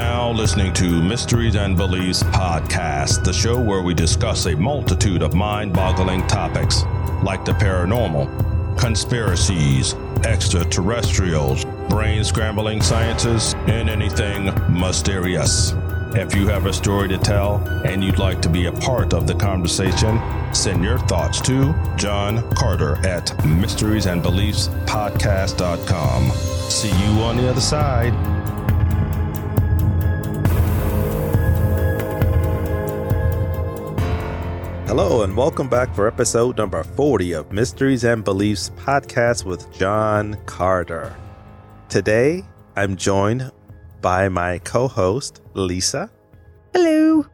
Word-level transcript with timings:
now 0.00 0.32
listening 0.32 0.72
to 0.72 1.02
Mysteries 1.02 1.56
and 1.56 1.76
Beliefs 1.76 2.22
Podcast, 2.22 3.22
the 3.22 3.34
show 3.34 3.60
where 3.60 3.82
we 3.82 3.92
discuss 3.92 4.46
a 4.46 4.56
multitude 4.56 5.20
of 5.20 5.34
mind 5.34 5.74
boggling 5.74 6.26
topics 6.26 6.84
like 7.22 7.44
the 7.44 7.52
paranormal, 7.52 8.78
conspiracies, 8.78 9.92
extraterrestrials, 10.24 11.66
brain 11.90 12.24
scrambling 12.24 12.80
sciences, 12.80 13.52
and 13.66 13.90
anything 13.90 14.46
mysterious. 14.72 15.74
If 16.14 16.34
you 16.34 16.46
have 16.46 16.64
a 16.64 16.72
story 16.72 17.08
to 17.08 17.18
tell 17.18 17.56
and 17.84 18.02
you'd 18.02 18.18
like 18.18 18.40
to 18.40 18.48
be 18.48 18.64
a 18.66 18.72
part 18.72 19.12
of 19.12 19.26
the 19.26 19.34
conversation, 19.34 20.18
send 20.54 20.82
your 20.82 20.98
thoughts 21.00 21.42
to 21.42 21.74
John 21.98 22.42
Carter 22.54 22.96
at 23.06 23.26
mysteriesandbeliefspodcast.com. 23.42 26.30
See 26.70 26.88
you 26.88 27.20
on 27.20 27.36
the 27.36 27.50
other 27.50 27.60
side. 27.60 28.39
Hello, 34.90 35.22
and 35.22 35.36
welcome 35.36 35.68
back 35.68 35.94
for 35.94 36.08
episode 36.08 36.58
number 36.58 36.82
40 36.82 37.30
of 37.34 37.52
Mysteries 37.52 38.02
and 38.02 38.24
Beliefs 38.24 38.70
podcast 38.70 39.44
with 39.44 39.72
John 39.72 40.36
Carter. 40.46 41.14
Today, 41.88 42.44
I'm 42.74 42.96
joined 42.96 43.52
by 44.00 44.28
my 44.28 44.58
co 44.58 44.88
host, 44.88 45.42
Lisa. 45.54 46.10
Hello. 46.74 47.24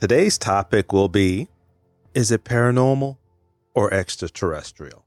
Today's 0.00 0.38
topic 0.38 0.92
will 0.92 1.08
be 1.08 1.46
Is 2.14 2.32
it 2.32 2.42
paranormal 2.42 3.16
or 3.76 3.94
extraterrestrial? 3.94 5.06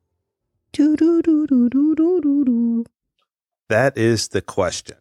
Do, 0.71 0.95
do, 0.95 1.21
do, 1.21 1.45
do, 1.45 1.69
do, 1.69 1.93
do, 1.93 2.21
do, 2.21 2.45
do. 2.45 2.85
That 3.67 3.97
is 3.97 4.29
the 4.29 4.41
question. 4.41 4.95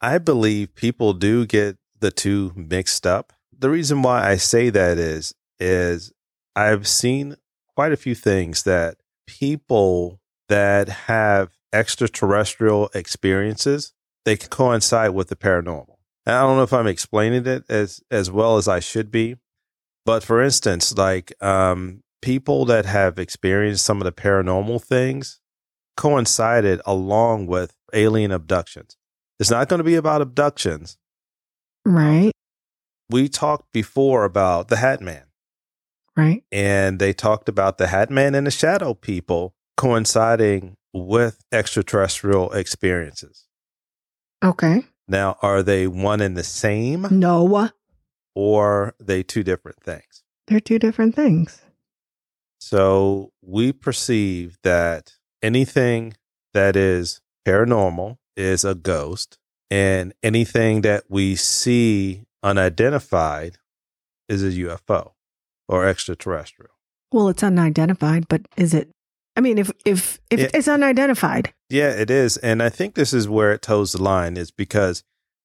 I 0.00 0.18
believe 0.18 0.76
people 0.76 1.14
do 1.14 1.46
get 1.46 1.78
the 1.98 2.12
two 2.12 2.52
mixed 2.54 3.08
up. 3.08 3.32
The 3.58 3.70
reason 3.70 4.02
why 4.02 4.24
I 4.24 4.36
say 4.36 4.70
that 4.70 4.98
is 4.98 5.34
is 5.60 6.12
I've 6.56 6.86
seen 6.86 7.36
quite 7.76 7.92
a 7.92 7.96
few 7.96 8.14
things 8.14 8.64
that 8.64 8.96
people 9.26 10.20
that 10.48 10.88
have 10.88 11.50
extraterrestrial 11.72 12.90
experiences 12.94 13.92
they 14.24 14.36
coincide 14.36 15.10
with 15.10 15.28
the 15.28 15.36
paranormal. 15.36 15.96
And 16.26 16.36
I 16.36 16.42
don't 16.42 16.56
know 16.56 16.62
if 16.62 16.72
I'm 16.72 16.86
explaining 16.86 17.46
it 17.46 17.64
as 17.70 18.02
as 18.10 18.30
well 18.30 18.58
as 18.58 18.68
I 18.68 18.80
should 18.80 19.10
be, 19.10 19.36
but 20.04 20.22
for 20.22 20.42
instance, 20.42 20.96
like 20.96 21.32
um, 21.42 22.02
people 22.20 22.66
that 22.66 22.84
have 22.84 23.18
experienced 23.18 23.84
some 23.84 24.02
of 24.02 24.04
the 24.04 24.12
paranormal 24.12 24.82
things 24.82 25.40
coincided 25.96 26.82
along 26.84 27.46
with 27.46 27.74
alien 27.94 28.30
abductions. 28.30 28.96
It's 29.40 29.50
not 29.50 29.68
going 29.68 29.78
to 29.78 29.84
be 29.84 29.94
about 29.94 30.20
abductions. 30.20 30.98
Right. 31.86 32.32
We 33.08 33.30
talked 33.30 33.72
before 33.72 34.24
about 34.24 34.68
the 34.68 34.76
Hat 34.76 35.00
Man. 35.00 35.27
Right. 36.18 36.42
And 36.50 36.98
they 36.98 37.12
talked 37.12 37.48
about 37.48 37.78
the 37.78 37.86
Hat 37.86 38.10
Man 38.10 38.34
and 38.34 38.44
the 38.44 38.50
Shadow 38.50 38.92
People 38.92 39.54
coinciding 39.76 40.76
with 40.92 41.44
extraterrestrial 41.52 42.50
experiences. 42.50 43.46
Okay. 44.44 44.82
Now, 45.06 45.36
are 45.42 45.62
they 45.62 45.86
one 45.86 46.20
and 46.20 46.36
the 46.36 46.42
same 46.42 47.06
No, 47.12 47.70
or 48.34 48.94
they 48.98 49.22
two 49.22 49.44
different 49.44 49.80
things? 49.80 50.24
they're 50.48 50.60
two 50.60 50.78
different 50.78 51.14
things. 51.14 51.60
So 52.58 53.32
we 53.42 53.70
perceive 53.72 54.58
that 54.64 55.12
anything 55.42 56.14
that 56.54 56.74
is 56.74 57.20
paranormal 57.46 58.16
is 58.36 58.64
a 58.64 58.74
ghost, 58.74 59.38
and 59.70 60.14
anything 60.22 60.80
that 60.80 61.04
we 61.08 61.36
see 61.36 62.24
unidentified 62.42 63.58
is 64.28 64.42
a 64.42 64.58
UFO 64.62 65.12
or 65.68 65.86
extraterrestrial. 65.86 66.70
Well, 67.12 67.28
it's 67.28 67.42
unidentified, 67.42 68.28
but 68.28 68.42
is 68.56 68.74
it? 68.74 68.90
I 69.36 69.40
mean, 69.40 69.58
if 69.58 69.70
if 69.84 70.18
if 70.30 70.40
It- 70.40 70.50
it's 70.54 70.68
unidentified, 70.68 71.52
Yeah, 71.70 71.90
it 71.90 72.10
is. 72.10 72.36
And 72.38 72.62
I 72.62 72.68
think 72.70 72.94
this 72.94 73.12
is 73.12 73.28
where 73.28 73.52
it 73.52 73.62
toes 73.62 73.92
the 73.92 74.02
line 74.02 74.36
is 74.36 74.50
because 74.50 75.04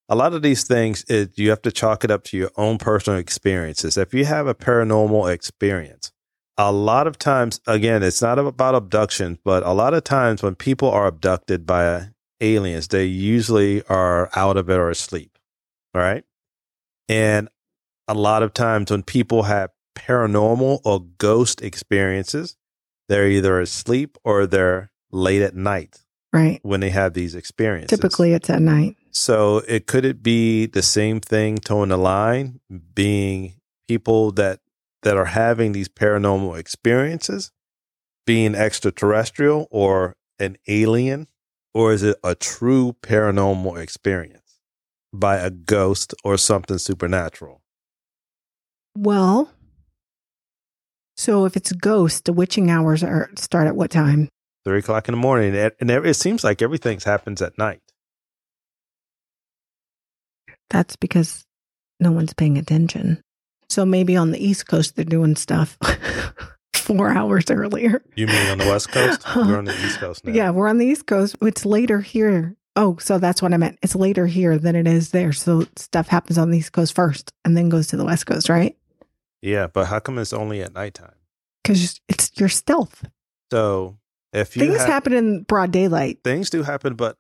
a 0.10 0.16
lot 0.16 0.34
of 0.34 0.42
these 0.42 0.64
things 0.64 1.06
it, 1.08 1.38
you 1.38 1.50
have 1.50 1.62
to 1.64 1.72
chalk 1.72 2.04
it 2.04 2.12
up 2.12 2.24
to 2.26 2.38
your 2.38 2.52
own 2.58 2.78
personal 2.78 3.20
experiences. 3.20 3.98
If 3.98 4.14
you 4.14 4.26
have 4.26 4.48
a 4.48 4.56
paranormal 4.56 5.32
experience, 5.32 6.12
a 6.58 6.72
lot 6.72 7.08
of 7.08 7.18
times, 7.18 7.60
again, 7.68 8.04
it's 8.04 8.22
not 8.22 8.38
about 8.40 8.76
abductions, 8.76 9.38
but 9.44 9.64
a 9.64 9.72
lot 9.74 9.94
of 9.94 10.04
times 10.04 10.42
when 10.44 10.56
people 10.56 10.90
are 10.90 11.08
abducted 11.08 11.66
by 11.66 12.10
aliens, 12.42 12.88
they 12.90 13.06
usually 13.06 13.82
are 13.88 14.30
out 14.36 14.58
of 14.58 14.70
it 14.70 14.78
or 14.78 14.90
asleep. 14.90 15.38
All 15.96 16.02
right. 16.02 16.24
And 17.10 17.50
a 18.08 18.14
lot 18.14 18.44
of 18.44 18.54
times 18.54 18.92
when 18.92 19.04
people 19.04 19.44
have 19.44 19.70
paranormal 19.96 20.82
or 20.84 21.02
ghost 21.18 21.62
experiences, 21.62 22.56
they're 23.10 23.28
either 23.28 23.60
asleep 23.60 24.18
or 24.24 24.48
they're 24.48 24.92
late 25.12 25.42
at 25.42 25.56
night 25.56 26.04
right? 26.34 26.60
when 26.64 26.80
they 26.80 26.90
have 26.90 27.14
these 27.14 27.36
experiences. 27.36 27.98
Typically, 27.98 28.34
it's 28.34 28.50
at 28.50 28.62
night. 28.62 28.98
So 29.12 29.60
it 29.68 29.86
could 29.86 30.04
it 30.04 30.24
be 30.24 30.66
the 30.66 30.82
same 30.82 31.20
thing 31.22 31.58
towing 31.60 31.90
the 31.90 31.98
line, 31.98 32.60
being 32.94 33.56
people 33.88 34.32
that 34.34 34.60
that 35.04 35.18
are 35.18 35.26
having 35.26 35.74
these 35.74 35.90
paranormal 35.90 36.58
experiences, 36.58 37.52
being 38.26 38.56
extraterrestrial 38.56 39.68
or 39.70 40.16
an 40.40 40.58
alien, 40.68 41.28
or 41.74 41.94
is 41.94 42.04
it 42.04 42.18
a 42.24 42.36
true 42.36 42.96
paranormal 43.02 43.80
experience 43.80 44.60
by 45.14 45.38
a 45.38 45.52
ghost 45.52 46.14
or 46.24 46.38
something 46.38 46.78
supernatural? 46.78 47.62
Well, 48.98 49.52
so 51.16 51.46
if 51.46 51.56
it's 51.56 51.72
a 51.72 51.76
ghost, 51.76 52.26
the 52.26 52.34
witching 52.34 52.70
hours 52.70 53.04
are 53.04 53.30
start 53.38 53.68
at 53.68 53.76
what 53.76 53.92
time? 53.92 54.30
Three 54.66 54.80
o'clock 54.80 55.08
in 55.08 55.14
the 55.14 55.22
morning, 55.22 55.56
and 55.56 55.72
and 55.80 55.92
it 55.92 56.16
seems 56.16 56.44
like 56.44 56.62
everything 56.62 57.00
happens 57.00 57.42
at 57.42 57.58
night. 57.58 57.82
That's 60.70 60.96
because 60.96 61.44
no 62.00 62.12
one's 62.12 62.34
paying 62.34 62.58
attention. 62.58 63.22
So 63.70 63.86
maybe 63.86 64.16
on 64.16 64.32
the 64.32 64.44
East 64.44 64.68
Coast 64.68 64.96
they're 64.96 65.06
doing 65.06 65.36
stuff 65.36 65.78
four 66.76 67.10
hours 67.10 67.50
earlier. 67.50 68.04
You 68.16 68.28
mean 68.28 68.52
on 68.52 68.58
the 68.58 68.66
West 68.66 68.92
Coast? 68.92 69.24
We're 69.36 69.58
on 69.58 69.66
the 69.66 69.86
East 69.86 70.00
Coast 70.00 70.26
now. 70.26 70.34
Yeah, 70.34 70.50
we're 70.52 70.68
on 70.68 70.78
the 70.78 70.86
East 70.86 71.08
Coast. 71.08 71.38
It's 71.42 71.66
later 71.66 72.02
here. 72.02 72.56
Oh, 72.76 72.98
so 73.00 73.20
that's 73.20 73.42
what 73.42 73.54
I 73.54 73.58
meant. 73.58 73.78
It's 73.82 73.96
later 73.96 74.26
here 74.26 74.58
than 74.58 74.76
it 74.76 74.88
is 74.88 75.12
there. 75.12 75.32
So 75.32 75.66
stuff 75.76 76.08
happens 76.08 76.38
on 76.38 76.50
the 76.50 76.58
East 76.58 76.72
Coast 76.74 76.96
first 76.96 77.32
and 77.46 77.56
then 77.56 77.70
goes 77.70 77.88
to 77.88 77.98
the 77.98 78.06
West 78.06 78.26
Coast, 78.26 78.50
right? 78.50 78.76
Yeah, 79.44 79.68
but 79.68 79.86
how 79.88 80.00
come 80.00 80.18
it's 80.20 80.32
only 80.34 80.62
at 80.62 80.74
nighttime? 80.74 81.16
Because 81.64 82.00
it's 82.08 82.32
your 82.40 82.48
stealth. 82.50 83.06
So 83.52 83.98
if 84.32 84.56
you 84.56 84.62
Things 84.66 84.78
have- 84.80 84.88
happen 84.88 85.14
in 85.14 85.44
broad 85.44 85.72
daylight. 85.72 86.20
things 86.24 86.50
do 86.50 86.64
happen, 86.64 86.96
but 86.96 87.18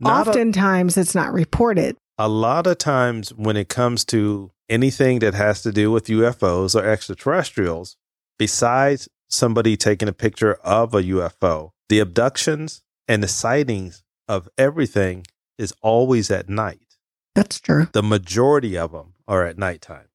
not 0.00 0.26
a, 0.26 0.30
Oftentimes 0.30 0.96
it's 0.96 1.14
not 1.14 1.32
reported. 1.32 1.96
a 2.18 2.28
lot 2.28 2.66
of 2.66 2.78
times 2.78 3.32
when 3.34 3.56
it 3.56 3.68
comes 3.68 4.04
to 4.06 4.50
anything 4.70 5.18
that 5.20 5.34
has 5.34 5.62
to 5.62 5.70
do 5.70 5.90
with 5.90 6.06
UFOs 6.08 6.74
or 6.74 6.84
extraterrestrials, 6.84 7.96
besides 8.38 9.08
somebody 9.28 9.76
taking 9.76 10.08
a 10.08 10.12
picture 10.12 10.54
of 10.64 10.94
a 10.94 11.02
UFO, 11.02 11.70
the 11.88 11.98
abductions 12.00 12.82
and 13.06 13.22
the 13.22 13.28
sightings 13.28 14.02
of 14.28 14.48
everything 14.58 15.24
is 15.58 15.72
always 15.82 16.30
at 16.30 16.48
night. 16.48 16.96
That's 17.34 17.60
true. 17.60 17.88
The 17.92 18.02
majority 18.02 18.76
of 18.78 18.92
them 18.92 19.12
are 19.28 19.44
at 19.44 19.58
nighttime. 19.58 20.05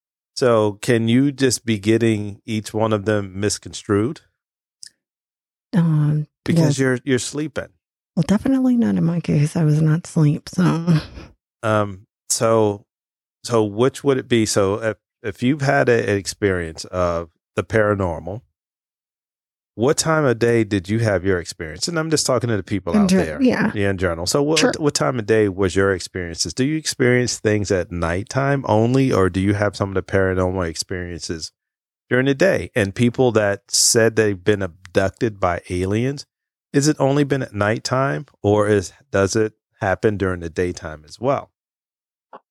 So 0.42 0.80
can 0.82 1.08
you 1.08 1.32
just 1.32 1.66
be 1.66 1.78
getting 1.78 2.42
each 2.48 2.74
one 2.74 2.94
of 2.94 3.06
them 3.06 3.40
misconstrued 3.40 4.22
Um, 5.72 6.26
because 6.44 6.80
well, 6.80 6.88
you're 6.88 7.00
you're 7.04 7.20
sleeping? 7.20 7.68
well, 8.16 8.24
definitely 8.26 8.76
not 8.76 8.96
in 8.96 9.04
my 9.04 9.20
case. 9.20 9.56
I 9.56 9.64
was 9.64 9.84
not 9.84 10.08
asleep. 10.08 10.50
So 10.50 10.98
Um, 11.62 12.08
so, 12.32 12.88
so 13.44 13.64
which 13.64 14.04
would 14.04 14.18
it 14.18 14.28
be? 14.28 14.48
So, 14.48 14.82
if 14.82 14.98
if 15.22 15.44
you've 15.44 15.62
had 15.62 15.88
a, 15.90 16.10
an 16.10 16.18
experience 16.18 16.86
of 16.86 17.30
the 17.56 17.64
paranormal, 17.64 18.42
what 19.82 19.98
time 19.98 20.26
of 20.26 20.38
day 20.38 20.64
did 20.64 20.88
you 20.88 21.00
have 21.00 21.26
your 21.26 21.40
experience? 21.40 21.88
And 21.88 21.98
I'm 21.98 22.12
just 22.12 22.26
talking 22.26 22.50
to 22.50 22.58
the 22.58 22.62
people 22.64 22.94
In 22.94 23.02
out 23.02 23.10
there, 23.10 23.42
yeah. 23.42 23.72
yeah, 23.74 23.90
in 23.90 23.98
general. 23.98 24.28
So, 24.28 24.44
what 24.44 24.60
Sure. 24.60 24.72
what 24.78 24.94
time 24.94 25.18
of 25.18 25.26
day 25.26 25.50
was 25.50 25.76
your 25.76 25.92
experiences? 25.92 26.54
Do 26.54 26.64
you 26.64 26.78
experience 26.78 27.40
things 27.40 27.72
at 27.72 27.92
nighttime 27.92 28.64
only, 28.68 29.12
or 29.12 29.30
do 29.30 29.40
you 29.40 29.56
have 29.56 29.76
some 29.76 29.90
of 29.90 29.96
the 29.96 30.04
paranormal 30.04 30.70
experiences 30.70 31.52
during 32.10 32.28
the 32.28 32.36
day? 32.36 32.70
And 32.76 32.94
people 32.94 33.32
that 33.32 33.72
said 33.72 34.16
they've 34.16 34.44
been 34.44 34.62
abducted 34.62 35.40
by 35.40 35.62
aliens, 35.70 36.28
is 36.72 36.88
it 36.88 36.98
only 37.00 37.24
been 37.24 37.42
at 37.42 37.56
nighttime, 37.56 38.28
or 38.44 38.68
is 38.68 38.94
does 39.10 39.36
it 39.36 39.54
happen 39.80 40.16
during 40.16 40.42
the 40.42 40.50
daytime 40.50 41.04
as 41.08 41.20
well? 41.20 41.50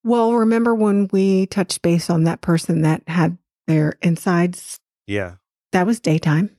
Well, 0.03 0.35
remember 0.35 0.75
when 0.75 1.09
we 1.13 1.47
touched 1.47 1.81
base 1.83 2.11
on 2.11 2.25
that 2.25 2.41
person 2.41 2.83
that 2.83 3.03
had 3.07 3.39
their 3.69 3.95
insides? 4.03 4.81
Yeah. 5.07 5.37
That 5.73 5.87
was 5.87 6.01
daytime. 6.01 6.57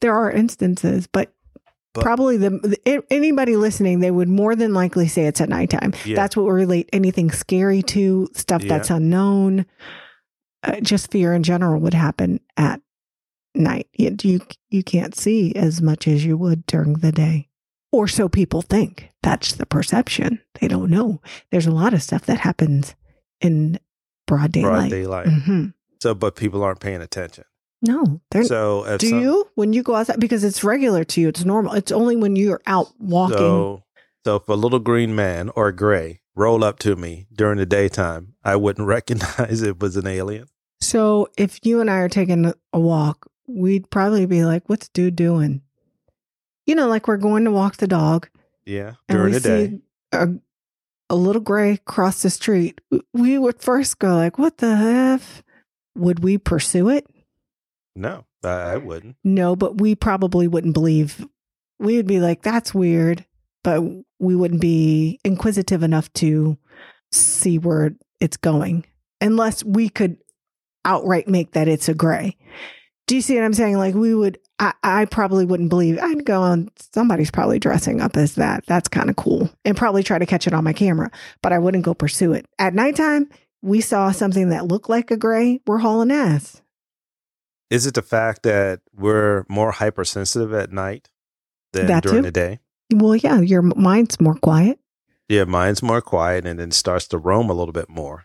There 0.00 0.14
are 0.14 0.30
instances, 0.30 1.06
but 1.06 1.32
But- 1.94 2.02
probably 2.02 2.36
the, 2.36 2.50
the 2.50 3.04
anybody 3.10 3.56
listening, 3.56 4.00
they 4.00 4.10
would 4.10 4.28
more 4.28 4.54
than 4.54 4.74
likely 4.74 5.08
say 5.08 5.26
it's 5.26 5.40
at 5.40 5.48
nighttime. 5.48 5.92
Yeah. 6.04 6.16
That's 6.16 6.36
what 6.36 6.46
we 6.46 6.52
relate 6.52 6.88
anything 6.92 7.30
scary 7.30 7.82
to, 7.84 8.28
stuff 8.34 8.62
Yeah. 8.62 8.68
that's 8.68 8.90
unknown. 8.90 9.66
Uh, 10.62 10.80
just 10.80 11.10
fear 11.10 11.32
in 11.34 11.42
general 11.42 11.80
would 11.80 11.94
happen 11.94 12.40
at 12.56 12.80
night. 13.54 13.88
You, 13.94 14.16
you 14.22 14.40
you 14.70 14.82
can't 14.82 15.14
see 15.16 15.54
as 15.54 15.80
much 15.80 16.08
as 16.08 16.24
you 16.24 16.36
would 16.36 16.66
during 16.66 16.94
the 16.94 17.12
day, 17.12 17.48
or 17.92 18.08
so 18.08 18.28
people 18.28 18.62
think. 18.62 19.10
That's 19.22 19.54
the 19.54 19.66
perception. 19.66 20.40
They 20.60 20.68
don't 20.68 20.90
know. 20.90 21.20
There's 21.50 21.66
a 21.66 21.70
lot 21.72 21.94
of 21.94 22.02
stuff 22.02 22.26
that 22.26 22.38
happens 22.40 22.94
in 23.40 23.78
broad 24.26 24.52
broad 24.52 24.52
daylight. 24.52 24.90
daylight. 24.90 25.28
hmm 25.28 25.66
So, 26.02 26.14
but 26.14 26.36
people 26.36 26.62
aren't 26.62 26.80
paying 26.80 27.00
attention. 27.02 27.44
No, 27.86 28.20
they're 28.30 28.44
So, 28.44 28.96
do 28.98 29.08
some- 29.08 29.20
you 29.20 29.48
when 29.54 29.72
you 29.72 29.82
go 29.82 29.94
outside 29.94 30.20
because 30.20 30.44
it's 30.44 30.62
regular 30.64 31.04
to 31.04 31.20
you? 31.20 31.28
It's 31.28 31.44
normal. 31.44 31.74
It's 31.74 31.92
only 31.92 32.16
when 32.16 32.36
you're 32.36 32.60
out 32.66 32.88
walking. 32.98 33.36
So, 33.38 33.82
so 34.24 34.36
if 34.36 34.48
a 34.48 34.54
little 34.54 34.78
green 34.80 35.14
man 35.14 35.50
or 35.56 35.68
a 35.68 35.74
gray 35.76 36.20
roll 36.34 36.62
up 36.64 36.78
to 36.80 36.96
me 36.96 37.26
during 37.32 37.58
the 37.58 37.66
daytime, 37.66 38.34
I 38.44 38.56
wouldn't 38.56 38.86
recognize 38.96 39.62
it 39.62 39.80
was 39.80 39.96
an 39.96 40.06
alien. 40.06 40.48
So 40.80 41.28
if 41.38 41.58
you 41.64 41.80
and 41.80 41.90
I 41.90 41.96
are 41.98 42.08
taking 42.08 42.52
a 42.72 42.78
walk, 42.80 43.30
we'd 43.46 43.88
probably 43.90 44.26
be 44.26 44.44
like, 44.44 44.68
"What's 44.68 44.88
dude 44.88 45.16
doing?" 45.16 45.62
You 46.66 46.74
know, 46.74 46.88
like 46.88 47.06
we're 47.08 47.16
going 47.16 47.44
to 47.44 47.50
walk 47.52 47.76
the 47.76 47.86
dog, 47.86 48.28
Yeah, 48.64 48.94
and 49.08 49.18
during 49.18 49.32
we 49.32 49.38
the 49.38 49.40
day. 49.48 49.66
see 49.68 49.80
a, 50.12 50.28
a 51.10 51.14
little 51.16 51.40
gray 51.40 51.78
cross 51.84 52.22
the 52.22 52.30
street. 52.30 52.80
We 53.14 53.38
would 53.38 53.60
first 53.62 53.98
go 53.98 54.14
like, 54.16 54.38
"What 54.38 54.58
the 54.58 54.66
f?" 54.66 55.42
Would 55.96 56.22
we 56.22 56.36
pursue 56.36 56.90
it? 56.90 57.06
No, 57.96 58.26
I, 58.44 58.48
I 58.48 58.76
wouldn't. 58.76 59.16
No, 59.24 59.56
but 59.56 59.80
we 59.80 59.94
probably 59.94 60.46
wouldn't 60.46 60.74
believe. 60.74 61.26
We 61.78 61.96
would 61.96 62.06
be 62.06 62.20
like, 62.20 62.42
"That's 62.42 62.74
weird," 62.74 63.24
but 63.64 63.82
we 64.18 64.36
wouldn't 64.36 64.60
be 64.60 65.18
inquisitive 65.24 65.82
enough 65.82 66.12
to 66.14 66.58
see 67.10 67.58
where 67.58 67.96
it's 68.20 68.36
going, 68.36 68.84
unless 69.20 69.64
we 69.64 69.88
could 69.88 70.18
outright 70.84 71.26
make 71.26 71.52
that 71.52 71.68
it's 71.68 71.88
a 71.88 71.94
gray. 71.94 72.36
Do 73.06 73.14
you 73.14 73.22
see 73.22 73.34
what 73.36 73.44
I'm 73.44 73.54
saying? 73.54 73.78
Like 73.78 73.94
we 73.94 74.14
would, 74.14 74.38
I, 74.58 74.74
I 74.82 75.04
probably 75.06 75.44
wouldn't 75.44 75.70
believe. 75.70 75.98
I'd 75.98 76.24
go 76.26 76.42
on. 76.42 76.68
Somebody's 76.92 77.30
probably 77.30 77.58
dressing 77.58 78.00
up 78.00 78.16
as 78.16 78.34
that. 78.34 78.66
That's 78.66 78.88
kind 78.88 79.08
of 79.08 79.16
cool, 79.16 79.50
and 79.64 79.76
probably 79.76 80.02
try 80.02 80.18
to 80.18 80.26
catch 80.26 80.46
it 80.46 80.52
on 80.52 80.64
my 80.64 80.74
camera. 80.74 81.10
But 81.42 81.54
I 81.54 81.58
wouldn't 81.58 81.84
go 81.84 81.94
pursue 81.94 82.34
it 82.34 82.46
at 82.58 82.74
nighttime. 82.74 83.30
We 83.62 83.80
saw 83.80 84.10
something 84.10 84.50
that 84.50 84.66
looked 84.66 84.90
like 84.90 85.10
a 85.10 85.16
gray. 85.16 85.60
We're 85.66 85.78
hauling 85.78 86.10
ass. 86.12 86.60
Is 87.70 87.86
it 87.86 87.94
the 87.94 88.02
fact 88.02 88.42
that 88.44 88.80
we're 88.94 89.44
more 89.48 89.72
hypersensitive 89.72 90.52
at 90.54 90.72
night 90.72 91.10
than 91.72 91.86
That 91.86 92.02
during 92.02 92.18
too. 92.18 92.22
the 92.22 92.30
day? 92.32 92.60
Well, 92.94 93.16
yeah, 93.16 93.40
your 93.40 93.62
mind's 93.62 94.20
more 94.20 94.36
quiet. 94.36 94.78
Yeah, 95.28 95.44
mind's 95.44 95.82
more 95.82 96.00
quiet 96.00 96.46
and 96.46 96.58
then 96.60 96.70
starts 96.70 97.08
to 97.08 97.18
roam 97.18 97.50
a 97.50 97.54
little 97.54 97.72
bit 97.72 97.88
more 97.88 98.24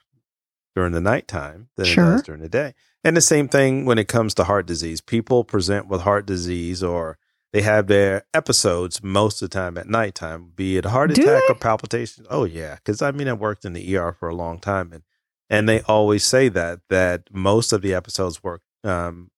during 0.75 0.91
the 0.93 1.01
nighttime 1.01 1.69
than 1.75 1.87
it 1.87 1.95
does 1.95 2.21
during 2.23 2.41
the 2.41 2.49
day. 2.49 2.75
And 3.03 3.17
the 3.17 3.21
same 3.21 3.47
thing 3.47 3.85
when 3.85 3.97
it 3.97 4.07
comes 4.07 4.35
to 4.35 4.43
heart 4.43 4.67
disease. 4.67 5.01
People 5.01 5.43
present 5.43 5.87
with 5.87 6.01
heart 6.01 6.27
disease 6.27 6.83
or 6.83 7.17
they 7.51 7.63
have 7.63 7.87
their 7.87 8.25
episodes 8.35 9.01
most 9.03 9.41
of 9.41 9.49
the 9.49 9.53
time 9.57 9.77
at 9.79 9.89
nighttime, 9.89 10.51
be 10.55 10.77
it 10.77 10.85
a 10.85 10.89
heart 10.89 11.11
Do 11.13 11.23
attack 11.23 11.41
they? 11.47 11.51
or 11.53 11.55
palpitations. 11.55 12.27
Oh 12.29 12.43
yeah, 12.45 12.75
because 12.75 13.01
I 13.01 13.09
mean 13.11 13.27
I 13.27 13.33
worked 13.33 13.65
in 13.65 13.73
the 13.73 13.97
ER 13.97 14.13
for 14.13 14.29
a 14.29 14.35
long 14.35 14.59
time, 14.59 14.93
and 14.93 15.01
and 15.49 15.67
they 15.67 15.81
always 15.81 16.23
say 16.23 16.47
that 16.49 16.81
that 16.89 17.23
most 17.33 17.73
of 17.73 17.81
the 17.81 17.93
episodes 17.95 18.41
work 18.43 18.61
um, 18.83 19.30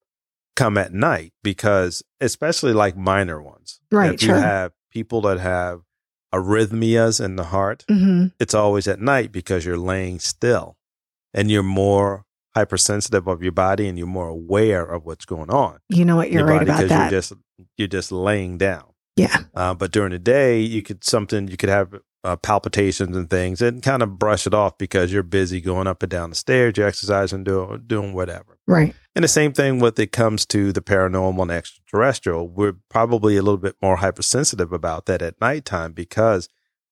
come 0.55 0.77
at 0.77 0.93
night 0.93 1.33
because 1.43 2.03
especially 2.21 2.73
like 2.73 2.95
minor 2.97 3.41
ones. 3.41 3.79
Right, 3.91 4.13
If 4.13 4.23
you 4.23 4.33
have 4.33 4.71
people 4.91 5.21
that 5.21 5.39
have 5.39 5.81
arrhythmias 6.33 7.23
in 7.23 7.35
the 7.35 7.45
heart, 7.45 7.85
hmm 7.89 8.27
it's 8.39 8.53
always 8.53 8.87
at 8.87 8.99
night 8.99 9.31
because 9.31 9.65
you're 9.65 9.77
laying 9.77 10.19
still 10.19 10.77
and 11.33 11.49
you're 11.51 11.63
more 11.63 12.25
hypersensitive 12.55 13.27
of 13.27 13.41
your 13.41 13.51
body 13.51 13.87
and 13.87 13.97
you're 13.97 14.07
more 14.07 14.27
aware 14.29 14.83
of 14.85 15.05
what's 15.05 15.25
going 15.25 15.49
on 15.49 15.79
You 15.89 16.05
know 16.05 16.15
what? 16.15 16.31
You're 16.31 16.41
your 16.41 16.47
right 16.47 16.59
body 16.59 16.69
about 16.69 16.77
because 16.77 16.89
that. 16.89 17.11
you're 17.11 17.21
just 17.21 17.33
you're 17.77 17.87
just 17.87 18.11
laying 18.11 18.57
down. 18.57 18.85
yeah. 19.15 19.37
Uh, 19.55 19.73
but 19.73 19.91
during 19.91 20.11
the 20.11 20.19
day, 20.19 20.59
you 20.59 20.81
could 20.81 21.03
something 21.03 21.47
you 21.47 21.57
could 21.57 21.69
have 21.69 21.93
uh, 22.23 22.35
palpitations 22.37 23.17
and 23.17 23.29
things 23.29 23.61
and 23.61 23.83
kind 23.83 24.01
of 24.01 24.17
brush 24.17 24.47
it 24.47 24.53
off 24.53 24.77
because 24.77 25.11
you're 25.11 25.23
busy 25.23 25.59
going 25.59 25.87
up 25.87 26.01
and 26.03 26.09
down 26.09 26.29
the 26.29 26.35
stairs, 26.35 26.73
you're 26.77 26.87
exercising, 26.87 27.43
doing 27.43 27.83
doing 27.85 28.13
whatever. 28.13 28.57
Right. 28.67 28.95
And 29.15 29.23
the 29.23 29.27
same 29.29 29.51
thing 29.53 29.79
with 29.79 29.99
it 29.99 30.11
comes 30.11 30.45
to 30.47 30.71
the 30.71 30.81
paranormal 30.81 31.41
and 31.41 31.51
extraterrestrial. 31.51 32.47
We're 32.47 32.77
probably 32.89 33.35
a 33.37 33.41
little 33.41 33.57
bit 33.57 33.75
more 33.81 33.97
hypersensitive 33.97 34.71
about 34.71 35.05
that 35.07 35.21
at 35.21 35.39
nighttime 35.41 35.91
because, 35.91 36.47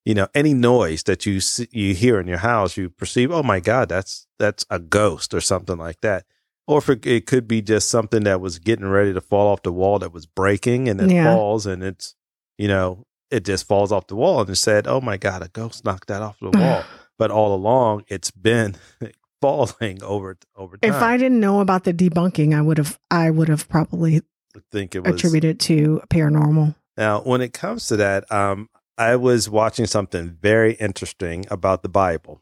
you 0.05 0.13
know, 0.13 0.27
any 0.35 0.53
noise 0.53 1.03
that 1.03 1.25
you 1.25 1.39
see, 1.39 1.67
you 1.71 1.93
hear 1.95 2.19
in 2.19 2.27
your 2.27 2.39
house, 2.39 2.75
you 2.77 2.89
perceive, 2.89 3.31
oh 3.31 3.43
my 3.43 3.59
God, 3.59 3.87
that's 3.89 4.27
that's 4.37 4.65
a 4.69 4.79
ghost 4.79 5.33
or 5.33 5.41
something 5.41 5.77
like 5.77 6.01
that. 6.01 6.25
Or 6.67 6.77
if 6.79 6.89
it, 6.89 7.05
it 7.05 7.25
could 7.25 7.47
be 7.47 7.61
just 7.61 7.89
something 7.89 8.23
that 8.25 8.39
was 8.41 8.59
getting 8.59 8.85
ready 8.87 9.13
to 9.13 9.21
fall 9.21 9.47
off 9.47 9.63
the 9.63 9.71
wall 9.71 9.97
that 9.99 10.13
was 10.13 10.25
breaking 10.25 10.89
and 10.89 10.99
it 11.01 11.09
Yeah. 11.11 11.33
falls 11.35 11.65
and 11.65 11.81
it's, 11.83 12.15
you 12.57 12.67
know, 12.67 13.05
it 13.31 13.45
just 13.45 13.67
falls 13.67 13.91
off 13.91 14.07
the 14.07 14.15
wall 14.15 14.41
and 14.41 14.57
said, 14.57 14.87
oh 14.87 15.01
my 15.01 15.17
God, 15.17 15.41
a 15.41 15.47
ghost 15.47 15.85
knocked 15.85 16.07
that 16.07 16.21
off 16.21 16.37
the 16.39 16.49
wall. 16.53 16.83
but 17.17 17.31
all 17.31 17.53
along, 17.55 18.03
it's 18.07 18.31
been 18.31 18.75
falling 19.41 20.03
over 20.03 20.37
over 20.55 20.77
time. 20.77 20.89
If 20.93 21.01
I 21.01 21.17
didn't 21.17 21.39
know 21.39 21.61
about 21.61 21.83
the 21.85 21.93
debunking, 21.93 22.55
I 22.55 22.61
would 22.61 22.77
have 22.77 22.99
I 23.09 23.29
would 23.29 23.47
have 23.47 23.67
probably 23.69 24.21
I 24.55 24.59
think 24.71 24.95
it 24.95 25.03
was 25.03 25.15
attributed 25.15 25.59
to 25.61 26.01
paranormal. 26.09 26.75
Now, 26.97 27.21
when 27.21 27.41
it 27.41 27.53
comes 27.53 27.87
to 27.87 27.95
that, 27.97 28.29
um, 28.31 28.69
I 28.97 29.15
was 29.15 29.49
watching 29.49 29.85
something 29.85 30.37
very 30.41 30.73
interesting 30.73 31.45
about 31.49 31.83
the 31.83 31.89
Bible. 31.89 32.41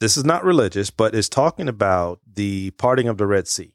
This 0.00 0.16
is 0.16 0.24
not 0.24 0.44
religious, 0.44 0.90
but 0.90 1.14
it's 1.14 1.28
talking 1.28 1.68
about 1.68 2.20
the 2.30 2.72
parting 2.72 3.06
of 3.06 3.16
the 3.16 3.26
Red 3.26 3.46
Sea. 3.46 3.74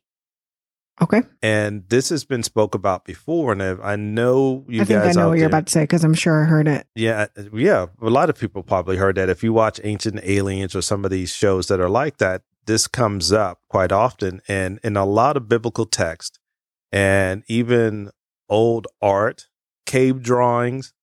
Okay. 1.01 1.23
And 1.41 1.83
this 1.89 2.09
has 2.09 2.23
been 2.23 2.41
spoke 2.41 2.73
about 2.73 3.03
before, 3.03 3.51
and 3.51 3.61
I 3.61 3.75
I 3.93 3.95
know 3.97 4.65
you 4.67 4.79
guys. 4.79 4.91
I 4.91 5.01
think 5.03 5.17
I 5.17 5.21
know 5.21 5.29
what 5.29 5.37
you're 5.37 5.47
about 5.47 5.65
to 5.67 5.71
say 5.71 5.83
because 5.83 6.03
I'm 6.03 6.13
sure 6.13 6.43
I 6.43 6.45
heard 6.45 6.67
it. 6.67 6.87
yeah, 6.95 7.27
yeah. 7.53 7.87
A 8.01 8.09
lot 8.09 8.29
of 8.29 8.37
people 8.39 8.63
probably 8.63 8.97
heard 8.97 9.15
that. 9.15 9.29
If 9.29 9.43
you 9.43 9.51
watch 9.51 9.81
Ancient 9.83 10.21
Aliens 10.23 10.73
or 10.75 10.81
some 10.81 11.03
of 11.03 11.11
these 11.11 11.33
shows 11.33 11.67
that 11.67 11.81
are 11.81 11.89
like 11.89 12.17
that, 12.17 12.43
this 12.65 12.87
comes 12.87 13.33
up 13.33 13.59
quite 13.69 13.91
often, 13.91 14.41
and 14.47 14.79
in 14.83 14.95
a 14.95 15.05
lot 15.05 15.35
of 15.35 15.49
biblical 15.49 15.85
text, 15.85 16.39
and 16.93 17.43
even 17.47 18.09
old 18.47 18.87
art, 19.01 19.47
cave 19.85 20.21
drawings, 20.21 20.93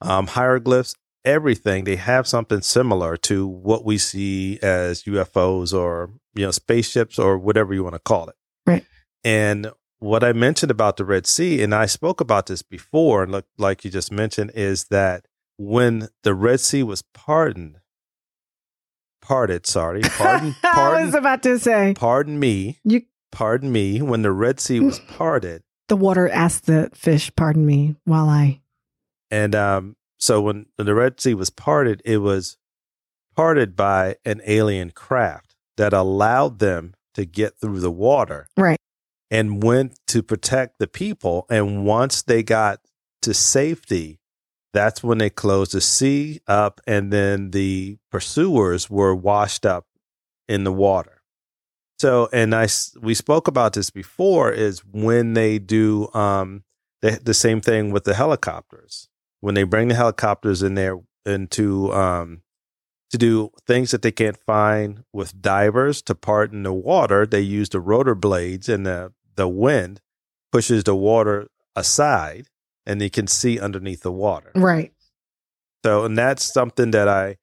um, 0.00 0.28
hieroglyphs, 0.28 0.94
everything. 1.24 1.84
They 1.84 1.96
have 1.96 2.26
something 2.26 2.60
similar 2.60 3.16
to 3.18 3.46
what 3.46 3.84
we 3.84 3.98
see 3.98 4.58
as 4.62 5.02
UFOs 5.04 5.76
or 5.76 6.10
you 6.34 6.44
know 6.44 6.50
spaceships 6.50 7.18
or 7.18 7.38
whatever 7.38 7.74
you 7.74 7.82
want 7.82 7.94
to 7.94 8.00
call 8.00 8.28
it. 8.28 8.36
Right. 8.66 8.84
And 9.24 9.72
what 10.00 10.22
I 10.22 10.32
mentioned 10.32 10.70
about 10.70 10.96
the 10.96 11.04
Red 11.04 11.26
Sea, 11.26 11.62
and 11.62 11.74
I 11.74 11.86
spoke 11.86 12.20
about 12.20 12.46
this 12.46 12.62
before, 12.62 13.22
and 13.22 13.32
look, 13.32 13.46
like 13.58 13.84
you 13.84 13.90
just 13.90 14.12
mentioned, 14.12 14.52
is 14.54 14.84
that 14.86 15.26
when 15.56 16.08
the 16.24 16.34
Red 16.34 16.60
Sea 16.60 16.82
was 16.82 17.02
pardoned, 17.14 17.78
parted, 19.22 19.66
sorry, 19.66 20.02
pardon, 20.18 20.54
pardon. 20.62 20.98
I 21.02 21.04
was 21.06 21.14
about 21.14 21.42
to 21.44 21.58
say 21.58 21.94
pardon 21.96 22.38
me, 22.38 22.78
You- 22.84 23.06
pardon 23.32 23.72
me, 23.72 24.02
when 24.02 24.22
the 24.22 24.32
Red 24.32 24.60
Sea 24.60 24.80
was 24.80 24.98
parted, 25.08 25.62
the 25.88 25.96
water 25.96 26.28
asked 26.28 26.66
the 26.66 26.90
fish, 26.94 27.30
pardon 27.36 27.64
me, 27.66 27.96
while 28.04 28.28
I 28.28 28.60
and 29.30 29.54
um, 29.54 29.96
so 30.18 30.40
when 30.42 30.66
the 30.76 30.94
Red 30.94 31.20
Sea 31.20 31.34
was 31.34 31.50
parted, 31.50 32.02
it 32.04 32.18
was 32.18 32.56
parted 33.34 33.74
by 33.74 34.16
an 34.24 34.40
alien 34.46 34.90
craft 34.90 35.56
that 35.76 35.92
allowed 35.92 36.58
them 36.60 36.94
to 37.14 37.24
get 37.24 37.58
through 37.58 37.80
the 37.80 37.90
water, 37.90 38.48
Right. 38.56 38.78
And 39.34 39.64
went 39.64 39.98
to 40.06 40.22
protect 40.22 40.78
the 40.78 40.86
people. 40.86 41.44
And 41.50 41.84
once 41.84 42.22
they 42.22 42.44
got 42.44 42.78
to 43.22 43.34
safety, 43.34 44.20
that's 44.72 45.02
when 45.02 45.18
they 45.18 45.28
closed 45.28 45.72
the 45.72 45.80
sea 45.80 46.40
up, 46.46 46.80
and 46.86 47.12
then 47.12 47.50
the 47.50 47.98
pursuers 48.12 48.88
were 48.88 49.12
washed 49.12 49.66
up 49.66 49.86
in 50.48 50.62
the 50.62 50.72
water. 50.72 51.22
So, 51.98 52.28
and 52.32 52.54
I 52.54 52.68
we 53.00 53.14
spoke 53.14 53.48
about 53.48 53.72
this 53.72 53.90
before 53.90 54.52
is 54.52 54.84
when 54.84 55.34
they 55.34 55.58
do 55.58 56.12
um 56.14 56.62
the 57.02 57.20
the 57.22 57.34
same 57.34 57.60
thing 57.60 57.90
with 57.90 58.04
the 58.04 58.14
helicopters 58.14 59.08
when 59.40 59.54
they 59.54 59.64
bring 59.64 59.88
the 59.88 59.94
helicopters 59.94 60.62
in 60.62 60.74
there 60.74 60.98
into 61.26 61.92
um 61.92 62.42
to 63.10 63.18
do 63.18 63.50
things 63.66 63.90
that 63.90 64.02
they 64.02 64.12
can't 64.12 64.38
find 64.44 65.04
with 65.12 65.40
divers 65.40 66.02
to 66.02 66.14
part 66.14 66.52
in 66.52 66.62
the 66.62 66.72
water 66.72 67.26
they 67.26 67.40
use 67.40 67.68
the 67.68 67.80
rotor 67.80 68.14
blades 68.14 68.68
and 68.68 68.84
the 68.86 69.12
the 69.36 69.48
wind 69.48 70.00
pushes 70.52 70.84
the 70.84 70.94
water 70.94 71.48
aside 71.76 72.46
and 72.86 73.00
you 73.00 73.10
can 73.10 73.26
see 73.26 73.58
underneath 73.58 74.02
the 74.02 74.12
water 74.12 74.50
right. 74.54 74.92
so, 75.84 76.04
and 76.04 76.16
that's 76.16 76.44
something 76.44 76.90
that 76.92 77.08
I 77.08 77.36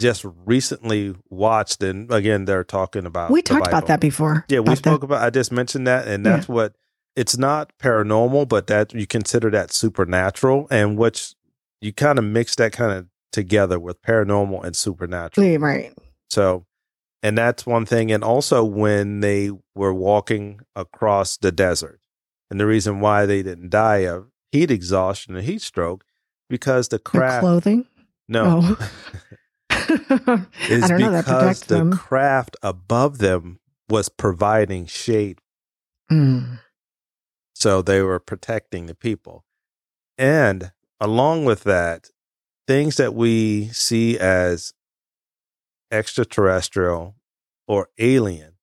just 0.00 0.24
recently 0.46 1.14
watched. 1.28 1.82
And 1.82 2.12
again, 2.12 2.44
they're 2.44 2.64
talking 2.64 3.06
about 3.06 3.30
We 3.30 3.42
talked 3.42 3.66
about 3.66 3.86
that 3.86 4.00
before. 4.00 4.44
Yeah, 4.48 4.60
we 4.60 4.76
spoke 4.76 5.02
about. 5.02 5.22
I 5.22 5.30
just 5.30 5.52
mentioned 5.52 5.86
that, 5.86 6.06
and 6.06 6.24
that's 6.24 6.48
what 6.48 6.74
it's 7.16 7.36
not 7.36 7.72
paranormal, 7.78 8.48
but 8.48 8.68
that 8.68 8.94
you 8.94 9.06
consider 9.06 9.50
that 9.50 9.72
supernatural, 9.72 10.68
and 10.70 10.96
which 10.96 11.34
you 11.80 11.92
kind 11.92 12.18
of 12.18 12.24
mix 12.24 12.54
that 12.56 12.72
kind 12.72 12.92
of 12.92 13.06
together 13.32 13.78
with 13.78 14.00
paranormal 14.02 14.64
and 14.64 14.76
supernatural. 14.76 15.46
Yeah, 15.46 15.56
right. 15.60 15.92
So, 16.30 16.64
and 17.22 17.36
that's 17.36 17.66
one 17.66 17.86
thing. 17.86 18.10
And 18.12 18.22
also 18.24 18.64
when 18.64 19.20
they 19.20 19.50
were 19.74 19.94
walking 19.94 20.60
across 20.76 21.36
the 21.36 21.52
desert, 21.52 22.00
and 22.50 22.58
the 22.60 22.66
reason 22.66 23.00
why 23.00 23.26
they 23.26 23.42
didn't 23.42 23.70
die 23.70 24.06
of 24.06 24.28
heat 24.52 24.70
exhaustion 24.70 25.36
and 25.36 25.44
heat 25.44 25.60
stroke 25.62 26.04
because 26.48 26.88
the 26.88 26.96
Their 26.96 27.20
craft. 27.20 27.40
clothing. 27.40 27.86
No, 28.28 28.60
Oh. 28.62 28.88
is 30.68 30.82
I 30.84 30.88
don't 30.88 31.00
know. 31.00 31.10
That 31.12 31.24
because 31.24 31.60
the 31.60 31.76
them. 31.76 31.92
craft 31.92 32.56
above 32.62 33.18
them 33.18 33.60
was 33.88 34.08
providing 34.08 34.86
shade 34.86 35.38
Mm. 36.10 36.60
So 37.54 37.82
they 37.82 38.00
were 38.00 38.18
protecting 38.18 38.86
the 38.86 38.94
people. 38.94 39.44
And 40.16 40.72
along 41.00 41.44
with 41.44 41.64
that, 41.64 42.08
things 42.66 42.96
that 42.96 43.12
we 43.14 43.68
see 43.72 44.18
as 44.18 44.72
extraterrestrial 45.90 47.16
or 47.66 47.88
alien, 47.98 48.54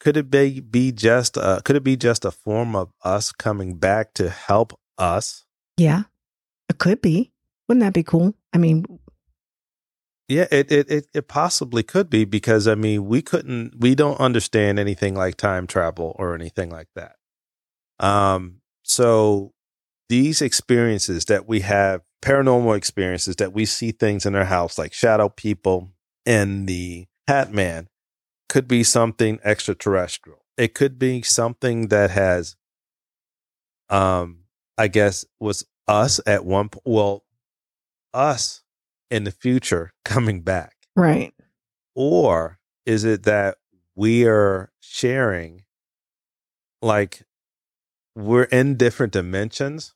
could 0.00 0.16
it 0.16 0.30
be, 0.30 0.60
be 0.60 0.92
just 0.92 1.36
a, 1.36 1.60
could 1.64 1.76
it 1.76 1.84
be 1.84 1.96
just 1.96 2.24
a 2.24 2.30
form 2.30 2.76
of 2.76 2.92
us 3.04 3.32
coming 3.32 3.76
back 3.76 4.14
to 4.14 4.30
help 4.30 4.78
us? 4.98 5.44
Yeah, 5.76 6.04
it 6.68 6.78
could 6.78 7.02
be. 7.02 7.32
Wouldn't 7.68 7.82
that 7.82 7.94
be 7.94 8.02
cool? 8.02 8.34
I 8.52 8.58
mean, 8.58 8.84
Yeah, 10.28 10.46
it, 10.50 10.70
it 10.72 10.90
it 10.90 11.06
it 11.14 11.28
possibly 11.28 11.82
could 11.82 12.08
be 12.10 12.24
because 12.24 12.66
I 12.66 12.74
mean 12.74 13.06
we 13.06 13.22
couldn't 13.22 13.74
we 13.78 13.94
don't 13.94 14.18
understand 14.20 14.78
anything 14.78 15.14
like 15.14 15.36
time 15.36 15.66
travel 15.66 16.14
or 16.18 16.34
anything 16.34 16.70
like 16.70 16.88
that. 16.94 17.16
Um 17.98 18.60
so 18.82 19.52
these 20.08 20.40
experiences 20.40 21.24
that 21.26 21.48
we 21.48 21.60
have 21.60 22.02
paranormal 22.22 22.76
experiences 22.76 23.36
that 23.36 23.52
we 23.52 23.66
see 23.66 23.92
things 23.92 24.24
in 24.24 24.34
our 24.34 24.44
house 24.44 24.78
like 24.78 24.92
shadow 24.92 25.28
people 25.28 25.90
and 26.26 26.68
the 26.68 27.06
hat 27.28 27.52
man 27.52 27.88
could 28.48 28.68
be 28.68 28.82
something 28.84 29.38
extraterrestrial. 29.44 30.44
It 30.58 30.74
could 30.74 30.98
be 30.98 31.22
something 31.22 31.88
that 31.88 32.10
has 32.10 32.56
um 33.88 34.40
I 34.76 34.88
guess 34.88 35.24
was 35.40 35.64
us 35.88 36.20
at 36.26 36.44
one 36.44 36.68
point 36.68 36.82
well 36.86 37.24
us 38.12 38.62
in 39.10 39.24
the 39.24 39.30
future 39.30 39.92
coming 40.04 40.42
back? 40.42 40.74
right. 40.94 41.32
Or 41.94 42.58
is 42.84 43.04
it 43.04 43.22
that 43.22 43.56
we 43.94 44.26
are 44.26 44.70
sharing, 44.80 45.62
like, 46.82 47.22
we're 48.14 48.44
in 48.44 48.76
different 48.76 49.14
dimensions? 49.14 49.94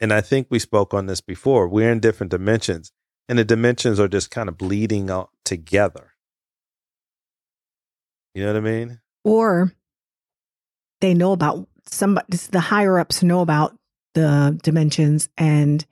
And 0.00 0.12
I 0.12 0.20
think 0.20 0.46
we 0.50 0.58
spoke 0.60 0.94
on 0.94 1.06
this 1.06 1.20
before. 1.20 1.66
We're 1.66 1.90
in 1.90 1.98
different 1.98 2.30
dimensions, 2.30 2.92
and 3.28 3.38
the 3.38 3.44
dimensions 3.44 3.98
are 4.00 4.08
just 4.08 4.30
kind 4.30 4.48
of 4.48 4.58
bleeding 4.58 5.10
out 5.10 5.30
together. 5.44 6.12
You 8.34 8.42
know 8.44 8.52
what 8.52 8.58
I 8.58 8.60
mean? 8.60 9.00
Or 9.24 9.72
they 11.00 11.14
know 11.14 11.32
about 11.32 11.68
somebody, 11.86 12.36
the 12.50 12.60
higher 12.60 12.98
ups 12.98 13.22
know 13.22 13.40
about 13.40 13.76
the 14.14 14.58
dimensions 14.62 15.28
and 15.36 15.84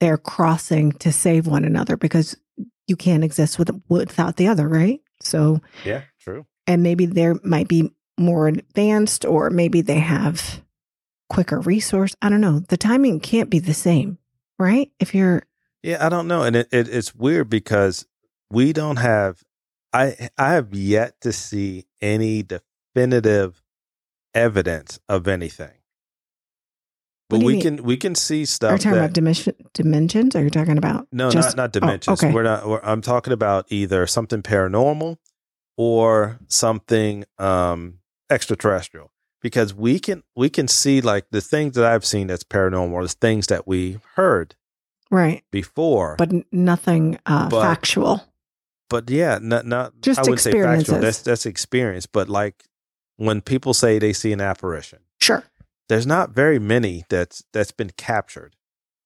they're 0.00 0.18
crossing 0.18 0.92
to 0.92 1.12
save 1.12 1.46
one 1.46 1.64
another 1.64 1.96
because 1.96 2.36
you 2.86 2.96
can't 2.96 3.24
exist 3.24 3.58
with, 3.58 3.70
without 3.88 4.36
the 4.36 4.48
other, 4.48 4.68
right? 4.68 5.00
So, 5.22 5.60
Yeah, 5.84 6.02
true. 6.20 6.46
and 6.66 6.82
maybe 6.82 7.06
there 7.06 7.36
might 7.42 7.68
be 7.68 7.90
more 8.18 8.48
advanced 8.48 9.24
or 9.24 9.50
maybe 9.50 9.80
they 9.80 9.98
have 10.00 10.62
quicker 11.30 11.60
resource. 11.60 12.14
I 12.22 12.28
don't 12.28 12.40
know. 12.40 12.60
The 12.60 12.76
timing 12.76 13.20
can't 13.20 13.50
be 13.50 13.58
the 13.58 13.74
same, 13.74 14.18
right? 14.58 14.90
If 15.00 15.14
you're, 15.14 15.44
Yeah, 15.84 16.04
I 16.04 16.08
don't 16.08 16.26
know, 16.26 16.42
and 16.42 16.56
it, 16.56 16.68
it 16.72 16.88
it's 16.88 17.14
weird 17.14 17.50
because 17.50 18.06
we 18.50 18.72
don't 18.72 18.96
have. 18.96 19.42
I 19.92 20.30
I 20.38 20.52
have 20.52 20.72
yet 20.72 21.20
to 21.20 21.30
see 21.30 21.84
any 22.00 22.42
definitive 22.42 23.62
evidence 24.32 24.98
of 25.10 25.28
anything, 25.28 25.74
but 27.28 27.40
we 27.42 27.52
mean? 27.52 27.60
can 27.60 27.82
we 27.84 27.98
can 27.98 28.14
see 28.14 28.46
stuff. 28.46 28.70
are 28.70 28.74
you 28.76 28.78
talking 28.78 28.92
that 28.92 28.98
about 29.04 29.12
dimension, 29.12 29.54
dimensions 29.74 30.34
Are 30.34 30.40
you're 30.40 30.48
talking 30.48 30.78
about 30.78 31.06
no 31.12 31.30
just, 31.30 31.54
not 31.54 31.74
not 31.74 31.76
oh, 31.76 31.80
dimensions. 31.80 32.22
okay. 32.22 32.32
We're 32.32 32.44
not. 32.44 32.66
We're, 32.66 32.80
I'm 32.82 33.02
talking 33.02 33.34
about 33.34 33.66
either 33.68 34.06
something 34.06 34.40
paranormal 34.40 35.18
or 35.76 36.38
something 36.48 37.26
um 37.38 37.98
extraterrestrial 38.30 39.12
because 39.42 39.74
we 39.74 40.00
can 40.00 40.22
we 40.34 40.48
can 40.48 40.66
see 40.66 41.02
like 41.02 41.26
the 41.30 41.42
things 41.42 41.74
that 41.74 41.84
I've 41.84 42.06
seen 42.06 42.28
that's 42.28 42.42
paranormal 42.42 43.02
the 43.02 43.08
things 43.08 43.48
that 43.48 43.68
we 43.68 43.98
heard 44.14 44.56
right. 45.10 45.42
before, 45.50 46.16
But 46.18 46.32
nothing 46.52 47.18
uh, 47.26 47.48
But- 47.48 47.62
factual. 47.62 48.22
but 48.90 49.08
yeah, 49.10 49.38
not 49.40 49.66
not 49.66 49.92
Just 50.00 50.18
I 50.20 50.22
wouldn't 50.22 50.40
say 50.40 50.52
factual. 50.52 51.00
That's 51.00 51.22
that's 51.22 51.46
experience. 51.46 52.06
But 52.06 52.28
like 52.28 52.64
when 53.16 53.40
people 53.40 53.74
say 53.74 53.98
they 53.98 54.12
see 54.12 54.32
an 54.32 54.40
apparition, 54.40 55.00
Sure. 55.20 55.42
there's 55.88 56.06
not 56.06 56.30
very 56.30 56.58
many 56.58 57.04
that's 57.08 57.44
that's 57.52 57.72
been 57.72 57.90
captured. 57.96 58.56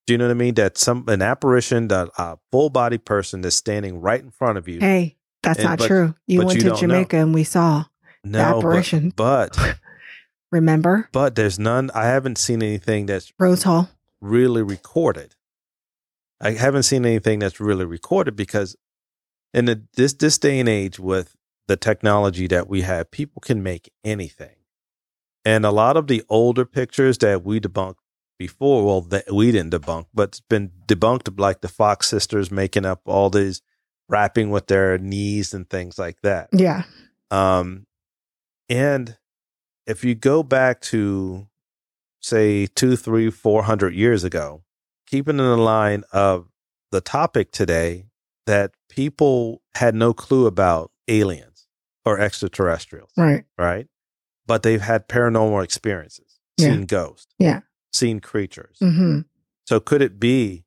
Do 0.07 0.15
you 0.15 0.19
know 0.19 0.25
what 0.27 0.31
I 0.31 0.35
mean? 0.35 0.55
That 0.55 0.79
some 0.79 1.05
an 1.09 1.21
apparition, 1.23 1.89
that 1.89 2.09
a 2.17 2.39
full 2.51 2.71
body 2.71 2.97
person 2.99 3.43
that's 3.43 3.57
standing 3.57 4.01
right 4.01 4.21
in 4.23 4.31
front 4.31 4.57
of 4.59 4.67
you. 4.67 4.81
Hey, 4.81 5.17
that's 5.43 5.59
And- 5.59 5.69
not 5.69 5.79
but- 5.79 5.87
true. 5.87 6.15
You 6.27 6.39
went 6.45 6.55
you 6.63 6.71
to 6.71 6.77
Jamaica 6.77 7.17
and 7.19 7.35
we 7.35 7.45
saw. 7.45 7.85
no 8.25 8.39
but- 8.39 8.59
apparition. 8.59 9.13
but 9.17 9.57
Remember 10.51 11.09
but 11.13 11.35
there's 11.35 11.59
none. 11.59 11.91
I 11.95 12.07
haven't 12.07 12.39
seen 12.39 12.63
anything 12.63 13.05
that's 13.07 13.33
Rose 13.39 13.65
Hall? 13.65 13.91
really 14.21 14.63
recorded. 14.63 15.35
I 16.41 16.53
haven't 16.53 16.85
seen 16.85 17.05
anything 17.05 17.41
that's 17.41 17.61
really 17.61 17.85
recorded 17.85 18.37
because 18.37 18.77
in 19.53 19.65
the, 19.65 19.83
this 19.95 20.13
this 20.13 20.39
day 20.39 20.61
and 20.61 20.69
age 20.69 20.99
with 20.99 21.37
the 21.67 21.77
technology 21.77 22.47
that 22.47 22.69
we 22.69 22.83
have, 22.83 23.11
people 23.11 23.41
can 23.41 23.63
make 23.63 23.93
anything. 24.05 24.57
And 25.45 25.65
a 25.65 25.71
lot 25.71 25.97
of 25.97 26.07
the 26.07 26.23
older 26.29 26.65
pictures 26.65 27.19
that 27.19 27.45
we 27.45 27.61
debunked 27.61 27.97
before, 28.39 28.85
well, 28.85 29.01
that 29.01 29.33
we 29.33 29.51
didn't 29.51 29.73
debunk, 29.73 30.07
but 30.15 30.31
it's 30.31 30.41
been 30.41 30.71
debunked, 30.87 31.39
like 31.39 31.61
the 31.61 31.69
Fox 31.69 32.07
sisters 32.09 32.51
making 32.51 32.85
up 32.85 33.01
all 33.05 33.31
these 33.31 33.63
rapping 34.09 34.51
with 34.51 34.67
their 34.69 34.97
knees 34.99 35.53
and 35.53 35.69
things 35.69 35.99
like 35.99 36.21
that. 36.23 36.49
Yeah. 36.53 36.85
Um, 37.31 37.87
and 38.69 39.17
if 39.87 40.05
you 40.05 40.15
go 40.15 40.43
back 40.43 40.81
to 40.83 41.49
say 42.21 42.67
two, 42.67 42.97
three, 42.97 43.31
four 43.31 43.65
hundred 43.65 43.95
years 43.95 44.25
ago, 44.25 44.63
keeping 45.09 45.39
in 45.39 45.45
the 45.45 45.57
line 45.57 46.05
of 46.13 46.49
the 46.93 47.01
topic 47.01 47.51
today 47.51 48.07
that 48.47 48.73
people 48.89 49.63
had 49.75 49.95
no 49.95 50.13
clue 50.13 50.47
about 50.47 50.91
aliens 51.09 51.67
or 52.05 52.19
extraterrestrials, 52.21 53.11
Right. 53.17 53.45
right? 53.59 53.87
But 54.47 54.63
they've 54.63 54.81
had 54.81 55.09
paranormal 55.09 55.63
experiences, 55.65 56.39
Yeah. 56.59 56.69
seen 56.69 56.87
ghosts, 56.87 57.35
Yeah. 57.39 57.61
seen 57.93 58.21
creatures. 58.21 58.77
hmm 58.81 59.21
So 59.67 59.81
could 59.81 60.01
it 60.01 60.19
be 60.19 60.65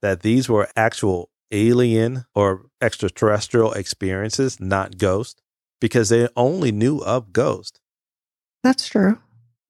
that 0.00 0.20
these 0.20 0.48
were 0.48 0.68
actual 0.76 1.30
alien 1.50 2.24
or 2.34 2.66
extraterrestrial 2.80 3.72
experiences, 3.72 4.58
not 4.60 4.96
ghosts? 4.98 5.42
Because 5.80 6.08
they 6.08 6.28
only 6.36 6.72
knew 6.72 6.98
of 7.00 7.32
ghosts. 7.32 7.78
That's 8.62 8.88
true. 8.88 9.18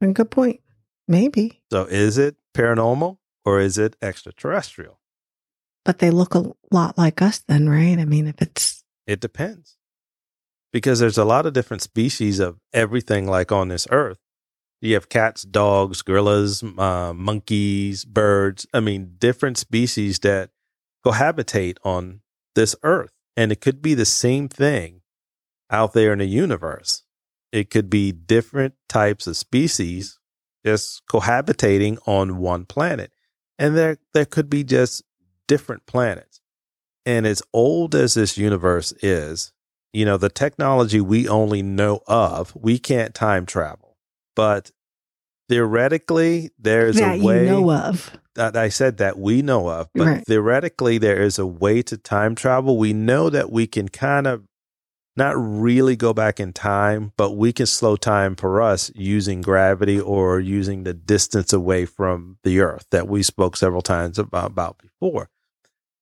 And 0.00 0.14
good 0.14 0.30
point. 0.30 0.60
Maybe. 1.08 1.62
So 1.72 1.84
is 1.86 2.18
it 2.18 2.36
paranormal 2.54 3.18
or 3.48 3.60
is 3.60 3.78
it 3.78 3.96
extraterrestrial? 4.02 5.00
But 5.82 6.00
they 6.00 6.10
look 6.10 6.34
a 6.34 6.52
lot 6.70 6.98
like 6.98 7.22
us 7.22 7.38
then, 7.38 7.66
right? 7.66 7.98
I 7.98 8.04
mean, 8.04 8.26
if 8.26 8.42
it's 8.42 8.84
It 9.06 9.20
depends. 9.20 9.78
Because 10.70 10.98
there's 10.98 11.16
a 11.16 11.24
lot 11.24 11.46
of 11.46 11.54
different 11.54 11.82
species 11.82 12.40
of 12.40 12.58
everything 12.74 13.26
like 13.26 13.50
on 13.50 13.68
this 13.68 13.88
earth. 13.90 14.18
You 14.82 14.92
have 14.94 15.08
cats, 15.08 15.42
dogs, 15.44 16.02
gorillas, 16.02 16.62
uh, 16.62 17.14
monkeys, 17.14 18.04
birds. 18.04 18.66
I 18.74 18.80
mean, 18.80 19.14
different 19.18 19.56
species 19.56 20.18
that 20.18 20.50
cohabitate 21.04 21.78
on 21.84 22.20
this 22.54 22.76
earth. 22.82 23.12
And 23.34 23.50
it 23.50 23.62
could 23.62 23.80
be 23.80 23.94
the 23.94 24.04
same 24.04 24.46
thing 24.46 25.00
out 25.70 25.94
there 25.94 26.12
in 26.12 26.18
the 26.18 26.26
universe. 26.26 27.02
It 27.50 27.70
could 27.70 27.88
be 27.88 28.12
different 28.12 28.74
types 28.90 29.26
of 29.26 29.38
species 29.38 30.18
just 30.66 31.02
cohabitating 31.10 31.96
on 32.06 32.36
one 32.36 32.66
planet. 32.66 33.10
And 33.58 33.76
there, 33.76 33.98
there 34.14 34.24
could 34.24 34.48
be 34.48 34.64
just 34.64 35.02
different 35.46 35.86
planets. 35.86 36.40
And 37.04 37.26
as 37.26 37.42
old 37.52 37.94
as 37.94 38.14
this 38.14 38.36
universe 38.36 38.92
is, 39.02 39.52
you 39.92 40.04
know, 40.04 40.16
the 40.16 40.28
technology 40.28 41.00
we 41.00 41.26
only 41.28 41.62
know 41.62 42.00
of, 42.06 42.54
we 42.54 42.78
can't 42.78 43.14
time 43.14 43.46
travel. 43.46 43.96
But 44.36 44.70
theoretically, 45.48 46.50
there's 46.58 46.96
that 46.96 47.18
a 47.18 47.24
way 47.24 47.46
you 47.46 47.50
know 47.50 47.70
of. 47.70 48.16
that 48.34 48.56
I 48.56 48.68
said 48.68 48.98
that 48.98 49.18
we 49.18 49.42
know 49.42 49.68
of, 49.68 49.88
but 49.94 50.06
Right. 50.06 50.26
theoretically, 50.26 50.98
there 50.98 51.22
is 51.22 51.38
a 51.38 51.46
way 51.46 51.82
to 51.82 51.96
time 51.96 52.34
travel. 52.34 52.76
We 52.76 52.92
know 52.92 53.30
that 53.30 53.50
we 53.50 53.66
can 53.66 53.88
kind 53.88 54.26
of 54.26 54.44
not 55.18 55.34
really 55.36 55.96
go 55.96 56.14
back 56.14 56.40
in 56.40 56.52
time, 56.54 57.12
but 57.16 57.32
we 57.32 57.52
can 57.52 57.66
slow 57.66 57.96
time 57.96 58.36
for 58.36 58.62
us 58.62 58.90
using 58.94 59.42
gravity 59.42 60.00
or 60.00 60.40
using 60.40 60.84
the 60.84 60.94
distance 60.94 61.52
away 61.52 61.84
from 61.84 62.38
the 62.44 62.60
earth 62.60 62.86
that 62.90 63.08
we 63.08 63.22
spoke 63.22 63.56
several 63.56 63.82
times 63.82 64.18
about, 64.18 64.46
about 64.46 64.78
before. 64.78 65.28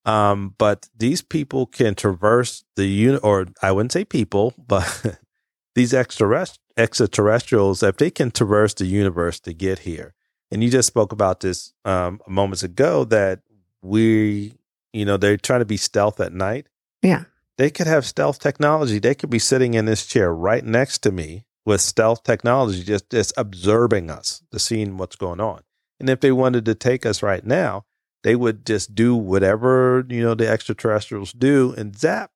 Um, 0.05 0.55
but 0.59 0.89
these 0.97 1.23
people 1.23 1.67
can 1.67 1.97
traverse 1.97 2.63
the 2.77 2.87
unit, 2.87 3.21
or 3.25 3.47
I 3.61 3.73
wouldn't 3.73 3.93
say 3.93 4.05
people, 4.05 4.55
but 4.57 5.19
these 5.75 5.93
extraterrestrials, 5.93 7.83
if 7.83 7.97
they 7.97 8.11
can 8.11 8.31
traverse 8.31 8.75
the 8.75 8.87
universe 8.87 9.41
to 9.41 9.53
get 9.53 9.81
here, 9.81 10.15
and 10.53 10.63
you 10.63 10.71
just 10.71 10.87
spoke 10.87 11.11
about 11.11 11.41
this 11.41 11.73
um, 11.85 12.21
moments 12.29 12.63
ago 12.63 13.05
that 13.05 13.41
we, 13.83 14.55
you 14.93 15.05
know, 15.05 15.17
they're 15.17 15.37
trying 15.37 15.59
to 15.61 15.65
be 15.65 15.77
stealth 15.77 16.21
at 16.21 16.33
night. 16.33 16.69
Yeah. 17.03 17.25
They 17.59 17.71
could 17.71 17.87
have 17.87 18.05
stealth 18.05 18.39
technology. 18.39 18.99
They 18.99 19.15
could 19.15 19.31
be 19.31 19.39
sitting 19.39 19.75
in 19.75 19.87
this 19.87 20.07
chair 20.07 20.33
right 20.33 20.65
next 20.65 20.99
to 20.99 21.13
me 21.13 21.45
with 21.65 21.81
stealth 21.81 22.23
technology, 22.23 22.83
just 22.83 23.11
just 23.11 23.33
observing 23.37 24.11
us, 24.11 24.43
to 24.53 24.59
seeing 24.59 24.97
what's 24.97 25.17
going 25.17 25.41
on. 25.41 25.63
And 25.99 26.11
if 26.11 26.21
they 26.21 26.33
wanted 26.33 26.65
to 26.67 26.75
take 26.75 27.07
us 27.07 27.23
right 27.23 27.45
now, 27.45 27.85
they 28.23 28.37
would 28.37 28.67
just 28.67 28.95
do 28.95 29.17
whatever 29.17 30.05
you 30.09 30.23
know 30.23 30.35
the 30.35 30.49
extraterrestrials 30.49 31.33
do 31.33 31.75
and 31.77 31.97
zap, 31.99 32.31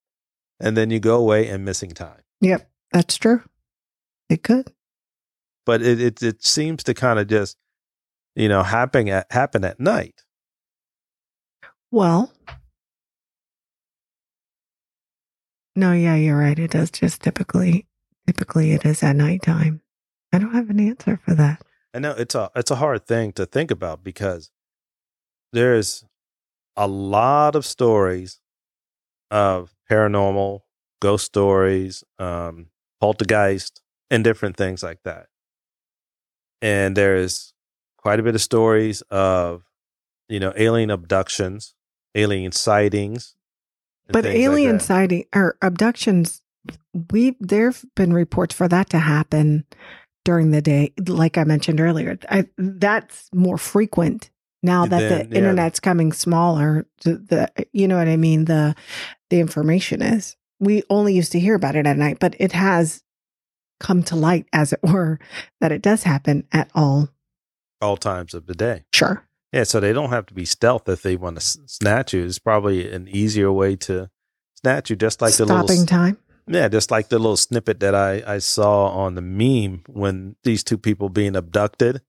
and 0.58 0.76
then 0.76 0.90
you 0.90 1.00
go 1.00 1.16
away 1.16 1.48
and 1.48 1.64
missing 1.64 1.90
time. 1.90 2.20
Yep, 2.40 2.68
that's 2.92 3.16
true. 3.16 3.42
It 4.28 4.42
could, 4.42 4.72
but 5.66 5.82
it 5.82 6.00
it, 6.00 6.22
it 6.22 6.44
seems 6.44 6.82
to 6.84 6.94
kind 6.94 7.18
of 7.18 7.28
just 7.28 7.56
you 8.34 8.48
know 8.48 8.62
happen 8.62 9.08
at 9.08 9.30
happen 9.30 9.64
at 9.64 9.78
night. 9.78 10.24
Well, 11.90 12.32
no, 15.80 15.92
yeah, 15.92 16.14
you're 16.14 16.38
right. 16.38 16.58
It 16.58 16.72
does 16.72 16.90
just 16.90 17.22
typically 17.22 17.86
typically 18.26 18.72
it 18.72 18.84
is 18.84 19.02
at 19.02 19.16
nighttime. 19.16 19.80
I 20.32 20.38
don't 20.38 20.52
have 20.52 20.70
an 20.70 20.78
answer 20.78 21.18
for 21.24 21.34
that. 21.34 21.62
I 21.94 21.98
know 21.98 22.12
it's 22.12 22.34
a 22.34 22.50
it's 22.54 22.70
a 22.70 22.76
hard 22.76 23.06
thing 23.06 23.32
to 23.32 23.46
think 23.46 23.70
about 23.70 24.04
because 24.04 24.50
there's 25.52 26.04
a 26.76 26.86
lot 26.86 27.56
of 27.56 27.66
stories 27.66 28.40
of 29.30 29.74
paranormal, 29.90 30.60
ghost 31.00 31.24
stories, 31.24 32.04
um, 32.18 32.66
poltergeist, 33.00 33.80
and 34.10 34.22
different 34.22 34.56
things 34.56 34.82
like 34.82 35.02
that. 35.04 35.26
And 36.62 36.96
there's 36.96 37.54
quite 37.96 38.20
a 38.20 38.22
bit 38.22 38.34
of 38.34 38.42
stories 38.42 39.00
of, 39.10 39.64
you 40.28 40.40
know, 40.40 40.52
alien 40.56 40.90
abductions, 40.90 41.74
alien 42.14 42.52
sightings. 42.52 43.34
But 44.12 44.26
alien 44.26 44.72
like 44.72 44.80
sighting 44.80 45.24
or 45.34 45.56
abductions, 45.62 46.42
we 47.10 47.36
there've 47.40 47.84
been 47.96 48.12
reports 48.12 48.54
for 48.54 48.68
that 48.68 48.90
to 48.90 48.98
happen 48.98 49.64
during 50.24 50.50
the 50.50 50.62
day. 50.62 50.92
Like 51.06 51.38
I 51.38 51.44
mentioned 51.44 51.80
earlier, 51.80 52.18
I, 52.28 52.46
that's 52.56 53.28
more 53.34 53.58
frequent 53.58 54.30
now 54.62 54.86
that 54.86 54.98
then, 54.98 55.28
the 55.28 55.34
yeah. 55.34 55.38
internet's 55.38 55.80
coming 55.80 56.12
smaller. 56.12 56.86
The, 57.02 57.14
the, 57.16 57.66
you 57.72 57.88
know 57.88 57.96
what 57.96 58.08
i 58.08 58.16
mean? 58.16 58.44
The 58.44 58.74
the 59.30 59.40
information 59.40 60.02
is. 60.02 60.36
We 60.58 60.82
only 60.90 61.14
used 61.14 61.32
to 61.32 61.40
hear 61.40 61.54
about 61.54 61.76
it 61.76 61.86
at 61.86 61.96
night 61.96 62.18
but 62.20 62.36
it 62.38 62.52
has 62.52 63.02
come 63.78 64.02
to 64.02 64.16
light 64.16 64.46
as 64.52 64.74
it 64.74 64.80
were 64.82 65.18
that 65.60 65.72
it 65.72 65.80
does 65.80 66.02
happen 66.02 66.46
at 66.52 66.70
all 66.74 67.08
all 67.80 67.96
times 67.96 68.34
of 68.34 68.46
the 68.46 68.54
day. 68.54 68.84
Sure 68.92 69.26
yeah 69.52 69.64
so 69.64 69.80
they 69.80 69.92
don't 69.92 70.10
have 70.10 70.26
to 70.26 70.34
be 70.34 70.44
stealth 70.44 70.88
if 70.88 71.02
they 71.02 71.16
want 71.16 71.38
to 71.38 71.58
snatch 71.66 72.14
you. 72.14 72.24
It's 72.24 72.38
probably 72.38 72.90
an 72.90 73.08
easier 73.08 73.50
way 73.52 73.76
to 73.76 74.10
snatch 74.60 74.90
you 74.90 74.96
just 74.96 75.20
like 75.20 75.32
stopping 75.32 75.56
the 75.56 75.64
little 75.64 75.86
time? 75.86 76.18
Yeah, 76.46 76.68
just 76.68 76.90
like 76.90 77.08
the 77.08 77.18
little 77.18 77.36
snippet 77.36 77.80
that 77.80 77.94
I, 77.94 78.22
I 78.26 78.38
saw 78.38 78.88
on 78.88 79.14
the 79.14 79.22
meme 79.22 79.84
when 79.86 80.36
these 80.42 80.64
two 80.64 80.78
people 80.78 81.08
being 81.08 81.36
abducted 81.36 82.02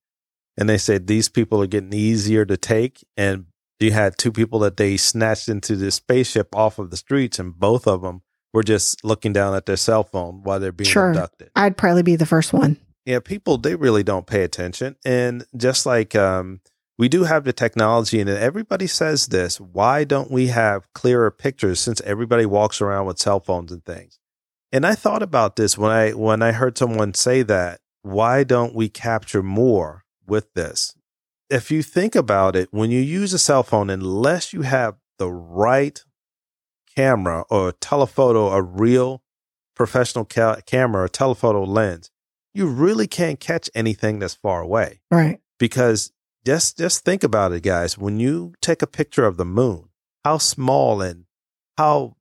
and 0.57 0.67
they 0.67 0.77
said 0.77 1.07
these 1.07 1.29
people 1.29 1.61
are 1.61 1.67
getting 1.67 1.93
easier 1.93 2.45
to 2.45 2.57
take 2.57 3.05
and 3.15 3.45
you 3.79 3.91
had 3.91 4.17
two 4.17 4.31
people 4.31 4.59
that 4.59 4.77
they 4.77 4.97
snatched 4.97 5.47
into 5.47 5.75
this 5.75 5.95
spaceship 5.95 6.55
off 6.55 6.79
of 6.79 6.91
the 6.91 6.97
streets 6.97 7.39
and 7.39 7.59
both 7.59 7.87
of 7.87 8.01
them 8.01 8.21
were 8.53 8.63
just 8.63 9.03
looking 9.03 9.31
down 9.31 9.55
at 9.55 9.65
their 9.65 9.77
cell 9.77 10.03
phone 10.03 10.41
while 10.43 10.59
they're 10.59 10.71
being 10.71 10.89
sure. 10.89 11.09
abducted. 11.09 11.51
I'd 11.55 11.77
probably 11.77 12.03
be 12.03 12.15
the 12.15 12.25
first 12.25 12.51
one. 12.53 12.77
Yeah 13.05 13.19
people 13.19 13.57
they 13.57 13.75
really 13.75 14.03
don't 14.03 14.27
pay 14.27 14.43
attention 14.43 14.95
and 15.05 15.45
just 15.55 15.85
like 15.85 16.15
um, 16.15 16.61
we 16.97 17.09
do 17.09 17.23
have 17.23 17.43
the 17.43 17.53
technology 17.53 18.19
and 18.19 18.29
everybody 18.29 18.87
says 18.87 19.27
this 19.27 19.59
why 19.59 20.03
don't 20.03 20.31
we 20.31 20.47
have 20.47 20.91
clearer 20.93 21.31
pictures 21.31 21.79
since 21.79 22.01
everybody 22.01 22.45
walks 22.45 22.81
around 22.81 23.05
with 23.05 23.19
cell 23.19 23.39
phones 23.39 23.71
and 23.71 23.85
things 23.85 24.19
and 24.71 24.85
i 24.85 24.93
thought 24.93 25.23
about 25.23 25.55
this 25.55 25.77
when 25.77 25.91
i 25.91 26.11
when 26.11 26.41
i 26.41 26.51
heard 26.51 26.77
someone 26.77 27.13
say 27.13 27.41
that 27.41 27.79
why 28.01 28.43
don't 28.43 28.73
we 28.73 28.89
capture 28.89 29.43
more 29.43 30.05
with 30.25 30.53
this. 30.53 30.95
If 31.49 31.69
you 31.69 31.83
think 31.83 32.15
about 32.15 32.55
it, 32.55 32.69
when 32.71 32.91
you 32.91 33.01
use 33.01 33.33
a 33.33 33.39
cell 33.39 33.63
phone, 33.63 33.89
unless 33.89 34.53
you 34.53 34.61
have 34.61 34.95
the 35.19 35.29
right 35.29 36.03
camera 36.95 37.43
or 37.49 37.73
telephoto, 37.73 38.51
a 38.51 38.61
real 38.61 39.21
professional 39.75 40.25
ca- 40.25 40.61
camera 40.65 41.03
or 41.03 41.07
telephoto 41.07 41.63
lens, 41.63 42.09
you 42.53 42.67
really 42.67 43.07
can't 43.07 43.39
catch 43.39 43.69
anything 43.75 44.19
that's 44.19 44.35
far 44.35 44.61
away. 44.61 45.01
Right. 45.11 45.39
Because 45.59 46.11
just 46.45 46.77
just 46.77 47.03
think 47.05 47.23
about 47.23 47.51
it, 47.51 47.61
guys. 47.61 47.97
When 47.97 48.19
you 48.19 48.53
take 48.61 48.81
a 48.81 48.87
picture 48.87 49.25
of 49.25 49.37
the 49.37 49.45
moon, 49.45 49.89
how 50.23 50.37
small 50.37 51.01
and 51.01 51.25
how 51.77 52.15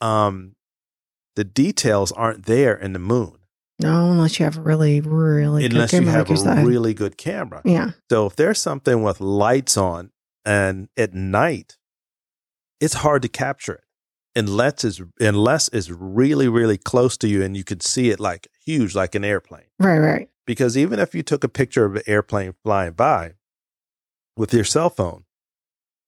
um 0.00 0.54
the 1.36 1.44
details 1.44 2.12
aren't 2.12 2.46
there 2.46 2.74
in 2.74 2.92
the 2.92 2.98
moon. 2.98 3.36
No, 3.78 4.10
unless 4.10 4.38
you 4.38 4.44
have 4.44 4.58
a 4.58 4.60
really, 4.60 5.00
really 5.00 5.64
unless 5.64 5.92
you 5.92 6.02
have 6.02 6.28
like 6.28 6.58
a 6.58 6.66
really 6.66 6.92
good 6.92 7.16
camera. 7.16 7.62
Yeah. 7.64 7.92
So 8.10 8.26
if 8.26 8.36
there's 8.36 8.60
something 8.60 9.02
with 9.02 9.20
lights 9.20 9.76
on 9.76 10.10
and 10.44 10.88
at 10.98 11.14
night, 11.14 11.78
it's 12.78 12.94
hard 12.94 13.22
to 13.22 13.28
capture 13.28 13.74
it 13.74 13.84
unless 14.36 14.84
it's 14.84 15.00
unless 15.18 15.68
it's 15.68 15.90
really, 15.90 16.48
really 16.48 16.76
close 16.76 17.16
to 17.18 17.28
you 17.28 17.42
and 17.42 17.56
you 17.56 17.64
can 17.64 17.80
see 17.80 18.10
it 18.10 18.20
like 18.20 18.48
huge, 18.64 18.94
like 18.94 19.14
an 19.14 19.24
airplane. 19.24 19.64
Right, 19.78 19.98
right. 19.98 20.28
Because 20.50 20.76
even 20.76 20.98
if 20.98 21.14
you 21.14 21.22
took 21.22 21.44
a 21.44 21.48
picture 21.48 21.84
of 21.84 21.94
an 21.94 22.02
airplane 22.08 22.54
flying 22.64 22.94
by 22.94 23.34
with 24.36 24.52
your 24.52 24.64
cell 24.64 24.90
phone, 24.90 25.22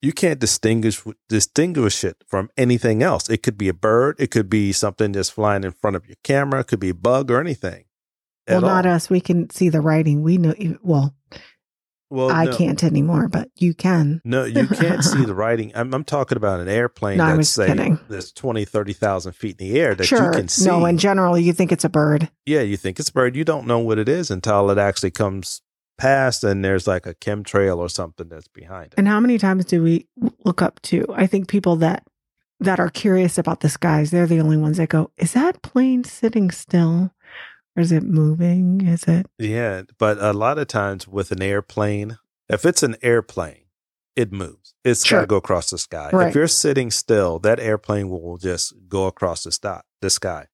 you 0.00 0.12
can't 0.12 0.40
distinguish 0.40 1.00
distinguish 1.28 2.02
it 2.02 2.24
from 2.26 2.50
anything 2.56 3.04
else. 3.04 3.30
It 3.30 3.44
could 3.44 3.56
be 3.56 3.68
a 3.68 3.72
bird, 3.72 4.16
it 4.18 4.32
could 4.32 4.50
be 4.50 4.72
something 4.72 5.12
just 5.12 5.32
flying 5.32 5.62
in 5.62 5.70
front 5.70 5.94
of 5.94 6.08
your 6.08 6.16
camera, 6.24 6.58
it 6.58 6.66
could 6.66 6.80
be 6.80 6.88
a 6.88 6.94
bug 6.94 7.30
or 7.30 7.38
anything. 7.38 7.84
Well, 8.48 8.62
not 8.62 8.84
all. 8.84 8.94
us. 8.94 9.08
We 9.08 9.20
can 9.20 9.48
see 9.50 9.68
the 9.68 9.80
writing. 9.80 10.24
We 10.24 10.38
know. 10.38 10.54
Well, 10.82 11.14
well, 12.12 12.30
I 12.30 12.44
no. 12.44 12.56
can't 12.56 12.84
anymore, 12.84 13.26
but 13.28 13.48
you 13.56 13.72
can. 13.72 14.20
No, 14.22 14.44
you 14.44 14.66
can't 14.66 15.02
see 15.02 15.24
the 15.24 15.34
writing. 15.34 15.72
I'm, 15.74 15.94
I'm 15.94 16.04
talking 16.04 16.36
about 16.36 16.60
an 16.60 16.68
airplane 16.68 17.16
no, 17.16 17.36
that's 17.36 17.48
say 17.48 17.68
kidding. 17.68 17.98
that's 18.10 18.32
20, 18.32 18.66
30,000 18.66 19.32
feet 19.32 19.58
in 19.58 19.68
the 19.68 19.80
air 19.80 19.94
that 19.94 20.04
sure. 20.04 20.26
you 20.26 20.30
can 20.32 20.48
see. 20.48 20.66
No, 20.66 20.84
in 20.84 20.98
general, 20.98 21.38
you 21.38 21.54
think 21.54 21.72
it's 21.72 21.84
a 21.84 21.88
bird. 21.88 22.28
Yeah, 22.44 22.60
you 22.60 22.76
think 22.76 23.00
it's 23.00 23.08
a 23.08 23.12
bird. 23.12 23.34
You 23.34 23.44
don't 23.44 23.66
know 23.66 23.78
what 23.78 23.98
it 23.98 24.10
is 24.10 24.30
until 24.30 24.70
it 24.70 24.76
actually 24.76 25.10
comes 25.10 25.62
past 25.96 26.44
and 26.44 26.62
there's 26.62 26.86
like 26.86 27.06
a 27.06 27.14
chemtrail 27.14 27.78
or 27.78 27.88
something 27.88 28.28
that's 28.28 28.48
behind 28.48 28.88
it. 28.88 28.94
And 28.98 29.08
how 29.08 29.18
many 29.18 29.38
times 29.38 29.64
do 29.64 29.82
we 29.82 30.06
look 30.44 30.60
up 30.60 30.82
to? 30.82 31.06
I 31.14 31.26
think 31.26 31.48
people 31.48 31.76
that 31.76 32.04
that 32.60 32.78
are 32.78 32.90
curious 32.90 33.38
about 33.38 33.60
the 33.60 33.68
skies, 33.68 34.10
they're 34.10 34.26
the 34.26 34.40
only 34.40 34.56
ones 34.56 34.76
that 34.76 34.88
go, 34.88 35.10
"Is 35.16 35.32
that 35.32 35.62
plane 35.62 36.04
sitting 36.04 36.50
still?" 36.50 37.10
Or 37.76 37.82
is 37.82 37.92
it 37.92 38.02
moving? 38.02 38.86
Is 38.86 39.04
it? 39.04 39.26
Yeah, 39.38 39.82
but 39.98 40.18
a 40.18 40.32
lot 40.32 40.58
of 40.58 40.68
times 40.68 41.08
with 41.08 41.32
an 41.32 41.42
airplane, 41.42 42.18
if 42.48 42.64
it's 42.66 42.82
an 42.82 42.96
airplane, 43.02 43.64
it 44.14 44.32
moves. 44.32 44.74
It's 44.84 45.06
sure. 45.06 45.20
got 45.20 45.22
to 45.22 45.26
go 45.28 45.36
across 45.36 45.70
the 45.70 45.78
sky. 45.78 46.10
Right. 46.12 46.28
If 46.28 46.34
you're 46.34 46.48
sitting 46.48 46.90
still, 46.90 47.38
that 47.40 47.58
airplane 47.58 48.10
will 48.10 48.36
just 48.36 48.74
go 48.88 49.06
across 49.06 49.44
the, 49.44 49.52
st- 49.52 49.82
the 50.02 50.10
sky. 50.10 50.48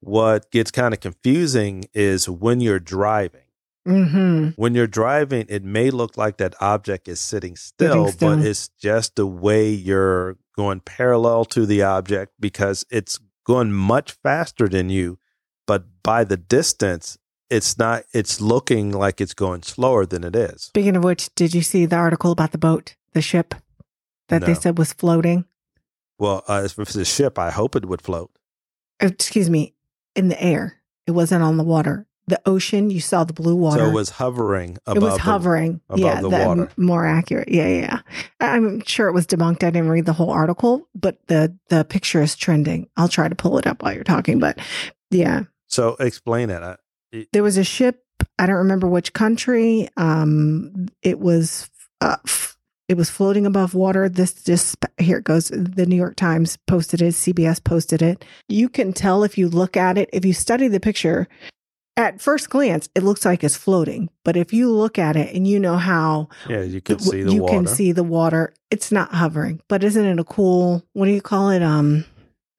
What 0.00 0.50
gets 0.50 0.70
kind 0.70 0.94
of 0.94 1.00
confusing 1.00 1.84
is 1.94 2.28
when 2.28 2.60
you're 2.60 2.80
driving 2.80 3.42
Mm-hmm. 3.88 4.60
When 4.60 4.74
you're 4.74 4.86
driving, 4.86 5.46
it 5.48 5.64
may 5.64 5.90
look 5.90 6.18
like 6.18 6.36
that 6.36 6.54
object 6.60 7.08
is 7.08 7.20
sitting 7.20 7.56
still, 7.56 8.08
still, 8.08 8.36
but 8.36 8.44
it's 8.44 8.68
just 8.68 9.16
the 9.16 9.26
way 9.26 9.70
you're 9.70 10.36
going 10.56 10.80
parallel 10.80 11.46
to 11.46 11.64
the 11.64 11.82
object 11.82 12.34
because 12.38 12.84
it's 12.90 13.18
going 13.44 13.72
much 13.72 14.12
faster 14.22 14.68
than 14.68 14.90
you. 14.90 15.18
But 15.68 15.84
by 16.02 16.24
the 16.24 16.36
distance, 16.36 17.16
it's 17.48 17.78
not, 17.78 18.02
it's 18.12 18.40
looking 18.40 18.90
like 18.90 19.20
it's 19.20 19.34
going 19.34 19.62
slower 19.62 20.04
than 20.04 20.24
it 20.24 20.34
is. 20.34 20.62
Speaking 20.62 20.96
of 20.96 21.04
which, 21.04 21.32
did 21.36 21.54
you 21.54 21.62
see 21.62 21.86
the 21.86 21.94
article 21.94 22.32
about 22.32 22.50
the 22.50 22.58
boat, 22.58 22.96
the 23.12 23.22
ship 23.22 23.54
that 24.28 24.40
no. 24.40 24.46
they 24.48 24.54
said 24.54 24.78
was 24.78 24.92
floating? 24.92 25.44
Well, 26.18 26.42
uh, 26.48 26.62
if 26.64 26.76
it's 26.76 26.96
a 26.96 27.04
ship, 27.04 27.38
I 27.38 27.50
hope 27.50 27.76
it 27.76 27.86
would 27.86 28.02
float. 28.02 28.32
Excuse 28.98 29.48
me, 29.48 29.74
in 30.16 30.28
the 30.28 30.42
air. 30.42 30.80
It 31.06 31.12
wasn't 31.12 31.44
on 31.44 31.56
the 31.56 31.64
water 31.64 32.08
the 32.28 32.40
ocean, 32.44 32.90
you 32.90 33.00
saw 33.00 33.24
the 33.24 33.32
blue 33.32 33.56
water. 33.56 33.80
So 33.80 33.88
it 33.88 33.94
was 33.94 34.10
hovering 34.10 34.76
above 34.86 34.96
it 35.02 35.02
was 35.06 35.14
the- 35.14 35.22
hovering. 35.22 35.80
above 35.88 35.98
yeah, 35.98 36.20
the 36.20 36.28
that- 36.28 36.46
water. 36.46 36.68
more 36.76 37.06
accurate. 37.06 37.48
Yeah, 37.48 37.66
yeah, 37.66 37.80
yeah. 37.80 38.00
I- 38.40 38.56
I'm 38.56 38.82
sure 38.84 39.08
it 39.08 39.12
was 39.12 39.26
debunked. 39.26 39.64
I 39.64 39.70
didn't 39.70 39.88
read 39.88 40.04
the 40.04 40.12
whole 40.12 40.30
article, 40.30 40.86
but 40.94 41.18
the 41.26 41.56
the 41.70 41.84
picture 41.84 42.22
is 42.22 42.36
trending. 42.36 42.88
I'll 42.96 43.08
try 43.08 43.28
to 43.28 43.34
pull 43.34 43.58
it 43.58 43.66
up 43.66 43.82
while 43.82 43.94
you're 43.94 44.04
talking. 44.04 44.38
But 44.38 44.58
yeah, 45.10 45.44
So 45.68 45.96
explain 46.00 46.50
it. 46.50 46.62
I- 46.62 47.26
there 47.32 47.42
was 47.42 47.56
a 47.56 47.64
ship. 47.64 48.02
I 48.38 48.46
don't 48.46 48.56
remember 48.56 48.86
which 48.88 49.12
country. 49.12 49.88
Um, 49.96 50.88
it 51.02 51.18
was 51.18 51.70
uh, 52.00 52.16
f- 52.26 52.56
it 52.88 52.96
was 52.96 53.10
floating 53.10 53.46
above 53.46 53.74
water. 53.74 54.08
This 54.08 54.32
just 54.44 54.76
here 54.98 55.18
it 55.18 55.24
goes. 55.24 55.48
The 55.48 55.86
New 55.86 55.96
York 55.96 56.16
Times 56.16 56.58
posted 56.66 57.00
it. 57.02 57.14
CBS 57.14 57.62
posted 57.62 58.02
it. 58.02 58.24
You 58.48 58.68
can 58.68 58.92
tell 58.92 59.24
if 59.24 59.38
you 59.38 59.48
look 59.48 59.76
at 59.76 59.96
it. 59.98 60.10
If 60.12 60.24
you 60.24 60.32
study 60.32 60.68
the 60.68 60.80
picture, 60.80 61.28
at 61.96 62.20
first 62.20 62.50
glance, 62.50 62.88
it 62.94 63.02
looks 63.02 63.24
like 63.24 63.42
it's 63.42 63.56
floating. 63.56 64.08
But 64.24 64.36
if 64.36 64.52
you 64.52 64.70
look 64.70 64.98
at 64.98 65.16
it 65.16 65.34
and 65.34 65.46
you 65.46 65.58
know 65.58 65.76
how 65.76 66.28
Yeah, 66.48 66.62
you 66.62 66.80
w- 66.80 66.98
see 67.10 67.22
the 67.22 67.32
you 67.32 67.42
water. 67.42 67.54
can 67.54 67.66
see 67.66 67.92
the 67.92 68.04
water, 68.04 68.52
it's 68.70 68.92
not 68.92 69.12
hovering. 69.14 69.60
But 69.68 69.82
isn't 69.84 70.04
it 70.04 70.18
a 70.20 70.24
cool? 70.24 70.84
What 70.92 71.06
do 71.06 71.12
you 71.12 71.22
call 71.22 71.50
it? 71.50 71.62
Um, 71.62 72.04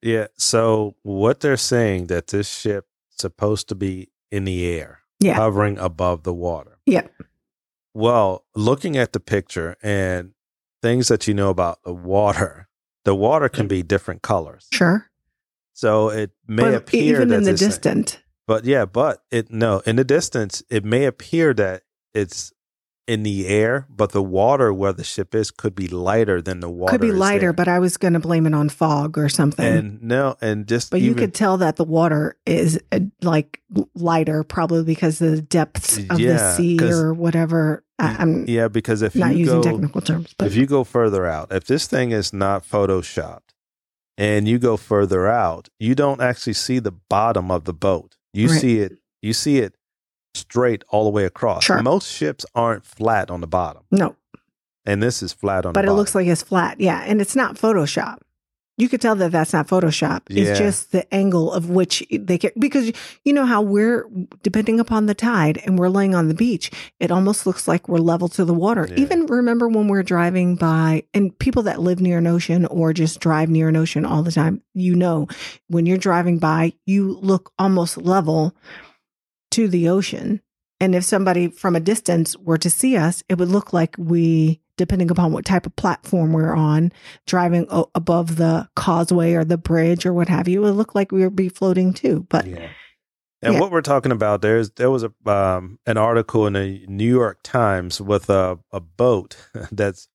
Yeah. 0.02 0.26
So 0.36 0.94
what 1.02 1.40
they're 1.40 1.56
saying 1.56 2.06
that 2.08 2.26
this 2.28 2.48
ship 2.48 2.86
supposed 3.20 3.68
to 3.68 3.74
be 3.74 4.08
in 4.30 4.44
the 4.44 4.66
air, 4.66 5.00
Yeah. 5.20 5.34
hovering 5.34 5.78
above 5.78 6.22
the 6.24 6.34
water. 6.34 6.78
Yeah. 6.86 7.06
Well, 7.94 8.44
looking 8.54 8.96
at 8.96 9.12
the 9.12 9.20
picture 9.20 9.76
and 9.82 10.32
things 10.82 11.08
that 11.08 11.26
you 11.26 11.34
know 11.34 11.50
about 11.50 11.82
the 11.84 11.92
water, 11.92 12.68
the 13.04 13.14
water 13.14 13.48
can 13.48 13.66
be 13.66 13.82
different 13.82 14.22
colors. 14.22 14.66
sure. 14.72 15.06
So 15.72 16.08
it 16.10 16.30
may 16.46 16.62
But 16.64 16.74
appear 16.74 17.14
even 17.16 17.28
that 17.28 17.36
in 17.38 17.44
the 17.44 17.54
distant, 17.54 18.22
But 18.46 18.64
yeah, 18.64 18.84
but 18.84 19.22
it 19.30 19.50
no, 19.50 19.80
in 19.86 19.96
the 19.96 20.04
distance, 20.04 20.62
it 20.68 20.84
may 20.84 21.04
appear 21.06 21.54
that 21.54 21.82
it's 22.12 22.52
in 23.06 23.22
the 23.24 23.46
air, 23.48 23.86
but 23.90 24.12
the 24.12 24.22
water 24.22 24.72
where 24.72 24.92
the 24.92 25.02
ship 25.02 25.34
is 25.34 25.50
could 25.50 25.74
be 25.74 25.88
lighter 25.88 26.40
than 26.40 26.60
the 26.60 26.68
water. 26.70 26.92
could 26.92 27.00
be 27.00 27.10
lighter. 27.10 27.40
there. 27.40 27.52
But 27.52 27.66
I 27.66 27.78
was 27.80 27.96
going 27.96 28.12
to 28.12 28.20
blame 28.20 28.46
it 28.46 28.54
on 28.54 28.68
fog 28.68 29.18
or 29.18 29.28
something. 29.28 29.64
and 29.66 30.02
no, 30.02 30.36
and 30.40 30.66
just 30.66 30.90
But 30.90 31.00
you 31.00 31.10
even- 31.10 31.18
could 31.18 31.34
tell 31.34 31.56
that 31.58 31.76
the 31.76 31.84
water 31.84 32.36
is 32.46 32.78
uh, 32.92 33.00
like 33.22 33.60
lighter, 33.94 34.44
probably 34.44 34.84
because 34.84 35.20
of 35.20 35.30
the 35.32 35.42
depths 35.42 35.96
of 35.98 36.18
the 36.18 36.54
sea 36.56 36.78
or 36.82 37.12
whatever. 37.12 37.84
I, 37.98 38.16
I'm 38.18 38.46
yeah, 38.48 38.68
because 38.68 39.02
if 39.02 39.14
not 39.16 39.32
you 39.32 39.38
using 39.40 39.60
go, 39.60 39.62
technical 39.62 40.00
terms, 40.00 40.34
but 40.38 40.46
if 40.46 40.54
you 40.54 40.66
go 40.66 40.84
further 40.84 41.26
out, 41.26 41.52
if 41.52 41.64
this 41.66 41.86
thing 41.86 42.12
is 42.12 42.32
not 42.32 42.62
photoshopped 42.64 43.50
and 44.16 44.46
you 44.48 44.58
go 44.58 44.76
further 44.76 45.26
out, 45.28 45.68
you 45.78 45.94
don't 45.94 46.20
actually 46.20 46.52
see 46.54 46.78
the 46.78 46.92
bottom 46.92 47.50
of 47.50 47.64
the 47.64 47.74
boat. 47.74 48.16
You 48.32 48.48
Right. 48.48 48.60
see 48.60 48.78
it 48.78 48.98
you 49.20 49.32
see 49.34 49.58
it 49.58 49.74
straight 50.34 50.84
all 50.90 51.04
the 51.04 51.10
way 51.10 51.24
across. 51.24 51.64
Sure. 51.64 51.82
Most 51.82 52.10
ships 52.10 52.46
aren't 52.54 52.84
flat 52.84 53.30
on 53.30 53.40
the 53.40 53.46
bottom. 53.46 53.82
no, 53.90 54.16
And 54.86 55.02
this 55.02 55.22
is 55.22 55.32
flat 55.32 55.66
on 55.66 55.72
but 55.72 55.84
it 55.84 55.92
looks 55.92 56.14
like 56.14 56.26
it's 56.26 56.42
flat. 56.42 56.80
Yeah, 56.80 57.02
and 57.06 57.20
it's 57.20 57.36
not 57.36 57.56
Photoshop. 57.56 58.18
You 58.76 58.88
could 58.88 59.02
tell 59.02 59.14
that 59.16 59.30
that's 59.30 59.52
not 59.52 59.68
Photoshop. 59.68 60.22
Yeah. 60.30 60.44
It's 60.44 60.58
just 60.58 60.92
the 60.92 61.12
angle 61.14 61.52
of 61.52 61.68
which 61.68 62.02
they 62.10 62.38
can, 62.38 62.50
because 62.58 62.90
you 63.26 63.32
know 63.34 63.44
how 63.44 63.60
we're 63.60 64.08
depending 64.42 64.80
upon 64.80 65.04
the 65.04 65.14
tide 65.14 65.60
and 65.66 65.78
we're 65.78 65.90
laying 65.90 66.14
on 66.14 66.28
the 66.28 66.34
beach, 66.34 66.70
it 66.98 67.10
almost 67.10 67.46
looks 67.46 67.68
like 67.68 67.88
we're 67.88 67.98
level 67.98 68.26
to 68.30 68.44
the 68.46 68.54
water. 68.54 68.86
Yeah. 68.88 68.94
Even 69.00 69.26
remember 69.26 69.68
when 69.68 69.88
we're 69.88 70.02
driving 70.02 70.56
by, 70.56 71.02
and 71.12 71.38
people 71.38 71.64
that 71.64 71.82
live 71.82 72.00
near 72.00 72.18
an 72.18 72.26
ocean 72.26 72.64
or 72.64 72.94
just 72.94 73.20
drive 73.20 73.50
near 73.50 73.68
an 73.68 73.76
ocean 73.76 74.06
all 74.06 74.22
the 74.22 74.32
time, 74.32 74.62
you 74.72 74.94
know, 74.96 75.28
when 75.68 75.84
you're 75.84 75.98
driving 75.98 76.38
by, 76.38 76.72
you 76.86 77.18
look 77.20 77.52
almost 77.58 77.98
level 77.98 78.56
to 79.52 79.68
the 79.68 79.88
ocean. 79.88 80.40
And 80.80 80.94
if 80.94 81.04
somebody 81.04 81.48
from 81.48 81.76
a 81.76 81.80
distance 81.80 82.36
were 82.38 82.58
to 82.58 82.70
see 82.70 82.96
us, 82.96 83.22
it 83.28 83.36
would 83.38 83.48
look 83.48 83.72
like 83.74 83.94
we, 83.98 84.60
depending 84.78 85.10
upon 85.10 85.32
what 85.32 85.44
type 85.44 85.66
of 85.66 85.76
platform 85.76 86.32
we're 86.32 86.54
on, 86.56 86.90
driving 87.26 87.66
o- 87.70 87.90
above 87.94 88.36
the 88.36 88.66
causeway 88.76 89.34
or 89.34 89.44
the 89.44 89.58
bridge 89.58 90.06
or 90.06 90.14
what 90.14 90.28
have 90.28 90.48
you, 90.48 90.60
it 90.62 90.68
would 90.68 90.76
look 90.76 90.94
like 90.94 91.12
we 91.12 91.20
would 91.22 91.36
be 91.36 91.50
floating 91.50 91.92
too. 91.92 92.26
But 92.30 92.46
Yeah. 92.46 92.68
And 93.42 93.54
Yeah. 93.54 93.60
what 93.60 93.70
we're 93.70 93.80
talking 93.82 94.12
about 94.12 94.42
there's 94.42 94.70
there 94.72 94.90
was 94.90 95.02
a 95.02 95.12
um, 95.30 95.78
an 95.86 95.96
article 95.96 96.46
in 96.46 96.52
the 96.54 96.84
New 96.88 97.08
York 97.08 97.38
Times 97.42 98.00
with 98.00 98.28
a 98.30 98.58
a 98.72 98.80
boat 98.80 99.36
that's 99.72 100.08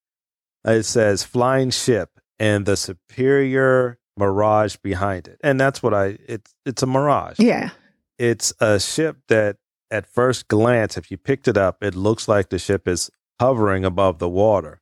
it 0.63 0.83
says 0.83 1.23
flying 1.23 1.69
ship 1.71 2.19
and 2.39 2.65
the 2.65 2.75
superior 2.77 3.97
mirage 4.17 4.75
behind 4.77 5.27
it. 5.27 5.39
And 5.43 5.59
that's 5.59 5.81
what 5.83 5.93
I 5.93 6.17
it's 6.27 6.53
it's 6.65 6.83
a 6.83 6.87
mirage. 6.87 7.39
yeah, 7.39 7.71
It's 8.17 8.53
a 8.59 8.79
ship 8.79 9.17
that 9.27 9.57
at 9.91 10.07
first 10.07 10.47
glance 10.47 10.97
if 10.97 11.11
you 11.11 11.17
picked 11.17 11.47
it 11.47 11.57
up 11.57 11.83
it 11.83 11.95
looks 11.95 12.27
like 12.27 12.49
the 12.49 12.57
ship 12.59 12.87
is 12.87 13.09
hovering 13.39 13.85
above 13.85 14.19
the 14.19 14.29
water. 14.29 14.81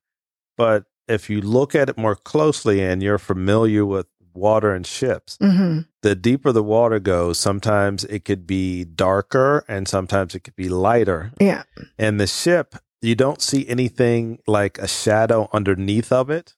But 0.57 0.85
if 1.07 1.29
you 1.29 1.41
look 1.41 1.75
at 1.75 1.89
it 1.89 1.97
more 1.97 2.15
closely 2.15 2.81
and 2.81 3.03
you're 3.03 3.17
familiar 3.17 3.85
with 3.85 4.07
water 4.33 4.73
and 4.73 4.85
ships, 4.85 5.37
hmm 5.41 5.79
the 6.01 6.15
deeper 6.15 6.51
the 6.51 6.61
water 6.63 6.99
goes, 6.99 7.39
sometimes 7.39 8.03
it 8.03 8.25
could 8.25 8.45
be 8.45 8.83
darker 8.83 9.63
and 9.69 9.87
sometimes 9.87 10.35
it 10.35 10.41
could 10.41 10.55
be 10.57 10.67
lighter. 10.67 11.31
yeah, 11.39 11.63
And 11.97 12.19
the 12.19 12.27
ship, 12.27 12.75
you 13.01 13.15
don't 13.15 13.41
see 13.41 13.65
anything 13.69 14.39
like 14.45 14.77
a 14.79 14.87
shadow 14.87 15.47
underneath 15.53 16.11
of 16.11 16.29
it. 16.29 16.55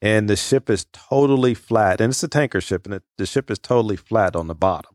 And 0.00 0.30
the 0.30 0.36
ship 0.36 0.70
is 0.70 0.86
totally 0.92 1.52
flat. 1.52 2.00
And 2.00 2.10
it's 2.10 2.22
a 2.22 2.28
tanker 2.28 2.60
ship, 2.60 2.86
and 2.86 2.94
it, 2.94 3.02
the 3.18 3.26
ship 3.26 3.50
is 3.50 3.58
totally 3.58 3.96
flat 3.96 4.36
on 4.36 4.46
the 4.46 4.54
bottom. 4.54 4.94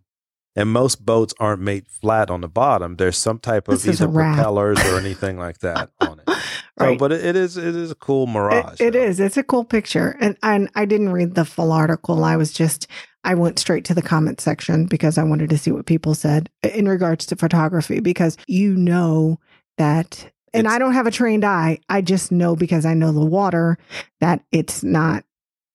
And 0.55 0.69
most 0.69 1.05
boats 1.05 1.33
aren't 1.39 1.61
made 1.61 1.87
flat 1.87 2.29
on 2.29 2.41
the 2.41 2.47
bottom. 2.47 2.95
There's 2.95 3.17
some 3.17 3.39
type 3.39 3.67
of 3.67 3.81
This 3.83 4.01
either 4.01 4.11
propellers 4.11 4.79
or 4.85 4.97
anything 4.99 5.37
like 5.37 5.59
that 5.59 5.89
on 6.01 6.19
it. 6.25 6.29
So, 6.77 6.97
but 6.97 7.13
it, 7.13 7.23
it 7.23 7.35
is 7.37 7.55
it 7.55 7.73
is 7.73 7.89
a 7.89 7.95
cool 7.95 8.27
mirage. 8.27 8.81
it 8.81 8.91
though. 8.91 8.99
is. 9.01 9.21
It's 9.21 9.37
a 9.37 9.43
cool 9.43 9.63
picture. 9.63 10.17
And, 10.19 10.35
and 10.43 10.69
I 10.75 10.83
didn't 10.83 11.13
read 11.13 11.33
the 11.35 11.45
full 11.45 11.71
article. 11.71 12.25
I 12.25 12.35
was 12.35 12.51
just, 12.51 12.87
I 13.23 13.33
went 13.33 13.59
straight 13.59 13.85
to 13.85 13.93
the 13.93 14.01
comment 14.01 14.41
section 14.41 14.85
because 14.85 15.17
I 15.17 15.23
wanted 15.23 15.49
to 15.51 15.57
see 15.57 15.71
what 15.71 15.85
people 15.85 16.15
said 16.15 16.49
in 16.63 16.89
regards 16.89 17.25
to 17.27 17.37
photography 17.37 18.01
because 18.01 18.35
you 18.45 18.75
know 18.75 19.39
that, 19.77 20.29
and 20.53 20.65
It's- 20.65 20.73
I 20.73 20.77
don't 20.77 20.91
have 20.95 21.07
a 21.07 21.11
trained 21.11 21.45
eye. 21.45 21.79
I 21.87 22.01
just 22.01 22.29
know 22.29 22.57
because 22.57 22.85
I 22.85 22.93
know 22.93 23.13
the 23.13 23.25
water 23.25 23.77
that 24.19 24.43
it's 24.51 24.83
not, 24.83 25.23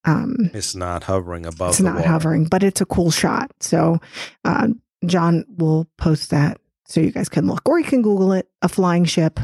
um, 0.05 0.49
It's 0.53 0.75
not 0.75 1.03
hovering 1.03 1.45
above. 1.45 1.71
it's 1.71 1.79
not 1.81 1.95
water. 1.97 2.07
hovering, 2.07 2.45
but 2.45 2.63
it's 2.63 2.81
a 2.81 2.85
cool 2.85 3.11
shot. 3.11 3.51
So, 3.59 3.99
uh, 4.45 4.69
John 5.05 5.45
will 5.57 5.87
post 5.97 6.29
that 6.31 6.59
so 6.85 6.99
you 7.01 7.11
guys 7.11 7.29
can 7.29 7.47
look, 7.47 7.67
or 7.67 7.79
you 7.79 7.85
can 7.85 8.01
Google 8.01 8.33
it, 8.33 8.49
a 8.61 8.67
flying 8.69 9.05
ship, 9.05 9.39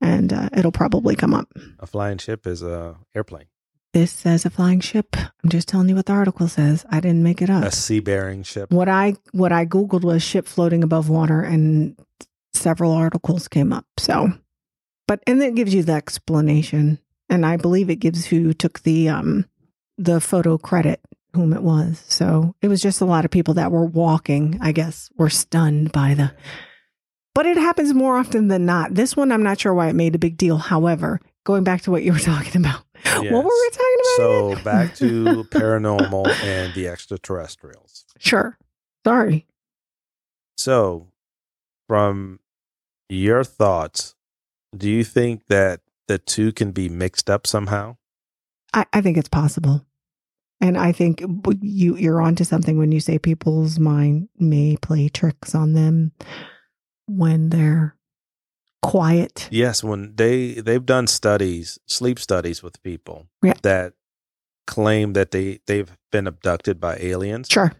and 0.00 0.32
uh, 0.32 0.48
it'll 0.56 0.72
probably 0.72 1.14
come 1.16 1.34
up. 1.34 1.48
A 1.78 1.86
flying 1.86 2.18
ship 2.18 2.46
is 2.46 2.62
a 2.62 2.96
airplane, 3.14 3.46
This 3.92 4.10
says 4.12 4.44
a 4.46 4.50
flying 4.50 4.80
ship. 4.80 5.14
I'm 5.16 5.50
just 5.50 5.68
telling 5.68 5.88
you 5.88 5.94
what 5.96 6.06
the 6.06 6.12
article 6.12 6.48
says. 6.48 6.84
I 6.90 7.00
didn't 7.00 7.22
make 7.22 7.40
it 7.42 7.50
up. 7.50 7.64
a 7.64 7.70
sea 7.70 8.00
bearing 8.00 8.42
ship. 8.42 8.70
what 8.70 8.88
I 8.88 9.14
what 9.32 9.52
I 9.52 9.64
googled 9.66 10.04
was 10.04 10.22
ship 10.22 10.46
floating 10.46 10.82
above 10.82 11.08
water, 11.08 11.40
and 11.42 11.96
several 12.52 12.92
articles 12.92 13.46
came 13.48 13.72
up. 13.72 13.86
So, 13.98 14.32
but 15.06 15.22
and 15.26 15.42
it 15.42 15.54
gives 15.54 15.72
you 15.74 15.82
the 15.82 15.92
explanation, 15.92 16.98
and 17.30 17.46
I 17.46 17.56
believe 17.56 17.88
it 17.88 17.96
gives 17.96 18.26
who 18.26 18.52
took 18.52 18.80
the 18.80 19.08
um 19.08 19.46
the 19.96 20.20
photo 20.20 20.58
credit 20.58 21.00
whom 21.34 21.52
it 21.52 21.62
was. 21.62 22.02
So 22.08 22.54
it 22.60 22.68
was 22.68 22.82
just 22.82 23.00
a 23.00 23.04
lot 23.04 23.24
of 23.24 23.30
people 23.30 23.54
that 23.54 23.70
were 23.70 23.86
walking. 23.86 24.58
I 24.60 24.72
guess 24.72 25.10
were 25.16 25.30
stunned 25.30 25.92
by 25.92 26.14
the. 26.14 26.32
But 27.34 27.46
it 27.46 27.56
happens 27.56 27.94
more 27.94 28.16
often 28.16 28.48
than 28.48 28.66
not. 28.66 28.94
This 28.94 29.16
one, 29.16 29.30
I'm 29.30 29.44
not 29.44 29.60
sure 29.60 29.72
why 29.72 29.88
it 29.88 29.94
made 29.94 30.16
a 30.16 30.18
big 30.18 30.36
deal. 30.36 30.58
However, 30.58 31.20
going 31.44 31.62
back 31.62 31.82
to 31.82 31.90
what 31.90 32.02
you 32.02 32.12
were 32.12 32.18
talking 32.32 32.60
about, 32.60 32.82
what 33.04 33.22
were 33.22 33.42
we 33.42 33.70
talking 33.70 33.96
about? 34.00 34.16
So 34.16 34.52
again? 34.52 34.64
back 34.64 34.96
to 34.96 35.44
paranormal 35.50 36.28
and 36.42 36.74
the 36.74 36.88
extraterrestrials. 36.88 38.04
Sure. 38.18 38.58
Sorry. 39.06 39.46
So, 40.58 41.06
from 41.88 42.40
your 43.08 43.44
thoughts, 43.44 44.14
do 44.76 44.90
you 44.90 45.04
think 45.04 45.46
that 45.46 45.80
the 46.10 46.18
two 46.18 46.50
can 46.52 46.72
be 46.72 46.88
mixed 46.88 47.30
up 47.30 47.46
somehow? 47.46 47.96
I, 48.74 48.84
I 48.92 49.00
think 49.00 49.16
it's 49.16 49.28
possible. 49.28 49.86
And 50.60 50.76
I 50.76 50.90
think 50.92 51.22
you 51.62 51.96
you're 51.96 52.20
onto 52.20 52.42
something 52.44 52.76
when 52.78 52.90
you 52.90 52.98
say 52.98 53.16
people's 53.18 53.78
mind 53.78 54.28
may 54.38 54.76
play 54.76 55.08
tricks 55.08 55.54
on 55.54 55.72
them 55.74 56.10
when 57.06 57.50
they're 57.50 57.96
quiet. 58.82 59.48
Yes, 59.52 59.84
when 59.84 60.16
they 60.16 60.54
they've 60.54 60.84
done 60.84 61.06
studies, 61.06 61.78
sleep 61.86 62.18
studies 62.18 62.60
with 62.62 62.82
people 62.82 63.28
Yeah. 63.42 63.54
that 63.62 63.92
claim 64.66 65.12
that 65.14 65.30
they 65.30 65.60
they've 65.66 65.96
been 66.10 66.26
abducted 66.26 66.80
by 66.80 66.96
aliens. 66.98 67.46
Sure. 67.48 67.72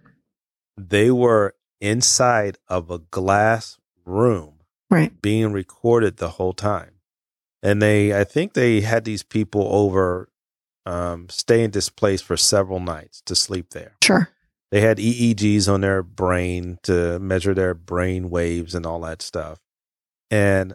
They 0.78 1.10
were 1.10 1.54
inside 1.80 2.58
of 2.68 2.90
a 2.90 2.98
glass 2.98 3.76
room 4.06 4.60
Right. 4.90 5.20
being 5.20 5.52
recorded 5.52 6.16
the 6.16 6.30
whole 6.30 6.52
time. 6.54 6.92
And 7.62 7.80
they, 7.82 8.18
I 8.18 8.24
think 8.24 8.54
they 8.54 8.80
had 8.80 9.04
these 9.04 9.22
people 9.22 9.68
over, 9.70 10.28
um, 10.86 11.28
stay 11.28 11.62
in 11.62 11.72
this 11.72 11.88
place 11.88 12.22
for 12.22 12.36
several 12.36 12.80
nights 12.80 13.22
to 13.26 13.34
sleep 13.34 13.70
there. 13.70 13.96
Sure. 14.02 14.30
They 14.70 14.80
had 14.80 14.98
EEGs 14.98 15.72
on 15.72 15.80
their 15.80 16.02
brain 16.02 16.78
to 16.84 17.18
measure 17.18 17.54
their 17.54 17.74
brain 17.74 18.30
waves 18.30 18.74
and 18.74 18.86
all 18.86 19.00
that 19.00 19.20
stuff. 19.20 19.58
And 20.30 20.74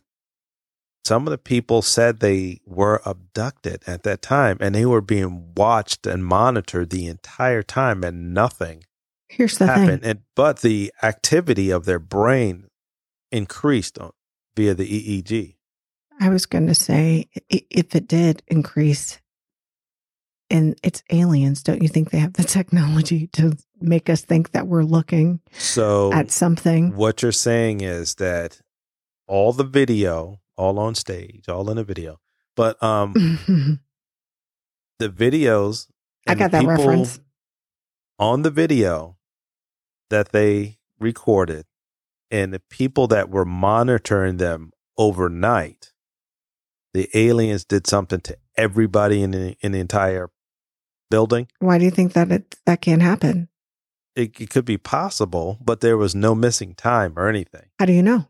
some 1.06 1.26
of 1.28 1.32
the 1.32 1.38
people 1.38 1.82
said 1.82 2.20
they 2.20 2.60
were 2.66 3.02
abducted 3.06 3.84
at 3.88 4.04
that 4.04 4.22
time 4.22 4.58
and 4.60 4.76
they 4.76 4.86
were 4.86 5.02
being 5.02 5.54
watched 5.56 6.06
and 6.06 6.26
monitored 6.26 6.90
the 6.90 7.08
entire 7.08 7.64
time 7.64 8.04
and 8.04 8.34
nothing 8.34 8.84
Here's 9.30 9.58
the 9.58 9.68
happened. 9.68 10.02
thing. 10.02 10.10
And, 10.10 10.20
but 10.36 10.62
the 10.62 10.92
activity 11.02 11.70
of 11.70 11.86
their 11.86 12.00
brain 12.00 12.68
increased 13.32 13.98
on, 13.98 14.12
via 14.56 14.74
the 14.74 14.86
EEG. 15.22 15.55
I 16.20 16.30
was 16.30 16.46
going 16.46 16.68
to 16.68 16.76
say, 16.76 17.30
if 17.50 17.96
it 17.96 18.08
did 18.08 18.42
increase 18.48 19.20
and 20.50 20.78
it's 20.84 21.04
aliens, 21.12 21.64
don't 21.64 21.82
you 21.82 21.88
think 21.90 22.12
they 22.12 22.20
have 22.20 22.34
the 22.34 22.44
technology 22.58 23.28
to 23.34 23.58
make 23.82 24.10
us 24.10 24.22
think 24.22 24.52
that 24.52 24.68
we're 24.68 24.84
looking 24.84 25.40
So 25.58 26.12
at 26.14 26.32
something? 26.32 26.96
what 26.96 27.22
you're 27.22 27.32
saying 27.32 27.82
is 27.82 28.16
that 28.16 28.62
all 29.28 29.52
the 29.54 29.64
video, 29.64 30.40
all 30.56 30.80
on 30.80 30.96
stage, 30.96 31.50
all 31.50 31.70
in 31.70 31.78
a 31.78 31.84
video, 31.84 32.20
but 32.56 32.82
um 32.82 33.14
the 35.00 35.10
videos 35.10 35.88
I 36.28 36.36
got 36.36 36.52
that 36.52 36.66
reference. 36.66 37.20
on 38.18 38.44
the 38.44 38.52
video 38.52 39.18
that 40.10 40.32
they 40.32 40.78
recorded 41.00 41.66
and 42.32 42.54
the 42.54 42.62
people 42.70 43.08
that 43.08 43.30
were 43.30 43.46
monitoring 43.46 44.38
them 44.38 44.72
overnight, 44.98 45.92
the 46.96 47.10
aliens 47.14 47.66
did 47.66 47.86
something 47.86 48.22
to 48.22 48.38
everybody 48.56 49.22
in 49.22 49.32
the, 49.32 49.58
in 49.60 49.74
the 49.74 49.80
entire 49.80 50.30
building. 51.12 51.48
Why 51.60 51.78
do 51.78 51.84
you 51.84 51.92
think 51.92 52.14
that 52.14 52.32
it, 52.32 52.56
that 52.66 52.80
can't 52.80 53.02
happen? 53.02 53.50
It, 54.16 54.40
it 54.40 54.50
could 54.50 54.64
be 54.64 54.78
possible, 54.78 55.60
but 55.62 55.82
there 55.82 55.98
was 55.98 56.16
no 56.16 56.34
missing 56.34 56.74
time 56.74 57.14
or 57.18 57.28
anything 57.28 57.68
How 57.80 57.86
do 57.86 57.92
you 57.94 58.02
know? 58.02 58.28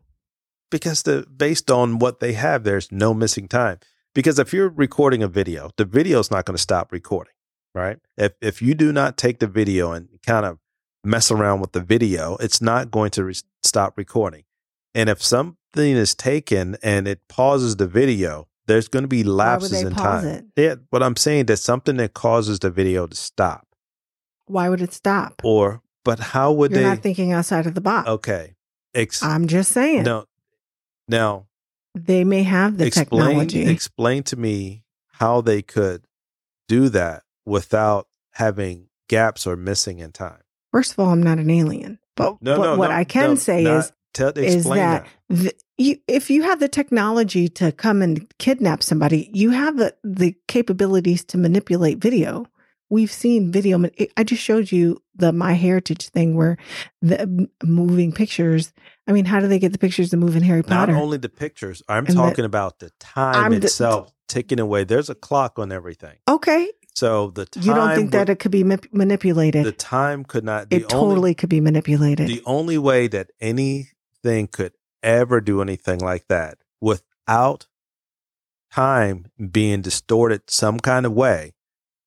because 0.68 1.04
the 1.04 1.24
based 1.34 1.70
on 1.70 2.00
what 2.00 2.18
they 2.18 2.32
have, 2.32 2.64
there's 2.64 2.90
no 2.90 3.14
missing 3.14 3.46
time. 3.46 3.78
Because 4.16 4.38
if 4.38 4.52
you're 4.52 4.68
recording 4.68 5.22
a 5.22 5.28
video, 5.28 5.70
the 5.76 5.84
video 5.84 6.18
is 6.18 6.30
not 6.30 6.44
going 6.44 6.56
to 6.56 6.62
stop 6.62 6.90
recording, 6.90 7.34
right? 7.72 7.98
If 8.16 8.32
if 8.40 8.60
you 8.60 8.74
do 8.74 8.92
not 8.92 9.16
take 9.16 9.38
the 9.38 9.46
video 9.46 9.92
and 9.92 10.08
kind 10.26 10.44
of 10.44 10.58
mess 11.04 11.30
around 11.30 11.60
with 11.60 11.70
the 11.70 11.80
video, 11.80 12.36
it's 12.40 12.60
not 12.60 12.90
going 12.90 13.10
to 13.12 13.24
re- 13.24 13.34
stop 13.62 13.96
recording. 13.96 14.42
And 14.92 15.08
if 15.08 15.22
something 15.22 15.56
is 15.96 16.16
taken 16.16 16.76
and 16.82 17.06
it 17.06 17.20
pauses 17.28 17.76
the 17.76 17.86
video, 17.86 18.48
there's 18.66 18.88
going 18.88 19.04
to 19.04 19.08
be 19.08 19.22
lapses 19.24 19.82
in 19.82 19.92
time. 19.92 20.26
it? 20.26 20.44
Yeah, 20.56 20.74
but 20.90 21.02
I'm 21.02 21.16
saying 21.16 21.46
that 21.46 21.58
something 21.58 21.96
that 21.98 22.14
causes 22.14 22.58
the 22.58 22.70
video 22.70 23.06
to 23.06 23.16
stop, 23.16 23.66
Why 24.46 24.68
would 24.68 24.80
it 24.80 24.92
stop? 24.92 25.40
or 25.44 25.82
but 26.04 26.18
how 26.20 26.52
would 26.52 26.70
they? 26.72 26.80
You're 26.80 26.84
they? 26.90 26.94
not 26.94 27.02
thinking 27.02 27.32
outside 27.32 27.66
of 27.66 27.74
the 27.74 27.80
box. 27.80 28.08
okay, 28.08 28.54
Ex- 28.94 29.22
I'm 29.22 29.46
just 29.48 29.72
saying. 29.72 30.02
no, 30.04 30.24
now 31.08 31.46
They 31.94 32.24
may 32.24 32.42
have 32.44 32.78
the 32.78 32.86
explain 32.86 33.06
technology. 33.38 33.66
explain 33.68 34.22
to 34.24 34.36
me 34.36 34.84
how 35.12 35.40
they 35.40 35.62
could 35.62 36.04
do 36.68 36.88
that 36.90 37.22
without 37.44 38.06
having 38.32 38.88
gaps 39.08 39.46
or 39.46 39.56
missing 39.56 39.98
in 39.98 40.12
time. 40.12 40.40
First 40.72 40.92
of 40.92 40.98
all, 40.98 41.10
I'm 41.10 41.22
not 41.22 41.38
an 41.38 41.48
alien. 41.50 41.98
But 42.16 42.42
No, 42.42 42.58
what, 42.58 42.64
no, 42.64 42.76
what 42.76 42.90
no, 42.90 42.96
I 42.96 43.04
can 43.04 43.36
say 43.36 43.64
is 43.64 43.92
tell, 44.12 44.30
is 44.36 44.64
that, 44.64 45.06
the, 45.28 45.52
you, 45.78 45.96
if 46.08 46.30
you 46.30 46.42
have 46.44 46.60
the 46.60 46.68
technology 46.68 47.48
to 47.48 47.72
come 47.72 48.02
and 48.02 48.26
kidnap 48.38 48.82
somebody, 48.82 49.30
you 49.32 49.50
have 49.50 49.76
the, 49.76 49.94
the 50.04 50.34
capabilities 50.48 51.24
to 51.26 51.38
manipulate 51.38 51.98
video. 51.98 52.46
We've 52.88 53.10
seen 53.10 53.50
video. 53.50 53.82
I 54.16 54.22
just 54.24 54.42
showed 54.42 54.70
you 54.70 55.02
the 55.16 55.32
My 55.32 55.54
Heritage 55.54 56.08
thing 56.10 56.36
where 56.36 56.56
the 57.02 57.48
moving 57.64 58.12
pictures. 58.12 58.72
I 59.08 59.12
mean, 59.12 59.24
how 59.24 59.40
do 59.40 59.48
they 59.48 59.58
get 59.58 59.72
the 59.72 59.78
pictures 59.78 60.10
to 60.10 60.16
move 60.16 60.36
in 60.36 60.42
Harry 60.44 60.62
Potter? 60.62 60.92
Not 60.92 61.02
only 61.02 61.18
the 61.18 61.28
pictures, 61.28 61.82
I'm 61.88 62.06
And 62.06 62.16
the- 62.16 62.20
talking 62.20 62.44
about 62.44 62.78
the 62.78 62.90
time 63.00 63.34
I'm 63.34 63.50
the- 63.58 63.66
itself 63.66 64.12
ticking 64.28 64.60
away. 64.60 64.84
There's 64.84 65.10
a 65.10 65.14
clock 65.16 65.58
on 65.58 65.72
everything. 65.72 66.16
okay, 66.28 66.70
So 66.94 67.30
the 67.30 67.46
time 67.46 67.62
you 67.64 67.74
don't 67.74 67.94
think 67.96 68.10
that 68.12 68.20
would- 68.28 68.30
it 68.30 68.38
could 68.38 68.50
be 68.52 68.62
ma- 68.64 68.76
manipulated? 68.92 69.64
the 69.66 69.72
time 69.72 70.24
could 70.24 70.44
not 70.44 70.70
the 70.70 70.76
it 70.76 70.88
totally 70.88 71.34
could 71.34 71.48
be 71.48 71.60
manipulated. 71.60 72.28
the 72.28 72.42
only 72.46 72.78
way 72.78 73.08
that 73.08 73.30
anything 73.40 74.46
could 74.50 74.72
ever 75.06 75.40
do 75.40 75.62
anything 75.62 76.00
like 76.00 76.26
that 76.28 76.58
without 76.80 77.66
time 78.70 79.26
being 79.50 79.80
distorted 79.80 80.42
some 80.50 80.78
kind 80.78 81.06
of 81.06 81.12
way 81.12 81.54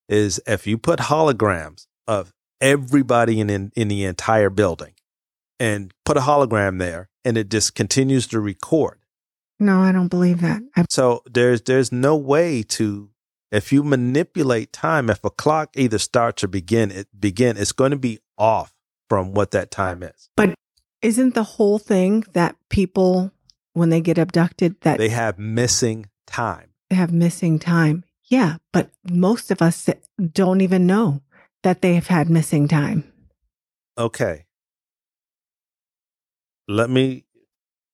is 0.08 0.42
if 0.46 0.68
you 0.68 0.78
put 0.78 1.00
holograms 1.00 1.88
of 2.08 2.34
everybody 2.62 3.40
in, 3.40 3.50
in 3.50 3.72
in 3.76 3.88
the 3.88 4.04
entire 4.04 4.50
building 4.50 4.94
and 5.60 5.94
put 6.04 6.18
a 6.18 6.22
hologram 6.22 6.78
there 6.78 7.10
and 7.24 7.38
it 7.38 7.50
just 7.50 7.74
continues 7.74 8.28
to 8.28 8.40
record 8.40 9.00
no, 9.60 9.82
I 9.82 9.92
don't 9.92 10.08
believe 10.08 10.42
that. 10.42 10.62
I, 10.76 10.86
so 10.90 11.22
there's 11.30 11.62
there's 11.62 11.92
no 11.92 12.16
way 12.16 12.64
to 12.64 13.10
if 13.52 13.74
you 13.74 13.84
manipulate 13.84 14.72
time 14.72 15.10
if 15.10 15.24
a 15.24 15.30
clock 15.30 15.72
either 15.76 15.98
starts 15.98 16.44
or 16.44 16.48
begin 16.48 16.92
it 16.92 17.08
begin 17.20 17.58
it's 17.58 17.72
going 17.72 17.92
to 17.92 17.98
be 17.98 18.20
off 18.38 18.74
from 19.10 19.34
what 19.34 19.52
that 19.52 19.72
time 19.72 20.04
is 20.04 20.30
isn't 21.02 21.34
the 21.34 21.44
whole 21.44 21.80
thing 21.80 22.24
that 22.34 22.56
people, 22.70 23.32
when 23.74 23.90
they 23.90 24.02
get 24.02 24.18
abducted, 24.18 24.80
that 24.82 24.98
they 24.98 25.10
have 25.10 25.40
missing 25.40 26.08
time 26.28 26.66
they 26.90 26.96
have 26.96 27.12
missing 27.14 27.60
time. 27.60 28.04
Yeah, 28.32 28.58
but 28.74 28.90
most 29.10 29.52
of 29.52 29.62
us 29.62 29.88
don't 30.34 30.62
even 30.62 30.88
know 30.88 31.22
that 31.64 31.82
they 31.82 31.94
have 31.96 32.08
had 32.08 32.30
missing 32.30 32.68
time. 32.68 33.04
okay 33.98 34.46
let 36.68 36.90
me 36.90 37.26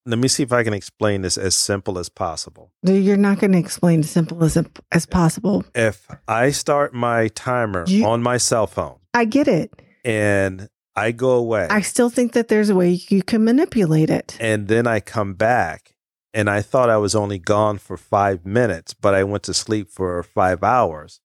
let 0.06 0.20
me 0.20 0.28
see 0.28 0.44
if 0.44 0.52
i 0.52 0.64
can 0.64 0.74
explain 0.74 1.22
this 1.22 1.38
as 1.38 1.56
simple 1.56 1.98
as 1.98 2.10
possible 2.10 2.72
You're 2.84 3.18
not 3.18 3.40
going 3.40 3.54
to 3.54 3.58
explain 3.58 4.00
as 4.02 4.10
simple 4.12 4.44
as 4.44 4.58
as 4.92 5.06
possible. 5.06 5.64
if 5.74 6.08
i 6.28 6.52
start 6.52 6.94
my 6.94 7.28
timer 7.30 7.86
You- 7.88 8.06
on 8.06 8.22
my 8.22 8.38
cell 8.38 8.68
phone 8.68 9.00
I 9.14 9.24
get 9.26 9.48
it. 9.48 9.72
and 10.04 10.68
i 10.96 11.12
go 11.12 11.32
away 11.32 11.68
I 11.70 11.82
still 11.82 12.10
think 12.10 12.34
that 12.34 12.48
there's 12.48 12.70
a 12.70 12.76
way 12.76 13.00
you 13.10 13.22
can 13.24 13.44
manipulate 13.44 14.10
it. 14.10 14.38
and 14.40 14.68
then 14.68 14.88
I 14.88 15.00
come 15.00 15.34
back 15.34 15.96
and 16.34 16.50
I 16.50 16.62
thought 16.62 16.90
I 16.90 16.98
was 16.98 17.16
only 17.16 17.40
gone 17.40 17.78
for 17.78 17.96
five 17.96 18.46
minutes, 18.46 18.94
but 18.94 19.14
I 19.16 19.24
went 19.24 19.44
to 19.44 19.54
sleep 19.54 19.90
for 19.90 20.22
five 20.22 20.64
hours. 20.66 21.22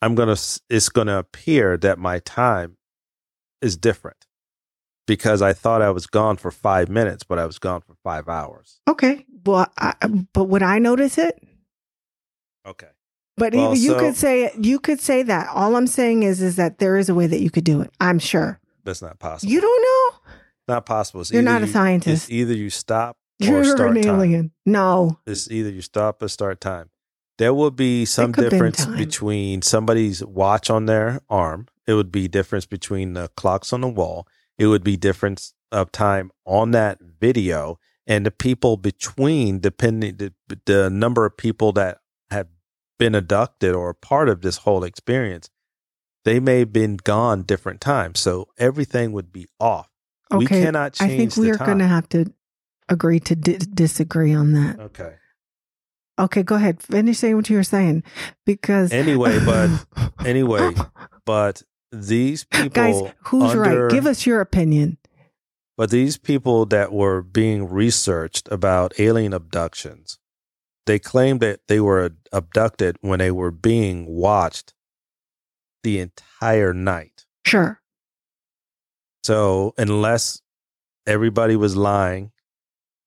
I'm 0.00 0.14
gonna. 0.14 0.36
It's 0.70 0.88
gonna 0.90 1.18
appear 1.18 1.76
that 1.78 1.98
my 1.98 2.20
time 2.20 2.76
is 3.60 3.76
different 3.76 4.28
because 5.08 5.42
I 5.42 5.52
thought 5.52 5.82
I 5.82 5.90
was 5.90 6.06
gone 6.06 6.36
for 6.36 6.52
five 6.52 6.88
minutes, 6.88 7.24
but 7.24 7.40
I 7.40 7.46
was 7.46 7.58
gone 7.58 7.80
for 7.80 7.96
five 8.04 8.28
hours. 8.28 8.80
Okay. 8.86 9.26
Well, 9.44 9.66
I, 9.76 9.94
but 10.32 10.44
would 10.44 10.62
I 10.62 10.78
notice 10.78 11.18
it? 11.18 11.42
Okay. 12.64 12.90
But 13.36 13.54
Well, 13.54 13.74
you 13.74 13.90
so- 13.90 13.98
could 13.98 14.16
say 14.16 14.52
you 14.60 14.78
could 14.78 15.00
say 15.00 15.24
that. 15.24 15.48
All 15.52 15.74
I'm 15.74 15.88
saying 15.88 16.22
is 16.22 16.40
is 16.42 16.54
that 16.56 16.78
there 16.78 16.96
is 16.96 17.08
a 17.08 17.14
way 17.14 17.26
that 17.26 17.40
you 17.40 17.50
could 17.50 17.64
do 17.64 17.80
it. 17.80 17.90
I'm 18.00 18.20
sure. 18.20 18.60
That's 18.88 19.02
not 19.02 19.18
possible. 19.18 19.52
You 19.52 19.60
don't 19.60 19.82
know. 19.82 20.32
not 20.66 20.86
possible. 20.86 21.20
It's 21.20 21.30
You're 21.30 21.42
not 21.42 21.62
a 21.62 21.66
you- 21.66 21.72
scientist. 21.72 22.24
It's 22.24 22.30
either 22.32 22.54
you 22.54 22.70
stop 22.70 23.18
or 23.42 23.46
You're 23.46 23.64
start 23.64 23.96
an 23.96 24.02
time. 24.02 24.14
alien. 24.16 24.50
No. 24.64 25.18
It's 25.26 25.50
either 25.50 25.68
you 25.70 25.82
stop 25.82 26.22
or 26.22 26.28
start 26.28 26.60
time. 26.60 26.88
There 27.36 27.52
will 27.52 27.70
be 27.70 28.04
some 28.06 28.32
difference 28.32 28.86
between 28.86 29.60
somebody's 29.62 30.24
watch 30.24 30.70
on 30.70 30.86
their 30.86 31.20
arm. 31.28 31.68
It 31.86 31.92
would 31.94 32.10
be 32.10 32.28
difference 32.28 32.64
between 32.66 33.12
the 33.12 33.28
clocks 33.36 33.72
on 33.72 33.82
the 33.82 33.88
wall. 33.88 34.26
It 34.58 34.66
would 34.66 34.82
be 34.82 34.96
difference 34.96 35.52
of 35.70 35.92
time 35.92 36.30
on 36.46 36.70
that 36.72 36.98
video 37.20 37.78
and 38.06 38.24
the 38.24 38.30
people 38.30 38.76
between, 38.78 39.60
depending 39.60 40.16
the, 40.16 40.32
the 40.64 40.88
number 40.90 41.26
of 41.26 41.36
people 41.36 41.72
that 41.72 41.98
have 42.30 42.48
been 42.98 43.14
abducted 43.14 43.74
or 43.74 43.92
part 43.94 44.28
of 44.30 44.40
this 44.40 44.58
whole 44.58 44.82
experience. 44.82 45.50
They 46.28 46.40
may 46.40 46.58
have 46.60 46.72
been 46.72 46.98
gone 46.98 47.42
different 47.42 47.80
times, 47.80 48.20
so 48.20 48.48
everything 48.58 49.12
would 49.12 49.32
be 49.32 49.46
off. 49.58 49.88
We 50.30 50.44
Okay. 50.44 50.60
cannot 50.62 51.00
I 51.00 51.08
think 51.08 51.36
we 51.36 51.50
are 51.50 51.56
going 51.56 51.78
to 51.78 51.86
have 51.86 52.06
to 52.10 52.26
agree 52.88 53.18
to 53.20 53.34
di- 53.34 53.56
disagree 53.56 54.34
on 54.34 54.52
that. 54.52 54.78
Okay. 54.78 55.14
Okay, 56.18 56.42
go 56.42 56.56
ahead. 56.56 56.82
Finish 56.82 57.18
saying 57.18 57.36
what 57.36 57.48
you 57.48 57.56
were 57.56 57.62
saying 57.62 58.02
because 58.44 58.92
Anyway, 58.92 59.38
but 59.44 59.70
anyway, 60.26 60.74
but 61.24 61.62
these 61.92 62.44
people 62.44 62.68
guys, 62.70 63.12
who's 63.24 63.52
under- 63.54 63.84
right? 63.86 63.90
Give 63.90 64.06
us 64.06 64.26
your 64.26 64.40
opinion. 64.40 64.98
But 65.78 65.90
these 65.90 66.18
people 66.18 66.66
that 66.66 66.92
were 66.92 67.22
being 67.22 67.70
researched 67.70 68.48
about 68.50 68.92
alien 68.98 69.32
abductions, 69.32 70.18
they 70.86 70.98
claimed 70.98 71.40
that 71.40 71.60
they 71.68 71.78
were 71.80 72.10
abducted 72.32 72.98
when 73.00 73.20
they 73.20 73.30
were 73.30 73.52
being 73.52 74.04
watched 74.06 74.74
the 75.88 76.00
entire 76.00 76.74
night. 76.74 77.24
Sure. 77.46 77.80
So 79.24 79.74
unless 79.78 80.42
everybody 81.06 81.56
was 81.56 81.76
lying, 81.76 82.30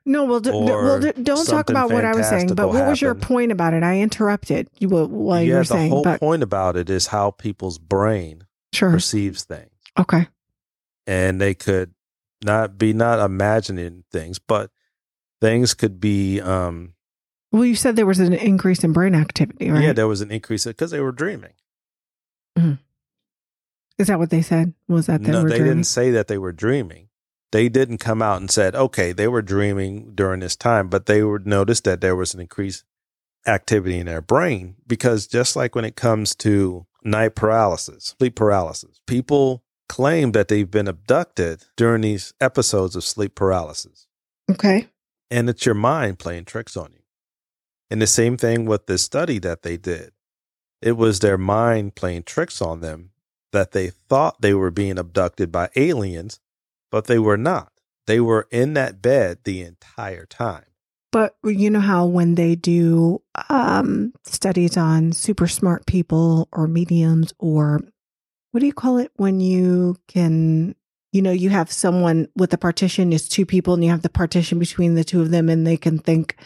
No, 0.06 0.26
well, 0.26 0.40
d- 0.40 0.50
well 0.52 1.00
d- 1.00 1.12
don't 1.22 1.46
talk 1.46 1.70
about 1.70 1.92
what 1.92 2.06
I 2.06 2.16
was 2.16 2.28
saying. 2.28 2.56
But 2.56 2.70
what 2.70 2.88
was 2.88 3.02
your 3.02 3.14
point 3.16 3.52
about 3.52 3.74
it? 3.74 3.84
I 3.84 4.00
interrupted 4.00 4.68
you 4.80 4.88
wh- 4.90 5.12
while 5.12 5.42
you 5.42 5.54
were 5.56 5.64
saying. 5.64 5.84
yeah, 5.84 5.90
the 5.90 5.94
whole 5.96 6.04
But 6.04 6.20
point 6.20 6.42
about 6.44 6.76
it 6.76 6.90
is 6.90 7.08
how 7.08 7.32
people's 7.32 7.78
brain 7.78 8.46
sure. 8.74 8.92
perceives 8.92 9.44
things. 9.44 9.70
Okay. 10.00 10.28
and 11.08 11.40
they 11.42 11.54
could 11.54 11.94
not 12.44 12.78
be 12.78 12.94
not 12.94 13.20
imagining 13.20 14.04
things, 14.12 14.40
but 14.40 14.72
things 15.42 15.74
could 15.76 16.00
be 16.00 16.40
um 16.42 16.94
Well, 17.52 17.66
you 17.66 17.76
said 17.76 17.96
there 17.96 18.06
was 18.08 18.20
an 18.20 18.34
increase 18.34 18.84
in 18.84 18.94
brain 18.94 19.14
activity, 19.16 19.70
right? 19.70 19.84
yeah, 19.84 19.94
there 19.94 20.08
was 20.08 20.22
an 20.22 20.32
increase 20.32 20.66
because 20.66 20.90
they 20.92 21.00
were 21.02 21.12
dreaming. 21.12 21.54
Mm-hmm. 22.58 22.74
Is 23.98 24.08
that 24.08 24.20
what 24.20 24.30
they 24.30 24.42
said? 24.42 24.74
Was 24.88 25.06
that 25.08 25.24
they 25.24 25.32
no, 25.32 25.44
were 25.44 25.50
they 25.50 25.58
dreaming? 25.58 25.76
didn't 25.76 25.88
say 25.88 26.12
that 26.12 26.28
they 26.28 26.38
were 26.38 26.52
dreaming. 26.52 27.10
They 27.52 27.70
didn't 27.70 27.98
come 27.98 28.22
out 28.22 28.40
and 28.40 28.50
said, 28.50 28.76
okay, 28.76 29.12
they 29.12 29.28
were 29.28 29.42
dreaming 29.42 30.14
during 30.16 30.40
this 30.40 30.56
time, 30.56 30.88
but 30.88 31.06
they 31.06 31.22
would 31.22 31.46
notice 31.46 31.82
that 31.82 32.02
there 32.02 32.16
was 32.16 32.34
an 32.34 32.40
increased 32.40 32.86
activity 33.46 34.00
in 34.00 34.06
their 34.06 34.22
brain 34.22 34.76
because 34.88 35.28
just 35.28 35.56
like 35.56 35.76
when 35.76 35.86
it 35.86 35.96
comes 35.96 36.36
to 36.36 36.86
night 37.04 37.36
paralysis, 37.36 38.16
sleep 38.18 38.36
paralysis, 38.36 39.02
people 39.06 39.64
claim 39.90 40.32
that 40.32 40.48
they've 40.48 40.72
been 40.72 40.88
abducted 40.88 41.66
during 41.76 42.02
these 42.02 42.34
episodes 42.40 42.96
of 42.96 43.04
sleep 43.04 43.36
paralysis. 43.36 44.08
Okay. 44.50 44.88
And 45.30 45.50
it's 45.50 45.66
your 45.66 45.76
mind 45.76 46.20
playing 46.20 46.46
tricks 46.46 46.78
on 46.78 46.92
you. 46.94 47.02
And 47.90 48.02
the 48.02 48.08
same 48.08 48.38
thing 48.38 48.66
with 48.66 48.86
this 48.86 49.04
study 49.04 49.38
that 49.40 49.64
they 49.64 49.76
did. 49.76 50.12
It 50.82 50.94
was 50.98 51.20
their 51.20 51.38
mind 51.38 51.96
playing 51.96 52.24
tricks 52.24 52.62
on 52.62 52.82
them 52.82 53.12
that 53.52 53.72
they 53.72 53.90
thought 53.90 54.42
they 54.42 54.54
were 54.54 54.72
being 54.72 54.98
abducted 54.98 55.52
by 55.52 55.70
aliens, 55.76 56.40
but 56.90 57.06
they 57.06 57.20
were 57.20 57.38
not. 57.38 57.72
They 58.08 58.20
were 58.20 58.48
in 58.52 58.74
that 58.74 59.02
bed 59.02 59.40
the 59.44 59.62
entire 59.62 60.26
time. 60.26 60.66
But 61.12 61.36
you 61.44 61.70
know 61.70 61.82
how 61.82 62.06
when 62.06 62.36
they 62.36 62.56
do 62.56 63.22
um, 63.50 64.14
studies 64.24 64.78
on 64.78 65.12
super 65.12 65.48
smart 65.48 65.86
people 65.86 66.48
or 66.54 66.68
mediums 66.68 67.34
or 67.38 67.82
what 68.52 68.62
do 68.62 68.66
you 68.66 68.74
call 68.74 68.98
it 68.98 69.12
when 69.16 69.40
you 69.40 69.98
can, 70.08 70.76
you 71.12 71.22
know, 71.22 71.32
you 71.32 71.50
have 71.50 71.72
someone 71.72 72.30
with 72.36 72.54
a 72.54 72.58
partition 72.58 73.12
is 73.12 73.28
two 73.28 73.46
people 73.46 73.74
and 73.74 73.84
you 73.84 73.90
have 73.90 74.02
the 74.02 74.10
partition 74.10 74.58
between 74.58 74.96
the 74.96 75.04
two 75.04 75.22
of 75.22 75.32
them 75.32 75.50
and 75.50 75.68
they 75.68 75.78
can 75.78 76.00
think 76.00 76.38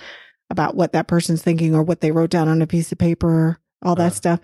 about 0.50 0.76
what 0.76 0.94
that 0.94 1.08
person's 1.08 1.42
thinking 1.42 1.76
or 1.76 1.84
what 1.84 2.02
they 2.02 2.12
wrote 2.12 2.30
down 2.30 2.48
on 2.48 2.62
a 2.62 2.68
piece 2.68 2.92
of 2.92 2.98
paper, 2.98 3.60
all 3.82 3.96
that 3.96 4.12
Uh, 4.12 4.16
stuff. 4.16 4.40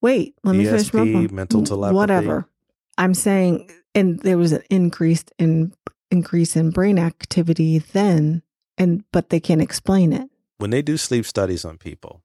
Wait, 0.00 0.34
let 0.44 0.54
me 0.56 0.64
finish 0.64 0.92
my 0.92 1.00
ESP, 1.00 1.12
point. 1.12 1.32
mental 1.32 1.62
telepathy. 1.64 1.94
Whatever. 1.96 2.48
I'm 2.98 3.14
saying, 3.14 3.70
and 3.94 4.20
there 4.20 4.38
was 4.38 4.52
an 4.52 4.62
increase 4.70 5.24
in 5.38 5.72
increase 6.10 6.54
in 6.54 6.70
brain 6.70 6.98
activity 6.98 7.78
then, 7.78 8.42
and 8.78 9.02
but 9.12 9.30
they 9.30 9.40
can't 9.40 9.62
explain 9.62 10.12
it. 10.12 10.28
When 10.58 10.70
they 10.70 10.82
do 10.82 10.96
sleep 10.96 11.26
studies 11.26 11.64
on 11.64 11.76
people, 11.78 12.22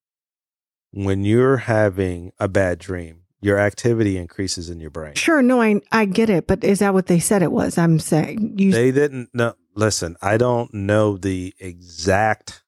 when 0.91 1.23
you're 1.23 1.57
having 1.57 2.31
a 2.39 2.47
bad 2.47 2.77
dream, 2.79 3.21
your 3.41 3.57
activity 3.57 4.17
increases 4.17 4.69
in 4.69 4.79
your 4.79 4.89
brain. 4.91 5.15
Sure, 5.15 5.41
no, 5.41 5.61
I 5.61 5.81
I 5.91 6.05
get 6.05 6.29
it, 6.29 6.45
but 6.45 6.63
is 6.63 6.79
that 6.79 6.93
what 6.93 7.07
they 7.07 7.19
said 7.19 7.41
it 7.41 7.51
was? 7.51 7.77
I'm 7.77 7.97
saying 7.99 8.55
you. 8.59 8.71
They 8.71 8.91
didn't 8.91 9.29
know. 9.33 9.53
Listen, 9.75 10.17
I 10.21 10.37
don't 10.37 10.71
know 10.73 11.17
the 11.17 11.53
exact 11.59 12.63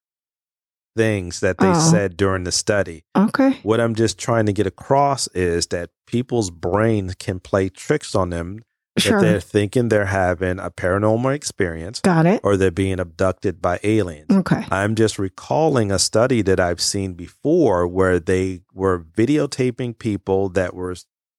things 0.96 1.40
that 1.40 1.58
they 1.58 1.70
Oh. 1.72 1.90
said 1.92 2.18
during 2.18 2.44
the 2.44 2.52
study. 2.52 3.04
okay, 3.16 3.60
What 3.64 3.80
I'm 3.80 3.96
just 3.96 4.18
trying 4.18 4.46
to 4.48 4.54
get 4.54 4.68
across 4.68 5.28
is 5.30 5.68
that 5.68 5.90
people's 6.08 6.50
brains 6.50 7.16
can 7.16 7.40
play 7.40 7.70
tricks 7.70 8.14
on 8.16 8.30
them 8.30 8.60
that 8.98 9.02
sure, 9.04 9.22
they're 9.22 9.40
thinking 9.40 9.88
they're 9.88 10.06
having 10.08 10.60
a 10.60 10.70
paranormal 10.70 11.34
experience 11.34 12.02
got 12.02 12.26
it. 12.26 12.42
or 12.44 12.58
they're 12.58 12.72
being 12.72 13.00
abducted 13.00 13.62
by 13.62 13.80
aliens. 13.84 14.28
Okay, 14.30 14.66
I'm 14.70 14.96
just 14.96 15.18
recalling 15.18 15.92
a 15.94 15.98
study 16.00 16.42
that 16.42 16.60
I've 16.60 16.82
seen 16.82 17.14
before 17.14 17.88
where 17.88 18.20
they 18.20 18.62
were 18.74 19.00
videotaping 19.00 19.98
people 19.98 20.50
that 20.50 20.74
were 20.74 20.96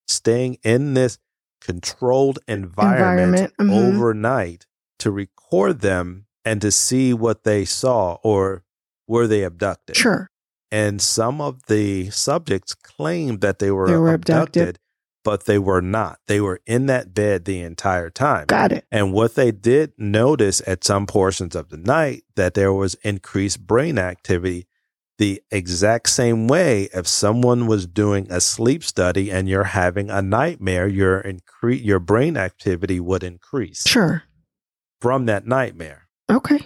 staying 0.08 0.56
in 0.64 0.94
this 0.94 1.18
controlled 1.60 2.38
environment, 2.48 3.52
Environment, 3.58 3.94
mhm. 3.94 3.96
overnight 3.96 4.66
to 4.98 5.10
record 5.10 5.80
them 5.80 6.26
and 6.44 6.60
to 6.62 6.70
see 6.72 7.12
what 7.14 7.44
they 7.44 7.64
saw 7.64 8.14
or 8.24 8.64
were 9.12 9.26
they 9.28 9.42
abducted. 9.44 9.96
sure, 9.96 10.28
And 10.70 11.00
some 11.00 11.40
of 11.40 11.54
the 11.66 12.10
subjects 12.10 12.74
claimed 12.74 13.40
that 13.42 13.58
they 13.58 13.70
were, 13.70 13.86
They 13.86 13.96
were 13.96 14.14
abducted, 14.14 14.62
abducted. 14.62 14.78
but 15.22 15.44
they 15.44 15.58
were 15.58 15.82
not. 15.82 16.18
They 16.26 16.40
were 16.40 16.60
in 16.66 16.86
that 16.86 17.12
bed 17.14 17.44
the 17.44 17.60
entire 17.60 18.10
time. 18.10 18.46
got 18.46 18.72
it. 18.72 18.84
And 18.90 19.12
what 19.12 19.34
they 19.34 19.50
did 19.52 19.92
notice 19.98 20.62
at 20.66 20.82
some 20.84 21.06
portions 21.06 21.54
of 21.54 21.68
the 21.68 21.76
night 21.76 22.24
that 22.36 22.54
there 22.54 22.72
was 22.72 22.94
increased 23.04 23.66
brain 23.66 23.98
activity 23.98 24.66
the 25.18 25.42
exact 25.50 26.08
same 26.08 26.48
way 26.48 26.88
if 26.94 27.06
someone 27.06 27.66
was 27.66 27.86
doing 27.86 28.26
a 28.30 28.40
sleep 28.40 28.82
study 28.82 29.30
and 29.30 29.48
you're 29.48 29.70
having 29.84 30.10
a 30.10 30.22
nightmare 30.22 30.88
your 30.88 31.22
incre- 31.22 31.84
your 31.84 32.00
brain 32.00 32.36
activity 32.36 32.98
would 32.98 33.22
increase 33.22 33.86
Sure, 33.86 34.24
from 35.00 35.26
that 35.26 35.46
nightmare. 35.46 36.08
okay, 36.30 36.60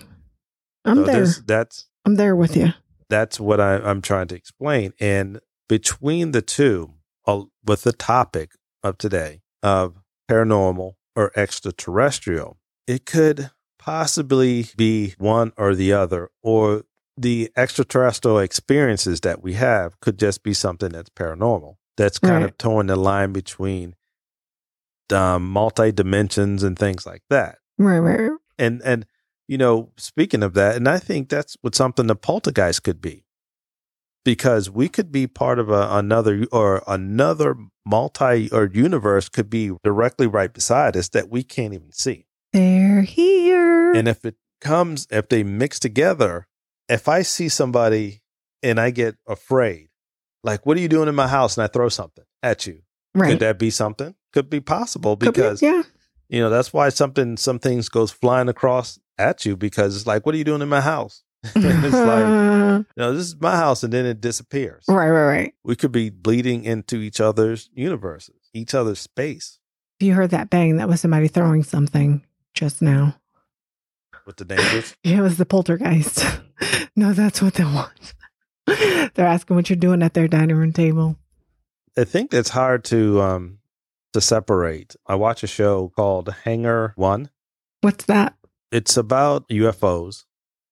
I'm 0.86 0.98
So 0.98 1.02
there. 1.04 1.26
that's 1.44 1.88
I'm 2.06 2.14
there 2.14 2.36
with 2.36 2.56
you. 2.56 2.68
that's 3.10 3.38
what 3.40 3.60
I, 3.60 3.74
I'm 3.76 4.00
trying 4.00 4.28
to 4.28 4.34
explain. 4.36 4.92
And 5.00 5.40
between 5.68 6.30
the 6.32 6.42
two, 6.42 6.94
uh, 7.26 7.42
with 7.64 7.82
the 7.82 7.92
topic 7.92 8.52
of 8.82 8.96
today 8.98 9.40
of 9.62 9.96
paranormal 10.30 10.94
or 11.16 11.32
extraterrestrial, 11.36 12.58
it 12.86 13.04
could 13.06 13.50
possibly 13.78 14.66
be 14.76 15.14
one 15.18 15.52
or 15.56 15.74
the 15.74 15.92
other, 15.92 16.30
or 16.42 16.82
the 17.16 17.50
extraterrestrial 17.56 18.38
experiences 18.38 19.20
that 19.22 19.42
we 19.42 19.54
have 19.54 19.98
could 20.00 20.18
just 20.18 20.42
be 20.42 20.52
something 20.54 20.90
that's 20.90 21.10
paranormal. 21.10 21.74
That's 21.96 22.18
kind 22.18 22.42
Right. 22.42 22.50
of 22.50 22.58
toeing 22.58 22.86
the 22.88 22.96
line 22.96 23.32
between 23.32 23.94
um, 25.12 25.48
multi 25.50 25.92
dimensions 25.92 26.62
and 26.62 26.76
things 26.78 27.06
like 27.06 27.22
that 27.30 27.58
Right, 27.78 27.98
right. 28.00 28.20
right. 28.20 28.38
and 28.58 28.82
and 28.84 29.06
you 29.48 29.58
know 29.58 29.90
speaking 29.96 30.42
of 30.42 30.54
that 30.54 30.76
and 30.76 30.88
i 30.88 30.98
think 30.98 31.28
that's 31.28 31.56
what 31.62 31.74
something 31.74 32.06
the 32.06 32.16
poltergeist 32.16 32.82
could 32.82 33.00
be. 33.00 33.24
Because 34.24 34.68
we 34.68 34.88
could 34.88 35.12
be 35.12 35.28
part 35.28 35.60
of 35.60 35.70
a, 35.70 35.88
another 35.92 36.46
or 36.50 36.82
another 36.88 37.54
multi 37.84 38.50
or 38.50 38.68
universe 38.72 39.28
could 39.28 39.48
be 39.48 39.70
directly 39.84 40.26
right 40.26 40.52
beside 40.52 40.96
us 40.96 41.08
that 41.10 41.30
we 41.30 41.44
can't 41.44 41.72
even 41.72 41.92
see. 41.92 42.26
They're 42.52 43.02
here. 43.02 43.92
and 43.92 44.08
if 44.08 44.24
it 44.24 44.34
comes 44.60 45.06
if 45.10 45.28
they 45.28 45.44
mix 45.44 45.78
together 45.78 46.48
if 46.88 47.06
i 47.08 47.22
see 47.22 47.48
somebody 47.48 48.22
and 48.62 48.80
i 48.80 48.90
get 48.90 49.16
afraid 49.28 49.90
like 50.42 50.64
what 50.66 50.76
are 50.76 50.80
you 50.80 50.88
doing 50.88 51.08
in 51.08 51.14
my 51.14 51.28
house? 51.28 51.56
and 51.56 51.64
i 51.64 51.68
throw 51.68 51.88
something 51.88 52.24
at 52.42 52.66
you 52.66 52.80
right. 53.14 53.30
could 53.30 53.40
that 53.40 53.58
be 53.58 53.70
something? 53.70 54.14
Could 54.32 54.50
be 54.50 54.60
possible 54.60 55.16
Could 55.16 55.34
be, 55.34 55.40
because 55.40 55.62
yeah, 55.62 55.82
you 56.28 56.40
know, 56.40 56.50
that's 56.50 56.72
why 56.72 56.88
something 56.88 57.36
some 57.36 57.58
things 57.58 57.88
goes 57.88 58.10
flying 58.10 58.48
across 58.48 58.98
at 59.18 59.44
you 59.46 59.56
because 59.56 59.96
it's 59.96 60.06
like, 60.06 60.24
what 60.26 60.34
are 60.34 60.38
you 60.38 60.44
doing 60.44 60.62
in 60.62 60.68
my 60.68 60.80
house? 60.80 61.22
it's 61.44 61.54
like, 61.56 61.64
you 62.86 62.86
know, 62.96 63.12
this 63.14 63.26
is 63.26 63.40
my 63.40 63.56
house 63.56 63.82
and 63.82 63.92
then 63.92 64.06
it 64.06 64.20
disappears. 64.20 64.84
right, 64.88 65.10
right, 65.10 65.26
right. 65.26 65.54
We 65.64 65.76
could 65.76 65.92
be 65.92 66.10
bleeding 66.10 66.64
into 66.64 66.96
each 66.96 67.20
other's 67.20 67.70
universes, 67.74 68.50
each 68.52 68.74
other's 68.74 68.98
space 69.00 69.58
If 70.00 70.06
you 70.06 70.14
heard 70.14 70.30
that 70.30 70.50
bang, 70.50 70.76
that 70.76 70.88
was 70.88 71.00
somebody 71.00 71.28
throwing 71.28 71.62
something 71.62 72.24
just 72.54 72.82
now. 72.82 73.16
with 74.26 74.36
the 74.36 74.44
neighbors. 74.44 74.96
Yeah, 75.04 75.18
it 75.18 75.22
was 75.22 75.36
the 75.36 75.46
poltergeist. 75.46 76.24
no, 76.96 77.12
that's 77.12 77.40
what 77.42 77.54
they 77.54 77.64
want. 77.64 78.14
They're 78.66 79.26
asking 79.26 79.54
what 79.56 79.70
you're 79.70 79.76
doing 79.76 80.02
at 80.02 80.14
their 80.14 80.26
dining 80.26 80.56
room 80.56 80.72
table. 80.72 81.16
I 81.96 82.04
think 82.04 82.34
it's 82.34 82.50
hard 82.50 82.82
to 82.86 83.20
um 83.22 83.58
to 84.12 84.20
separate. 84.20 84.96
I 85.06 85.14
watch 85.14 85.42
a 85.42 85.46
show 85.46 85.92
called 85.94 86.34
Hangar 86.44 86.92
One. 86.96 87.30
What's 87.82 88.04
that? 88.06 88.34
It's 88.72 88.96
about 88.96 89.48
UFOs 89.48 90.24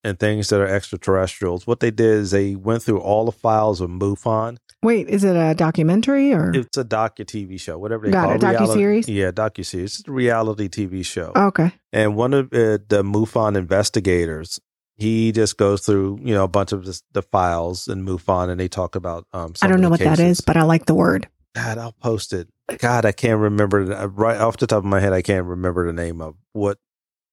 and 0.02 0.18
things 0.18 0.48
that 0.48 0.60
are 0.60 0.66
extraterrestrials. 0.66 1.66
What 1.66 1.80
they 1.80 1.90
did 1.90 2.06
is 2.18 2.30
they 2.32 2.54
went 2.54 2.82
through 2.82 3.00
all 3.00 3.24
the 3.24 3.32
files 3.32 3.80
of 3.80 3.90
MUFON 3.90 4.58
Wait, 4.84 5.08
is 5.08 5.24
it 5.24 5.34
a 5.34 5.54
documentary 5.54 6.34
or? 6.34 6.52
It's 6.54 6.76
a 6.76 6.84
docu 6.84 7.24
TV 7.24 7.58
show, 7.58 7.78
whatever 7.78 8.04
they 8.04 8.12
Got 8.12 8.24
call 8.24 8.32
it, 8.34 8.42
reality- 8.42 8.82
docuseries? 8.82 9.04
Yeah, 9.08 9.30
docu 9.30 9.64
series. 9.64 9.98
It's 10.00 10.06
a 10.08 10.12
reality 10.12 10.68
TV 10.68 11.02
show. 11.06 11.32
okay. 11.34 11.72
And 11.90 12.14
one 12.16 12.34
of 12.34 12.46
uh, 12.52 12.84
the 12.88 13.02
MUFON 13.02 13.56
investigators, 13.56 14.60
he 14.94 15.32
just 15.32 15.56
goes 15.56 15.86
through 15.86 16.18
you 16.22 16.34
know 16.34 16.44
a 16.44 16.48
bunch 16.48 16.72
of 16.72 16.84
the, 16.84 17.00
the 17.12 17.22
files 17.22 17.88
in 17.88 18.04
MUFON, 18.04 18.50
and 18.50 18.60
they 18.60 18.68
talk 18.68 18.94
about. 18.94 19.26
Um, 19.32 19.54
I 19.62 19.68
don't 19.68 19.80
know 19.80 19.88
what 19.88 20.00
that 20.00 20.20
is, 20.20 20.42
but 20.42 20.58
I 20.58 20.64
like 20.64 20.84
the 20.84 20.94
word. 20.94 21.28
God, 21.54 21.78
I'll 21.78 21.92
post 21.92 22.34
it. 22.34 22.48
God, 22.78 23.06
I 23.06 23.12
can't 23.12 23.40
remember 23.40 23.84
right 24.08 24.38
off 24.38 24.58
the 24.58 24.66
top 24.66 24.78
of 24.78 24.84
my 24.84 25.00
head. 25.00 25.14
I 25.14 25.22
can't 25.22 25.46
remember 25.46 25.86
the 25.86 25.94
name 25.94 26.20
of 26.20 26.34
what 26.52 26.76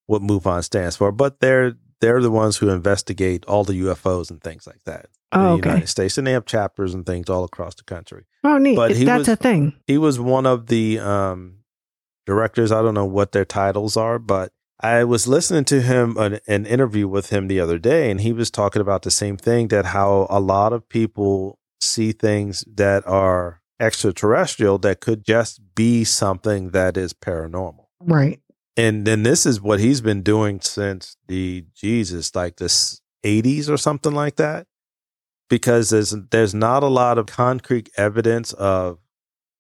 what 0.08 0.22
MUFON 0.22 0.64
stands 0.64 0.96
for, 0.96 1.12
but 1.12 1.40
they're 1.40 1.74
they're 2.02 2.22
the 2.22 2.32
ones 2.32 2.58
who 2.58 2.70
investigate 2.70 3.46
all 3.46 3.64
the 3.64 3.80
UFOs 3.82 4.32
and 4.32 4.42
things 4.42 4.66
like 4.66 4.84
that 4.86 5.06
in 5.34 5.40
Oh, 5.40 5.44
the 5.44 5.50
okay. 5.60 5.70
United 5.70 5.88
States, 5.88 6.18
and 6.18 6.26
they 6.26 6.32
have 6.32 6.46
chapters 6.46 6.94
and 6.96 7.06
things 7.06 7.30
all 7.30 7.44
across 7.44 7.76
the 7.76 7.84
country 7.84 8.26
Oh, 8.44 8.58
neat. 8.58 8.76
But 8.76 8.96
he 8.96 9.06
That's 9.06 9.20
was- 9.20 9.28
a 9.30 9.36
thing. 9.36 9.74
he 9.86 9.98
was 10.00 10.20
one 10.20 10.46
of 10.48 10.66
the 10.68 10.98
um, 11.00 11.58
directors. 12.26 12.72
I 12.72 12.82
don't 12.82 12.96
know 12.96 13.06
what 13.06 13.32
their 13.34 13.46
titles 13.46 13.96
are, 13.98 14.18
but 14.20 14.52
I 14.80 15.04
was 15.04 15.28
listening 15.28 15.64
to 15.66 15.82
him 15.82 16.18
an, 16.18 16.40
an 16.48 16.66
interview 16.66 17.08
with 17.08 17.30
him 17.30 17.48
the 17.48 17.60
other 17.60 17.78
day, 17.78 18.10
and 18.10 18.20
he 18.22 18.34
was 18.34 18.50
talking 18.50 18.82
about 18.82 19.04
the 19.04 19.12
same 19.12 19.38
thing 19.38 19.68
that 19.68 19.86
how 19.88 20.26
a 20.32 20.40
lot 20.40 20.74
of 20.74 20.90
people 20.90 21.60
see 21.80 22.12
things 22.14 22.66
that 22.68 23.06
are 23.08 23.62
extraterrestrial 23.80 24.78
that 24.80 25.00
could 25.02 25.24
just 25.24 25.60
be 25.76 26.04
something 26.04 26.70
that 26.72 26.98
is 26.98 27.14
paranormal. 27.14 27.86
Right. 28.00 28.40
And 28.82 29.06
then 29.06 29.24
this 29.24 29.46
is 29.46 29.62
what 29.62 29.80
he's 29.80 30.02
been 30.02 30.24
doing 30.24 30.60
since 30.62 31.16
the 31.28 31.66
Jesus, 31.76 32.34
like 32.36 32.56
this 32.58 33.02
80s 33.24 33.70
or 33.70 33.78
something 33.78 34.14
like 34.14 34.36
that. 34.38 34.66
Because 35.50 35.90
there's 35.90 36.16
there's 36.32 36.54
not 36.54 36.82
a 36.82 36.88
lot 37.02 37.18
of 37.18 37.26
concrete 37.26 37.90
evidence 37.98 38.54
of 38.54 39.00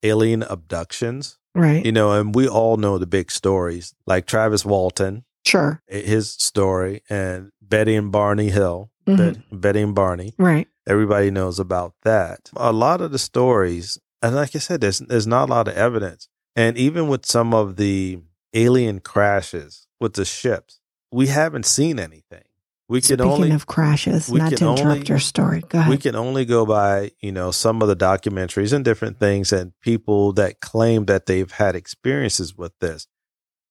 alien 0.04 0.42
abductions. 0.44 1.38
Right. 1.54 1.86
You 1.86 1.92
know, 1.92 2.14
and 2.14 2.34
we 2.34 2.48
all 2.48 2.78
know 2.78 2.98
the 2.98 3.06
big 3.18 3.30
stories, 3.30 3.94
like 4.08 4.26
Travis 4.26 4.64
Walton, 4.66 5.26
Sure. 5.46 5.82
his 5.88 6.30
story, 6.32 7.04
and 7.10 7.52
Betty 7.62 7.96
and 7.96 8.10
Barney 8.12 8.50
Hill, 8.52 8.90
Mhm. 9.06 9.44
Betty 9.52 9.82
and 9.82 9.94
Barney. 9.94 10.34
Right. 10.38 10.68
Everybody 10.88 11.30
knows 11.30 11.60
about 11.60 11.94
that. 12.04 12.50
A 12.56 12.72
lot 12.72 13.02
of 13.02 13.12
the 13.12 13.20
stories, 13.20 14.00
and 14.22 14.34
like 14.36 14.56
I 14.56 14.60
said, 14.60 14.80
there's 14.82 15.00
there's 15.00 15.28
not 15.28 15.50
a 15.50 15.54
lot 15.54 15.68
of 15.68 15.76
evidence. 15.76 16.30
And 16.56 16.78
even 16.78 17.10
with 17.10 17.26
some 17.26 17.54
of 17.54 17.76
the 17.76 18.22
alien 18.54 19.00
crashes 19.00 19.88
with 20.00 20.14
the 20.14 20.26
ships, 20.26 20.80
we 21.12 21.28
haven't 21.28 21.66
seen 21.66 22.00
anything. 22.00 22.44
We 22.90 23.00
can 23.00 23.20
Speaking 23.20 23.26
only 23.26 23.52
of 23.52 23.68
crashes, 23.68 24.30
not 24.30 24.50
to 24.58 24.68
interrupt 24.68 24.82
only- 24.82 25.08
your 25.08 25.20
story. 25.20 25.64
Go 25.70 25.80
ahead. 25.80 25.90
we 25.90 25.98
can 25.98 26.16
only 26.16 26.44
go 26.44 26.66
by 26.66 27.12
you 27.22 27.32
know 27.32 27.52
some 27.52 27.82
of 27.82 27.88
the 27.88 27.96
documentaries 27.96 28.74
and 28.74 28.84
different 28.84 29.18
things 29.18 29.54
and 29.54 29.72
people 29.82 30.34
that 30.34 30.60
claim 30.60 31.06
that 31.06 31.26
they've 31.26 31.52
had 31.52 31.76
experiences 31.76 32.58
with 32.58 32.74
this 32.80 33.08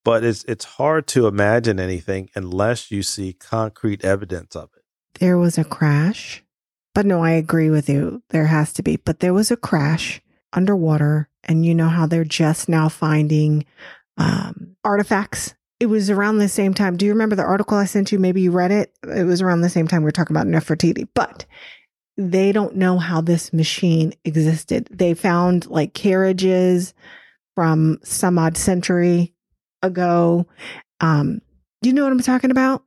but 0.02 0.24
it's 0.24 0.42
it's 0.44 0.64
hard 0.64 1.06
to 1.08 1.26
imagine 1.26 1.78
anything 1.78 2.30
unless 2.34 2.90
you 2.90 3.02
see 3.02 3.34
concrete 3.34 4.02
evidence 4.02 4.56
of 4.56 4.70
it 4.74 4.80
there 5.18 5.38
was 5.38 5.58
a 5.58 5.64
crash. 5.64 6.42
But 6.94 7.06
no, 7.06 7.22
I 7.22 7.32
agree 7.32 7.70
with 7.70 7.88
you. 7.88 8.22
There 8.30 8.46
has 8.46 8.72
to 8.74 8.82
be. 8.82 8.96
But 8.96 9.20
there 9.20 9.34
was 9.34 9.50
a 9.50 9.56
crash 9.56 10.20
underwater, 10.52 11.28
and 11.44 11.64
you 11.64 11.74
know 11.74 11.88
how 11.88 12.06
they're 12.06 12.24
just 12.24 12.68
now 12.68 12.88
finding 12.88 13.64
um, 14.18 14.76
artifacts. 14.84 15.54
It 15.78 15.86
was 15.86 16.10
around 16.10 16.38
the 16.38 16.48
same 16.48 16.74
time. 16.74 16.96
Do 16.96 17.06
you 17.06 17.12
remember 17.12 17.36
the 17.36 17.42
article 17.42 17.78
I 17.78 17.86
sent 17.86 18.12
you? 18.12 18.18
Maybe 18.18 18.42
you 18.42 18.50
read 18.50 18.70
it. 18.70 18.92
It 19.02 19.24
was 19.24 19.40
around 19.40 19.62
the 19.62 19.70
same 19.70 19.88
time 19.88 20.02
we 20.02 20.06
were 20.06 20.12
talking 20.12 20.36
about 20.36 20.46
Nefertiti. 20.46 21.08
But 21.14 21.46
they 22.16 22.52
don't 22.52 22.76
know 22.76 22.98
how 22.98 23.22
this 23.22 23.52
machine 23.52 24.12
existed. 24.24 24.88
They 24.90 25.14
found 25.14 25.66
like 25.66 25.94
carriages 25.94 26.92
from 27.54 27.98
some 28.02 28.38
odd 28.38 28.56
century 28.56 29.34
ago. 29.82 30.46
Um, 31.00 31.40
do 31.82 31.88
you 31.88 31.94
know 31.94 32.04
what 32.04 32.12
I'm 32.12 32.20
talking 32.20 32.50
about? 32.50 32.84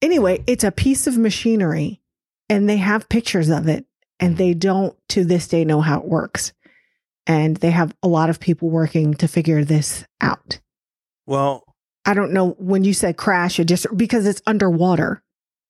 Anyway, 0.00 0.42
it's 0.46 0.64
a 0.64 0.72
piece 0.72 1.06
of 1.06 1.18
machinery 1.18 2.00
and 2.48 2.68
they 2.68 2.78
have 2.78 3.08
pictures 3.10 3.50
of 3.50 3.68
it 3.68 3.84
and 4.18 4.36
they 4.36 4.54
don't 4.54 4.96
to 5.10 5.24
this 5.24 5.46
day 5.48 5.64
know 5.64 5.82
how 5.82 6.00
it 6.00 6.06
works. 6.06 6.52
And 7.30 7.56
they 7.58 7.70
have 7.70 7.94
a 8.02 8.08
lot 8.08 8.28
of 8.28 8.40
people 8.40 8.70
working 8.70 9.14
to 9.14 9.28
figure 9.28 9.62
this 9.64 10.04
out. 10.20 10.58
well 11.26 11.62
I 12.04 12.14
don't 12.14 12.32
know 12.32 12.50
when 12.58 12.82
you 12.82 12.92
said 12.94 13.16
crash, 13.16 13.60
it 13.60 13.66
just 13.66 13.86
because 13.96 14.26
it's 14.26 14.42
underwater. 14.46 15.22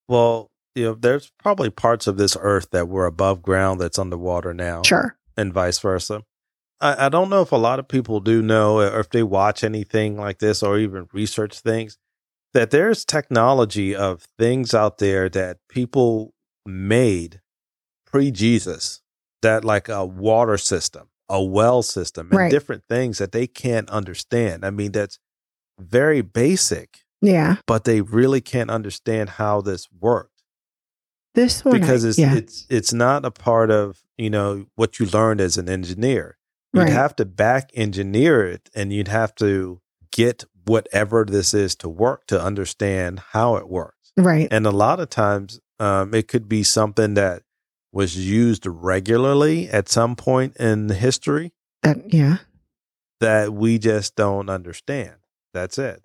well 0.08 0.48
you 0.74 0.84
know 0.84 0.94
there's 0.94 1.30
probably 1.38 1.68
parts 1.68 2.06
of 2.06 2.16
this 2.16 2.36
earth 2.40 2.68
that 2.70 2.88
were 2.88 3.04
above 3.06 3.42
ground 3.42 3.80
that's 3.80 3.98
underwater 3.98 4.54
now 4.54 4.82
Sure. 4.82 5.16
and 5.36 5.52
vice 5.52 5.78
versa 5.80 6.22
I, 6.80 7.06
I 7.06 7.08
don't 7.11 7.28
know 7.28 7.42
if 7.42 7.52
a 7.52 7.56
lot 7.68 7.78
of 7.80 7.88
people 7.88 8.20
do 8.20 8.40
know 8.40 8.78
uh, 8.80 8.90
or 8.94 9.00
if 9.00 9.11
they 9.11 9.22
watch 9.24 9.62
anything 9.64 10.16
like 10.16 10.38
this 10.38 10.62
or 10.62 10.78
even 10.78 11.08
research 11.12 11.58
things 11.61 11.98
that 12.54 12.70
there's 12.70 13.04
technology 13.04 13.94
of 13.94 14.22
things 14.38 14.72
out 14.72 14.98
there 14.98 15.28
that 15.28 15.58
people 15.68 16.32
made 16.64 17.40
pre 18.06 18.30
Jesus 18.30 19.02
that 19.42 19.64
like 19.64 19.88
a 19.88 20.04
water 20.04 20.58
system, 20.58 21.08
a 21.31 21.43
well 21.43 21.83
system, 21.83 22.28
and 22.31 22.39
Right. 22.39 22.51
different 22.51 22.83
things 22.89 23.16
that 23.18 23.33
they 23.33 23.47
can't 23.47 23.89
understand. 23.91 24.64
I 24.64 24.70
mean, 24.70 24.93
that's 24.93 25.18
very 25.78 26.20
basic, 26.20 26.99
Yeah. 27.22 27.57
but 27.66 27.85
they 27.85 28.01
really 28.03 28.41
can't 28.43 28.70
understand 28.70 29.31
how 29.31 29.61
this 29.62 29.89
worked 29.91 30.43
This 31.35 31.64
one. 31.64 31.76
I- 31.76 31.78
because 31.78 32.05
it's 32.05 32.18
yeah. 32.18 32.35
it's 32.35 32.66
it's 32.68 32.93
not 32.93 33.24
a 33.24 33.31
part 33.31 33.70
of 33.70 34.03
you 34.18 34.28
know 34.28 34.66
what 34.74 34.99
you 34.99 35.07
learned 35.07 35.41
as 35.41 35.57
an 35.57 35.68
engineer. 35.68 36.37
You'd 36.74 36.83
Right. 36.83 36.93
have 36.93 37.16
to 37.16 37.24
back 37.24 37.70
engineer 37.74 38.45
it, 38.47 38.68
and 38.74 38.93
you'd 38.93 39.09
have 39.09 39.35
to 39.37 39.81
get 40.12 40.45
whatever 40.66 41.24
this 41.24 41.55
is 41.55 41.74
to 41.76 41.89
work 41.89 42.26
to 42.26 42.41
understand 42.41 43.20
how 43.31 43.57
it 43.57 43.68
works. 43.68 44.12
right. 44.16 44.49
And 44.51 44.66
a 44.66 44.70
lot 44.70 45.01
of 45.01 45.09
times, 45.09 45.61
um, 45.78 46.12
it 46.14 46.28
could 46.28 46.49
be 46.49 46.62
something 46.62 47.14
that 47.14 47.43
was 47.93 48.16
used 48.16 48.66
regularly 48.66 49.68
at 49.68 49.88
some 49.88 50.16
point 50.16 50.57
in 50.57 50.88
history 50.88 51.53
That, 51.82 52.12
yeah. 52.12 52.38
that 53.20 53.53
we 53.53 53.78
just 53.78 54.16
don't 54.16 54.49
understand. 54.49 55.16
That's 55.53 55.78
it. 55.78 56.03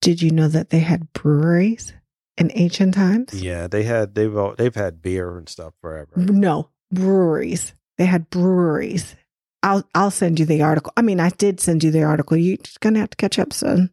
Did 0.00 0.22
you 0.22 0.30
know 0.30 0.48
that 0.48 0.70
they 0.70 0.78
had 0.78 1.12
breweries 1.12 1.92
in 2.36 2.50
ancient 2.54 2.94
times? 2.94 3.34
Yeah, 3.34 3.66
they 3.66 3.82
had 3.82 4.14
they've 4.14 4.34
all, 4.36 4.54
they've 4.56 4.74
had 4.74 5.02
beer 5.02 5.36
and 5.36 5.48
stuff 5.48 5.74
forever. 5.80 6.12
No, 6.16 6.70
breweries. 6.92 7.74
They 7.98 8.06
had 8.06 8.30
breweries. 8.30 9.16
I'll 9.62 9.82
I'll 9.94 10.12
send 10.12 10.38
you 10.38 10.46
the 10.46 10.62
article. 10.62 10.92
I 10.96 11.02
mean, 11.02 11.18
I 11.18 11.30
did 11.30 11.60
send 11.60 11.82
you 11.82 11.90
the 11.90 12.04
article. 12.04 12.36
You're 12.36 12.58
just 12.58 12.78
gonna 12.80 13.00
have 13.00 13.10
to 13.10 13.16
catch 13.16 13.38
up, 13.40 13.52
son. 13.52 13.90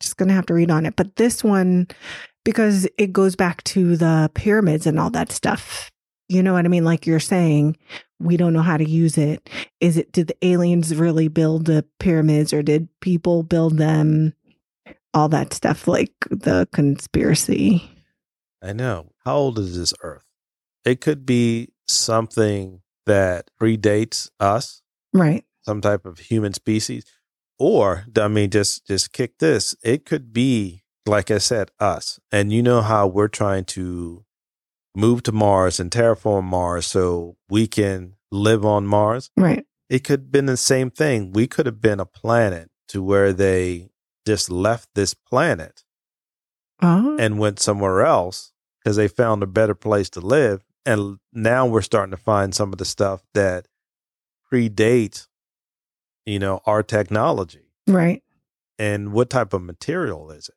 Just 0.00 0.16
gonna 0.16 0.32
have 0.34 0.46
to 0.46 0.54
read 0.54 0.70
on 0.70 0.86
it. 0.86 0.96
But 0.96 1.16
this 1.16 1.42
one, 1.44 1.88
because 2.44 2.86
it 2.98 3.12
goes 3.12 3.36
back 3.36 3.62
to 3.64 3.96
the 3.96 4.30
pyramids 4.34 4.86
and 4.86 4.98
all 4.98 5.10
that 5.10 5.30
stuff. 5.32 5.90
You 6.28 6.42
know 6.42 6.54
what 6.54 6.64
I 6.64 6.68
mean? 6.68 6.84
Like 6.84 7.06
you're 7.06 7.20
saying, 7.20 7.76
we 8.18 8.36
don't 8.36 8.52
know 8.54 8.62
how 8.62 8.76
to 8.78 8.88
use 8.88 9.18
it. 9.18 9.50
Is 9.80 9.96
it 9.98 10.12
did 10.12 10.28
the 10.28 10.36
aliens 10.46 10.94
really 10.94 11.28
build 11.28 11.66
the 11.66 11.84
pyramids 11.98 12.52
or 12.52 12.62
did 12.62 12.88
people 13.00 13.42
build 13.42 13.76
them? 13.78 14.32
All 15.14 15.28
that 15.28 15.52
stuff, 15.52 15.86
like 15.86 16.12
the 16.30 16.66
conspiracy. 16.72 17.82
I 18.62 18.72
know. 18.72 19.10
How 19.26 19.36
old 19.36 19.58
is 19.58 19.76
this 19.76 19.92
Earth? 20.02 20.24
It 20.86 21.00
could 21.02 21.26
be 21.26 21.68
something 21.86 22.80
that 23.04 23.50
predates 23.60 24.30
us, 24.40 24.80
Right. 25.12 25.44
some 25.60 25.80
type 25.82 26.06
of 26.06 26.18
human 26.18 26.54
species, 26.54 27.04
or 27.58 28.04
I 28.16 28.28
mean, 28.28 28.50
just 28.50 28.86
just 28.86 29.12
kick 29.12 29.38
this. 29.38 29.74
It 29.82 30.04
could 30.04 30.32
be, 30.32 30.82
like 31.06 31.30
I 31.30 31.38
said, 31.38 31.70
us. 31.78 32.18
And 32.30 32.52
you 32.52 32.62
know 32.62 32.80
how 32.82 33.06
we're 33.06 33.28
trying 33.28 33.64
to 33.66 34.24
move 34.94 35.22
to 35.24 35.32
Mars 35.32 35.80
and 35.80 35.90
terraform 35.90 36.44
Mars 36.44 36.86
so 36.86 37.36
we 37.48 37.66
can 37.66 38.14
live 38.30 38.64
on 38.64 38.86
Mars. 38.86 39.30
Right. 39.36 39.64
It 39.88 40.04
could 40.04 40.20
have 40.20 40.32
been 40.32 40.46
the 40.46 40.56
same 40.56 40.90
thing. 40.90 41.32
We 41.32 41.46
could 41.46 41.66
have 41.66 41.80
been 41.80 42.00
a 42.00 42.06
planet 42.06 42.70
to 42.88 43.02
where 43.02 43.32
they 43.32 43.90
just 44.26 44.50
left 44.50 44.88
this 44.94 45.14
planet 45.14 45.84
Oh. 46.80 47.16
and 47.18 47.38
went 47.38 47.60
somewhere 47.60 48.02
else 48.02 48.52
because 48.82 48.96
they 48.96 49.06
found 49.08 49.42
a 49.42 49.46
better 49.46 49.74
place 49.74 50.10
to 50.10 50.20
live. 50.20 50.64
And 50.84 51.18
now 51.32 51.64
we're 51.66 51.80
starting 51.82 52.10
to 52.10 52.16
find 52.16 52.54
some 52.54 52.72
of 52.72 52.78
the 52.78 52.84
stuff 52.84 53.22
that 53.34 53.66
predate, 54.52 55.26
you 56.26 56.38
know, 56.38 56.60
our 56.66 56.82
technology. 56.82 57.70
right. 57.86 58.22
And 58.78 59.12
what 59.12 59.30
type 59.30 59.52
of 59.52 59.62
material 59.62 60.30
is 60.32 60.48
it? 60.48 60.54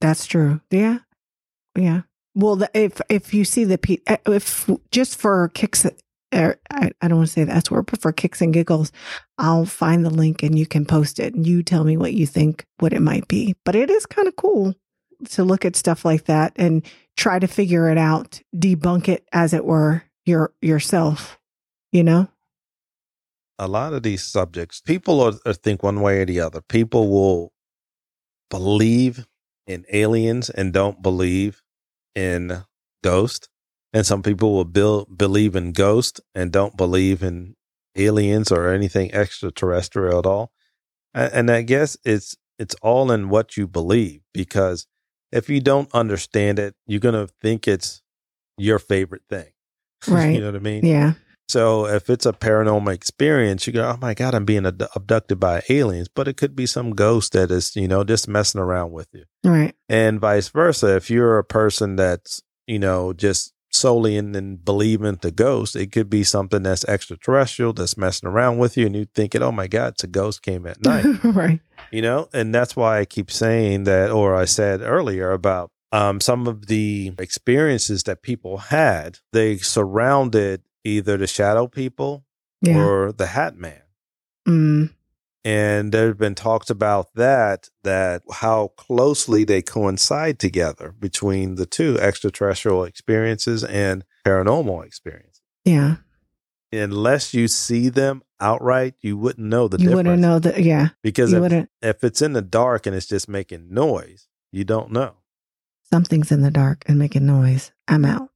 That's 0.00 0.26
true. 0.26 0.60
Yeah. 0.70 0.98
Yeah. 1.76 2.02
Well, 2.34 2.56
the, 2.56 2.70
if 2.72 3.00
if 3.08 3.34
you 3.34 3.44
see 3.44 3.64
the 3.64 3.78
pe- 3.78 3.98
uh, 4.06 4.16
if 4.26 4.70
just 4.90 5.18
for 5.18 5.48
kicks, 5.48 5.84
er, 6.34 6.56
I, 6.70 6.90
I 7.00 7.08
don't 7.08 7.18
want 7.18 7.28
to 7.28 7.32
say 7.32 7.44
that's 7.44 7.70
word, 7.70 7.86
but 7.86 8.00
for 8.00 8.12
kicks 8.12 8.40
and 8.40 8.54
giggles, 8.54 8.92
I'll 9.38 9.66
find 9.66 10.04
the 10.04 10.10
link 10.10 10.42
and 10.42 10.56
you 10.56 10.66
can 10.66 10.86
post 10.86 11.18
it 11.18 11.34
and 11.34 11.46
you 11.46 11.62
tell 11.62 11.84
me 11.84 11.96
what 11.96 12.14
you 12.14 12.26
think, 12.26 12.64
what 12.78 12.92
it 12.92 13.02
might 13.02 13.26
be. 13.28 13.56
But 13.64 13.74
it 13.74 13.90
is 13.90 14.06
kind 14.06 14.28
of 14.28 14.36
cool 14.36 14.74
to 15.30 15.42
look 15.44 15.64
at 15.64 15.74
stuff 15.74 16.04
like 16.04 16.26
that 16.26 16.52
and 16.56 16.84
try 17.16 17.38
to 17.40 17.48
figure 17.48 17.90
it 17.90 17.98
out, 17.98 18.40
debunk 18.54 19.08
it 19.08 19.26
as 19.32 19.52
it 19.52 19.64
were 19.64 20.04
your 20.24 20.52
yourself. 20.62 21.38
You 21.90 22.04
know. 22.04 22.28
A 23.58 23.66
lot 23.68 23.92
of 23.92 24.02
these 24.02 24.22
subjects, 24.22 24.80
people 24.80 25.20
are, 25.20 25.32
are 25.44 25.52
think 25.52 25.82
one 25.82 26.00
way 26.00 26.20
or 26.20 26.26
the 26.26 26.40
other. 26.40 26.60
People 26.60 27.08
will 27.10 27.52
believe 28.50 29.26
in 29.66 29.84
aliens 29.92 30.48
and 30.50 30.72
don't 30.72 31.02
believe 31.02 31.62
in 32.14 32.62
ghost. 33.02 33.48
And 33.92 34.06
some 34.06 34.22
people 34.22 34.52
will 34.52 34.64
build, 34.64 35.16
believe 35.16 35.56
in 35.56 35.72
ghost 35.72 36.20
and 36.34 36.52
don't 36.52 36.76
believe 36.76 37.22
in 37.22 37.56
aliens 37.96 38.52
or 38.52 38.68
anything 38.72 39.12
extraterrestrial 39.12 40.18
at 40.18 40.26
all. 40.26 40.52
A- 41.14 41.34
And 41.34 41.50
I 41.50 41.62
guess 41.62 41.96
it's 42.04 42.36
it's 42.58 42.74
all 42.82 43.10
in 43.12 43.28
what 43.28 43.56
you 43.56 43.68
believe 43.68 44.20
because 44.34 44.86
if 45.30 45.48
you 45.48 45.60
don't 45.60 45.88
understand 45.94 46.58
it, 46.58 46.74
you're 46.86 47.00
gonna 47.00 47.28
think 47.40 47.68
it's 47.68 48.02
your 48.56 48.78
favorite 48.78 49.22
thing. 49.28 49.50
Right. 50.08 50.34
you 50.34 50.40
know 50.40 50.46
what 50.46 50.56
I 50.56 50.60
mean? 50.60 50.84
Yeah. 50.84 51.14
So 51.48 51.86
if 51.86 52.10
it's 52.10 52.26
a 52.26 52.32
paranormal 52.32 52.92
experience, 52.92 53.66
you 53.66 53.72
go, 53.72 53.88
"Oh 53.88 53.98
my 54.00 54.14
god, 54.14 54.34
I'm 54.34 54.44
being 54.44 54.66
ad- 54.66 54.86
abducted 54.94 55.40
by 55.40 55.62
aliens," 55.68 56.08
but 56.14 56.28
it 56.28 56.36
could 56.36 56.54
be 56.54 56.66
some 56.66 56.90
ghost 56.94 57.32
that 57.32 57.50
is, 57.50 57.74
you 57.74 57.88
know, 57.88 58.04
just 58.04 58.28
messing 58.28 58.60
around 58.60 58.92
with 58.92 59.08
you, 59.12 59.24
Right. 59.44 59.74
and 59.88 60.20
vice 60.20 60.48
versa. 60.48 60.96
If 60.96 61.10
you're 61.10 61.38
a 61.38 61.44
person 61.44 61.96
that's, 61.96 62.42
you 62.66 62.78
know, 62.78 63.12
just 63.12 63.52
solely 63.70 64.16
in, 64.16 64.34
in 64.34 64.56
believing 64.56 65.18
the 65.20 65.30
ghost. 65.30 65.76
It 65.76 65.92
could 65.92 66.08
be 66.08 66.24
something 66.24 66.62
that's 66.62 66.86
extraterrestrial 66.86 67.74
that's 67.74 67.98
messing 67.98 68.26
around 68.28 68.56
with 68.58 68.76
you, 68.78 68.86
and 68.86 68.96
you 68.96 69.06
thinking, 69.14 69.42
"Oh 69.42 69.52
my 69.52 69.66
God, 69.66 69.92
it's 69.92 70.04
a 70.04 70.06
ghost 70.08 70.42
came 70.42 70.66
at 70.66 70.82
night." 70.82 71.04
right. 71.24 71.60
you 71.92 72.02
know 72.02 72.28
and 72.34 72.54
that's 72.54 72.74
why 72.76 72.98
i 72.98 73.04
keep 73.06 73.30
saying 73.30 73.84
that 73.84 74.10
or 74.10 74.34
i 74.34 74.44
said 74.44 74.82
earlier 74.82 75.30
about 75.32 75.70
um, 75.92 76.20
some 76.20 76.46
of 76.46 76.66
the 76.66 77.12
experiences 77.18 78.02
that 78.02 78.20
people 78.20 78.58
had 78.58 79.18
they 79.32 79.56
surrounded 79.56 80.60
either 80.84 81.16
the 81.16 81.26
shadow 81.26 81.66
people 81.66 82.24
Yeah. 82.62 82.78
or 82.84 83.12
the 83.12 83.26
hat 83.26 83.56
man 83.56 83.82
Mm. 84.46 84.90
and 85.44 85.92
there 85.92 86.08
have 86.08 86.18
been 86.18 86.34
talks 86.34 86.70
about 86.70 87.12
that 87.14 87.68
that 87.84 88.22
how 88.32 88.68
closely 88.76 89.44
they 89.44 89.62
coincide 89.62 90.38
together 90.38 90.94
between 90.98 91.56
the 91.56 91.66
two 91.66 91.98
extraterrestrial 92.00 92.84
experiences 92.84 93.62
and 93.64 94.04
paranormal 94.26 94.84
experiences 94.84 95.42
Yeah. 95.64 95.96
unless 96.72 97.34
you 97.34 97.46
see 97.48 97.88
them 97.88 98.22
outright 98.40 98.94
you 99.00 99.16
wouldn't 99.16 99.46
know 99.46 99.68
the 99.68 99.76
you 99.78 99.88
difference 99.88 99.96
wouldn't 99.96 100.22
know 100.22 100.38
that. 100.38 100.62
Yeah. 100.62 100.88
because 101.02 101.30
You 101.32 101.38
if, 101.38 101.42
wouldn't. 101.42 101.70
if 101.82 102.02
it's 102.04 102.22
in 102.22 102.32
the 102.32 102.42
dark 102.42 102.86
and 102.86 102.94
it's 102.96 103.06
just 103.06 103.28
making 103.28 103.72
noise 103.72 104.28
you 104.52 104.64
don't 104.64 104.90
know 104.92 105.14
Something's 105.90 106.30
in 106.30 106.42
the 106.42 106.50
dark 106.50 106.84
and 106.86 106.98
making 106.98 107.24
noise. 107.24 107.72
I'm 107.88 108.04
out. 108.04 108.28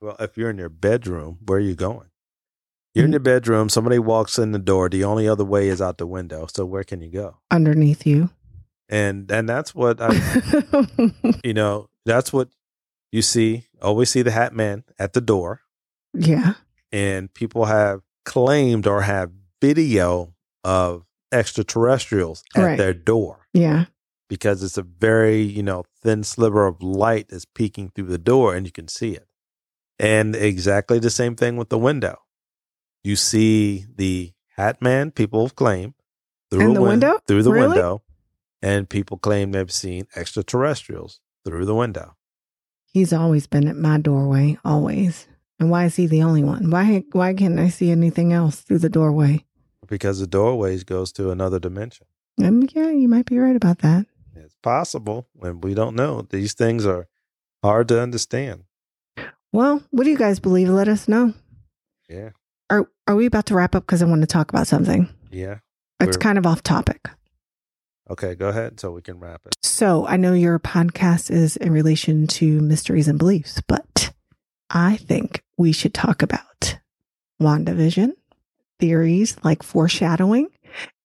Well, 0.00 0.16
if 0.18 0.36
you're 0.36 0.50
in 0.50 0.58
your 0.58 0.68
bedroom, 0.70 1.38
where 1.44 1.58
are 1.58 1.60
you 1.62 1.74
going? 1.74 2.08
You're 2.94 3.04
in 3.04 3.10
Mm. 3.10 3.14
your 3.14 3.20
bedroom, 3.20 3.68
somebody 3.68 3.98
walks 3.98 4.38
in 4.38 4.52
the 4.52 4.58
door, 4.58 4.88
the 4.88 5.04
only 5.04 5.28
other 5.28 5.44
way 5.44 5.68
is 5.68 5.80
out 5.80 5.98
the 5.98 6.06
window. 6.06 6.46
So 6.52 6.64
where 6.64 6.82
can 6.84 7.00
you 7.02 7.10
go? 7.10 7.36
Underneath 7.50 8.06
you. 8.06 8.30
And 8.88 9.30
and 9.30 9.48
that's 9.48 9.74
what 9.74 9.98
I 10.00 10.10
you 11.44 11.54
know, 11.54 11.88
that's 12.04 12.32
what 12.32 12.48
you 13.12 13.22
see. 13.22 13.66
Always 13.80 14.10
see 14.10 14.22
the 14.22 14.30
hat 14.32 14.54
man 14.54 14.84
at 14.98 15.12
the 15.12 15.20
door. 15.20 15.60
yeah. 16.14 16.54
And 16.92 17.32
people 17.32 17.66
have 17.66 18.00
claimed 18.24 18.84
or 18.88 19.02
have 19.02 19.30
video 19.60 20.34
of 20.64 21.04
extraterrestrials 21.30 22.42
at 22.56 22.62
Right. 22.64 22.78
their 22.78 22.92
door 22.94 23.46
Yeah. 23.54 23.84
because 24.28 24.64
it's 24.64 24.76
a 24.76 24.82
very, 24.82 25.42
you 25.42 25.62
know, 25.62 25.84
thin 26.02 26.24
sliver 26.24 26.66
of 26.66 26.82
light 26.82 27.28
that's 27.28 27.44
peeking 27.44 27.90
through 27.90 28.06
the 28.08 28.18
door 28.18 28.56
and 28.56 28.66
you 28.66 28.72
can 28.72 28.88
see 28.88 29.12
it. 29.12 29.28
And 30.00 30.34
exactly 30.34 30.98
the 30.98 31.10
same 31.10 31.36
thing 31.36 31.56
with 31.58 31.68
the 31.68 31.78
window. 31.78 32.16
You 33.04 33.16
see 33.16 33.84
the 33.94 34.32
hat 34.56 34.80
man, 34.80 35.10
people 35.10 35.42
have 35.44 35.54
claimed 35.54 35.92
through 36.50 36.72
the 36.74 36.80
win- 36.80 36.90
window? 36.92 37.18
Through 37.26 37.42
the 37.42 37.52
Really? 37.52 37.68
window. 37.68 38.02
And 38.62 38.88
people 38.88 39.18
claim 39.18 39.52
they've 39.52 39.70
seen 39.70 40.06
extraterrestrials 40.16 41.20
through 41.44 41.64
the 41.66 41.74
window. 41.74 42.16
He's 42.92 43.12
always 43.12 43.46
been 43.46 43.68
at 43.68 43.76
my 43.76 43.98
doorway, 43.98 44.58
always. 44.64 45.26
And 45.58 45.70
why 45.70 45.84
is 45.84 45.96
he 45.96 46.06
the 46.06 46.22
only 46.22 46.42
one? 46.42 46.70
Why 46.70 47.04
why 47.12 47.34
can't 47.34 47.58
I 47.58 47.68
see 47.68 47.90
anything 47.90 48.32
else 48.32 48.60
through 48.62 48.78
the 48.78 48.88
doorway? 48.88 49.44
Because 49.86 50.18
the 50.20 50.26
doorways 50.26 50.82
goes 50.84 51.12
to 51.12 51.30
another 51.30 51.58
dimension. 51.58 52.06
Um, 52.42 52.62
yeah, 52.74 52.90
you 52.90 53.08
might 53.08 53.26
be 53.26 53.38
right 53.38 53.56
about 53.56 53.78
that. 53.80 54.06
It's 54.34 54.56
possible, 54.62 55.28
and 55.42 55.62
we 55.62 55.74
don't 55.74 55.94
know. 55.96 56.22
These 56.22 56.54
things 56.54 56.86
are 56.86 57.06
hard 57.62 57.88
to 57.88 58.00
understand. 58.00 58.64
Well, 59.52 59.82
what 59.90 60.04
do 60.04 60.10
you 60.10 60.18
guys 60.18 60.38
believe? 60.38 60.68
Let 60.68 60.88
us 60.88 61.08
know. 61.08 61.34
Yeah. 62.08 62.30
Are 62.68 62.88
are 63.06 63.16
we 63.16 63.26
about 63.26 63.46
to 63.46 63.54
wrap 63.54 63.74
up? 63.74 63.84
Because 63.84 64.02
I 64.02 64.06
want 64.06 64.20
to 64.20 64.26
talk 64.26 64.50
about 64.50 64.66
something. 64.66 65.08
Yeah. 65.30 65.58
It's 66.00 66.16
kind 66.16 66.38
of 66.38 66.46
off 66.46 66.62
topic. 66.62 67.08
Okay, 68.08 68.34
go 68.34 68.48
ahead 68.48 68.80
so 68.80 68.90
we 68.90 69.02
can 69.02 69.20
wrap 69.20 69.42
it. 69.46 69.54
So 69.62 70.06
I 70.06 70.16
know 70.16 70.32
your 70.32 70.58
podcast 70.58 71.30
is 71.30 71.56
in 71.56 71.72
relation 71.72 72.26
to 72.28 72.60
mysteries 72.60 73.06
and 73.06 73.18
beliefs, 73.18 73.60
but 73.68 74.12
I 74.70 74.96
think 74.96 75.44
we 75.56 75.72
should 75.72 75.94
talk 75.94 76.22
about 76.22 76.78
WandaVision, 77.40 78.12
theories 78.80 79.36
like 79.44 79.62
foreshadowing, 79.62 80.48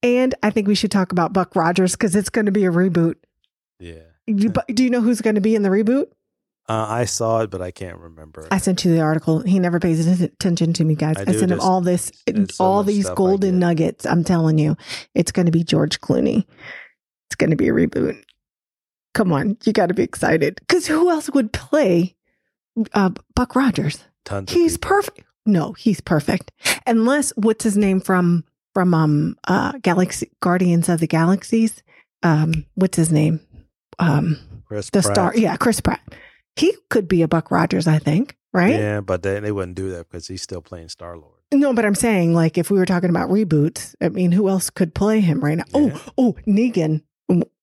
and 0.02 0.34
I 0.41 0.50
think 0.50 0.68
we 0.68 0.76
should 0.76 0.91
talk 0.91 1.12
about 1.12 1.34
Buck 1.34 1.56
Rogers 1.56 1.91
because 1.91 2.16
it's 2.16 2.30
going 2.30 2.46
to 2.46 2.52
be 2.52 2.66
a 2.66 2.72
reboot. 2.72 3.16
Yeah. 3.80 4.02
You, 4.26 4.52
do 4.68 4.84
you 4.84 4.89
know 4.89 5.02
who's 5.02 5.22
going 5.22 5.36
to 5.36 5.41
be 5.41 5.56
in 5.56 5.62
the 5.62 5.70
reboot? 5.70 6.08
Uh, 6.68 6.86
I 6.89 7.05
saw 7.05 7.41
it, 7.41 7.51
but 7.51 7.61
I 7.61 7.70
can't 7.70 7.97
remember. 7.97 8.47
I 8.49 8.57
sent 8.57 8.84
you 8.84 8.91
the 8.91 9.01
article. 9.01 9.41
He 9.41 9.59
never 9.59 9.80
pays 9.80 10.22
attention 10.22 10.74
to 10.74 10.84
me, 10.84 10.95
guys. 10.95 11.16
I 11.18 11.22
I, 11.28 11.34
sent 11.34 11.51
him 11.51 11.59
all 11.59 11.80
this, 11.80 12.11
so 12.49 12.63
all 12.63 12.84
these 12.84 13.07
golden 13.11 13.59
nuggets. 13.59 14.05
I'm 14.05 14.24
telling 14.24 14.57
you, 14.57 14.76
it's 15.13 15.32
going 15.32 15.45
to 15.45 15.51
be 15.51 15.63
George 15.63 16.01
Clooney. 16.01 16.45
It's 17.28 17.36
going 17.36 17.51
to 17.51 17.55
be 17.55 17.68
a 17.68 17.72
reboot. 17.72 18.20
Come 19.13 19.32
on, 19.32 19.57
you 19.63 19.74
got 19.74 19.88
to 19.88 19.93
be 19.93 20.03
excited 20.03 20.55
because 20.55 20.88
who 20.88 21.09
else 21.09 21.30
would 21.30 21.53
play 21.53 22.16
uh, 22.93 23.11
Buck 23.36 23.55
Rogers? 23.55 24.03
Tons. 24.26 24.51
He's 24.51 24.78
perfect. 24.78 25.22
No, 25.45 25.74
he's 25.74 26.01
perfect. 26.01 26.51
Unless 26.88 27.32
what's 27.36 27.63
his 27.63 27.78
name 27.78 28.01
from 28.01 28.43
from 28.74 28.93
um 28.95 29.38
uh 29.47 29.74
Galaxy 29.84 30.32
Guardians 30.41 30.89
of 30.89 30.99
the 30.99 31.07
Galaxies? 31.07 31.84
Um, 32.24 32.66
what's 32.74 32.97
his 32.97 33.11
name? 33.11 33.39
Um, 33.99 34.39
Chris 34.66 34.89
the 34.89 35.01
Pratt. 35.01 35.16
star. 35.16 35.34
Yeah, 35.36 35.55
Chris 35.57 35.80
Pratt. 35.80 36.01
He 36.56 36.74
could 36.89 37.08
be 37.08 37.22
a 37.22 37.28
Buck 37.28 37.51
Rogers, 37.51 37.88
I 37.88 37.99
think. 37.99 38.36
Right? 38.53 38.74
Yeah, 38.74 39.01
but 39.01 39.22
they, 39.22 39.39
they 39.41 39.51
wouldn't 39.51 39.76
do 39.76 39.89
that 39.91 40.10
because 40.10 40.28
he's 40.28 40.41
still 40.41 40.62
playing 40.62 40.88
Star 40.89 41.18
Lord. 41.18 41.34
No, 41.53 41.74
but 41.74 41.84
I'm 41.86 41.95
saying 41.95 42.34
like 42.34 42.58
if 42.58 42.72
we 42.72 42.78
were 42.80 42.86
talking 42.86 43.10
about 43.10 43.30
reboots, 43.30 43.95
I 44.01 44.10
mean, 44.10 44.32
who 44.32 44.47
else 44.47 44.70
could 44.70 44.95
play 44.95 45.20
him 45.20 45.41
right 45.41 45.58
now? 45.58 45.66
Yeah. 45.74 45.89
Oh, 45.93 46.14
oh, 46.18 46.36
Negan. 46.47 47.01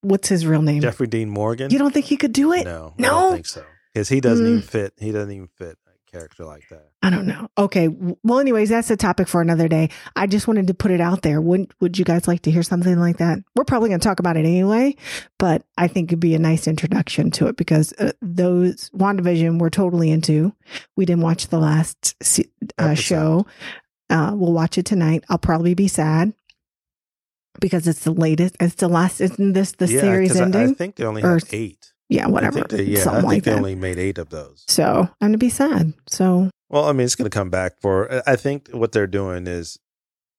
What's 0.02 0.28
his 0.28 0.44
real 0.46 0.60
name? 0.62 0.82
Jeffrey 0.82 1.06
Dean 1.06 1.30
Morgan. 1.30 1.70
You 1.70 1.78
don't 1.78 1.92
think 1.94 2.06
he 2.06 2.16
could 2.16 2.32
do 2.32 2.52
it? 2.52 2.64
No, 2.64 2.92
no? 2.98 3.08
I 3.08 3.10
don't 3.10 3.32
think 3.34 3.46
so. 3.46 3.64
Because 3.94 4.08
he 4.08 4.20
doesn't 4.20 4.44
Mm. 4.44 4.48
even 4.48 4.62
fit. 4.62 4.92
He 4.98 5.12
doesn't 5.12 5.30
even 5.32 5.48
fit 5.56 5.78
character 6.12 6.44
like 6.44 6.68
that. 6.68 6.90
I 7.02 7.10
don't 7.10 7.26
know. 7.26 7.48
Okay. 7.56 7.88
Well, 8.22 8.38
anyways, 8.38 8.68
that's 8.68 8.90
a 8.90 8.96
topic 8.96 9.28
for 9.28 9.40
another 9.40 9.66
day. 9.66 9.88
I 10.14 10.26
just 10.26 10.46
wanted 10.46 10.66
to 10.66 10.74
put 10.74 10.90
it 10.90 11.00
out 11.00 11.22
there. 11.22 11.40
Would 11.40 11.72
Would 11.80 11.98
you 11.98 12.04
guys 12.04 12.28
like 12.28 12.42
to 12.42 12.50
hear 12.50 12.62
something 12.62 12.98
like 12.98 13.16
that? 13.16 13.38
We're 13.56 13.64
probably 13.64 13.88
going 13.88 14.00
to 14.00 14.06
talk 14.06 14.20
about 14.20 14.36
it 14.36 14.40
anyway, 14.44 14.94
but 15.38 15.64
I 15.78 15.88
think 15.88 16.10
it'd 16.10 16.20
be 16.20 16.34
a 16.34 16.38
nice 16.38 16.66
introduction 16.68 17.30
to 17.32 17.46
it 17.48 17.56
because 17.56 17.92
uh, 17.98 18.12
those 18.20 18.90
WandaVision 18.90 19.58
we're 19.58 19.70
totally 19.70 20.10
into. 20.10 20.54
We 20.96 21.06
didn't 21.06 21.22
watch 21.22 21.48
the 21.48 21.58
last 21.58 22.14
uh, 22.78 22.94
show. 22.94 23.46
Uh, 24.10 24.32
we'll 24.34 24.52
watch 24.52 24.76
it 24.78 24.84
tonight. 24.84 25.24
I'll 25.30 25.38
probably 25.38 25.72
be 25.74 25.88
sad 25.88 26.34
because 27.60 27.86
it's 27.88 28.04
the 28.04 28.12
latest. 28.12 28.56
It's 28.60 28.74
the 28.76 28.88
last. 28.88 29.20
Isn't 29.20 29.52
this 29.54 29.72
the 29.72 29.86
yeah, 29.88 30.00
series 30.00 30.32
'cause 30.32 30.40
I- 30.40 30.44
ending? 30.44 30.70
I, 30.70 30.74
think 30.74 30.96
they 30.96 31.04
only 31.04 31.22
Or- 31.22 31.38
eight. 31.52 31.91
Yeah, 32.12 32.26
whatever. 32.26 32.58
I 32.58 32.62
think 32.62 32.70
they, 32.70 32.82
yeah, 32.84 33.00
Something 33.00 33.18
I 33.18 33.20
think 33.20 33.32
like 33.32 33.42
they 33.44 33.50
that. 33.52 33.56
only 33.58 33.74
made 33.74 33.98
eight 33.98 34.18
of 34.18 34.28
those. 34.30 34.64
so 34.68 35.08
I'm 35.20 35.32
to 35.32 35.38
be 35.38 35.48
sad. 35.48 35.92
So 36.08 36.50
Well, 36.68 36.84
I 36.84 36.92
mean, 36.92 37.04
it's 37.04 37.14
going 37.16 37.30
to 37.30 37.34
come 37.34 37.50
back 37.50 37.80
for. 37.80 38.22
I 38.26 38.36
think 38.36 38.68
what 38.68 38.92
they're 38.92 39.06
doing 39.06 39.46
is 39.46 39.78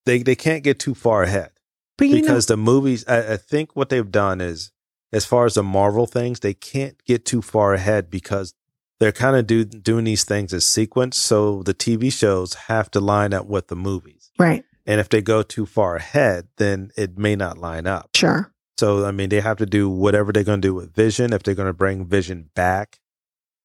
they 0.06 0.22
they 0.24 0.36
can't 0.36 0.64
get 0.64 0.80
too 0.80 0.94
far 0.96 1.24
ahead 1.24 1.52
but 1.98 2.08
you 2.08 2.16
know, 2.16 2.22
because 2.22 2.46
the 2.48 2.58
movies. 2.58 3.06
I, 3.08 3.34
I 3.34 3.38
think 3.38 3.76
what 3.76 3.90
they've 3.90 4.12
done 4.12 4.42
is, 4.42 4.72
as 5.12 5.26
far 5.26 5.46
as 5.46 5.54
the 5.54 5.64
Marvel 5.64 6.06
things, 6.08 6.40
they 6.40 6.54
can't 6.54 6.96
get 7.06 7.26
too 7.26 7.42
far 7.42 7.74
ahead 7.74 8.10
because 8.10 8.54
they're 9.00 9.12
kind 9.12 9.36
of 9.36 9.46
do, 9.48 9.64
doing 9.66 10.06
these 10.06 10.24
things 10.24 10.54
as 10.54 10.66
sequence. 10.66 11.18
So 11.18 11.62
the 11.64 11.74
TV 11.74 12.12
shows 12.12 12.54
have 12.68 12.90
to 12.92 13.00
line 13.00 13.34
up 13.34 13.46
with 13.48 13.68
the 13.68 13.76
movies, 13.76 14.32
right? 14.40 14.64
and 14.86 15.00
if 15.00 15.10
they 15.10 15.22
go 15.22 15.44
too 15.44 15.66
far 15.66 15.96
ahead, 15.96 16.48
then 16.58 16.92
it 16.98 17.18
may 17.18 17.36
not 17.36 17.58
line 17.58 17.86
up. 17.88 18.10
Sure. 18.16 18.52
So 18.78 19.06
I 19.06 19.12
mean, 19.12 19.30
they 19.30 19.42
have 19.42 19.58
to 19.58 19.66
do 19.66 19.90
whatever 19.90 20.32
they're 20.32 20.44
going 20.44 20.62
to 20.62 20.68
do 20.68 20.74
with 20.74 20.94
Vision. 20.94 21.34
If 21.34 21.44
they're 21.44 21.56
going 21.56 21.68
to 21.68 21.74
bring 21.74 22.06
Vision 22.06 22.50
back, 22.56 23.00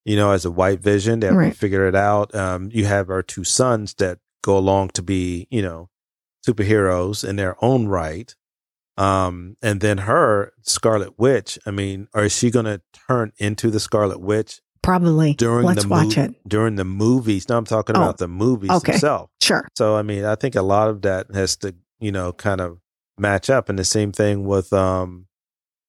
you 0.05 0.15
know, 0.15 0.31
as 0.31 0.45
a 0.45 0.51
white 0.51 0.79
Vision, 0.81 1.19
they 1.19 1.27
have 1.27 1.35
Right. 1.35 1.51
to 1.53 1.57
figure 1.57 1.87
it 1.87 1.95
out. 1.95 2.33
Um, 2.35 2.69
you 2.71 2.85
have 2.85 3.09
our 3.09 3.21
two 3.23 3.43
sons 3.43 3.93
that 3.95 4.19
go 4.43 4.57
along 4.57 4.89
to 4.89 5.01
be, 5.01 5.47
you 5.49 5.61
know, 5.61 5.89
superheroes 6.47 7.27
in 7.27 7.35
their 7.35 7.55
own 7.63 7.87
right. 7.87 8.35
Um, 8.97 9.55
and 9.61 9.79
then 9.81 9.99
her 9.99 10.51
Scarlet 10.61 11.17
Witch. 11.17 11.57
I 11.65 11.71
mean, 11.71 12.07
or 12.13 12.23
is 12.25 12.35
she 12.35 12.51
going 12.51 12.65
to 12.65 12.81
turn 13.07 13.31
into 13.37 13.69
the 13.71 13.79
Scarlet 13.79 14.19
Witch 14.19 14.61
Probably. 14.81 15.33
during 15.35 15.65
Let's 15.65 15.83
the 15.83 15.89
watch 15.89 16.17
mo- 16.17 16.23
it. 16.23 16.35
during 16.47 16.75
the 16.75 16.85
movies? 16.85 17.47
No, 17.47 17.57
I'm 17.57 17.65
talking 17.65 17.95
Oh, 17.95 18.01
about 18.03 18.17
the 18.17 18.27
movies 18.27 18.71
okay. 18.71 18.93
themselves. 18.93 19.31
Sure. 19.41 19.67
So 19.77 19.95
I 19.95 20.01
mean, 20.01 20.25
I 20.25 20.35
think 20.35 20.55
a 20.55 20.61
lot 20.61 20.89
of 20.89 21.01
that 21.03 21.27
has 21.33 21.55
to, 21.57 21.75
you 21.99 22.11
know, 22.11 22.33
kind 22.33 22.59
of 22.61 22.79
match 23.19 23.49
up. 23.49 23.69
And 23.69 23.77
the 23.79 23.85
same 23.85 24.11
thing 24.11 24.45
with 24.45 24.71
um 24.73 25.27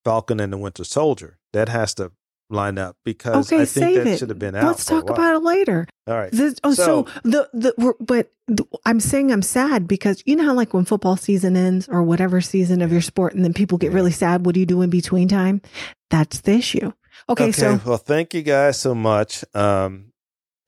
Falcon 0.04 0.40
and 0.40 0.52
the 0.52 0.58
Winter 0.58 0.84
Soldier. 0.84 1.38
That 1.52 1.68
has 1.68 1.94
to 1.94 2.12
line 2.48 2.78
up 2.78 2.96
because 3.04 3.52
Okay, 3.52 3.62
I 3.62 3.64
think 3.64 3.94
that 3.96 4.06
it. 4.08 4.18
should 4.18 4.28
have 4.28 4.38
been 4.38 4.54
out. 4.56 4.64
Let's 4.64 4.84
talk 4.84 5.08
about 5.10 5.36
it 5.36 5.38
later. 5.44 5.86
All 6.08 6.14
right. 6.16 6.30
Oh, 6.64 6.72
so, 6.72 7.06
So- 7.06 7.06
the 7.22 7.48
the 7.52 7.94
but 8.00 8.32
the, 8.48 8.64
I'm 8.84 8.98
saying 9.00 9.30
I'm 9.32 9.42
sad 9.42 9.86
because 9.86 10.22
you 10.26 10.34
know 10.36 10.44
how 10.44 10.54
like 10.54 10.74
when 10.74 10.84
football 10.84 11.16
season 11.16 11.56
ends 11.56 11.88
or 11.88 12.02
whatever 12.02 12.40
season 12.40 12.82
of 12.82 12.90
your 12.90 13.00
sport, 13.02 13.34
and 13.34 13.44
then 13.44 13.52
people 13.52 13.78
get 13.78 13.90
Yeah. 13.90 13.96
really 13.96 14.10
sad. 14.12 14.44
What 14.46 14.54
do 14.54 14.60
you 14.60 14.66
do 14.66 14.82
in 14.82 14.90
between 14.90 15.28
time? 15.28 15.60
That's 16.10 16.40
the 16.40 16.52
issue. 16.54 16.92
Okay, 17.28 17.52
so 17.52 17.80
well, 17.84 17.98
thank 17.98 18.34
you 18.34 18.42
guys 18.42 18.78
so 18.80 18.94
much. 18.94 19.44
Um, 19.54 20.06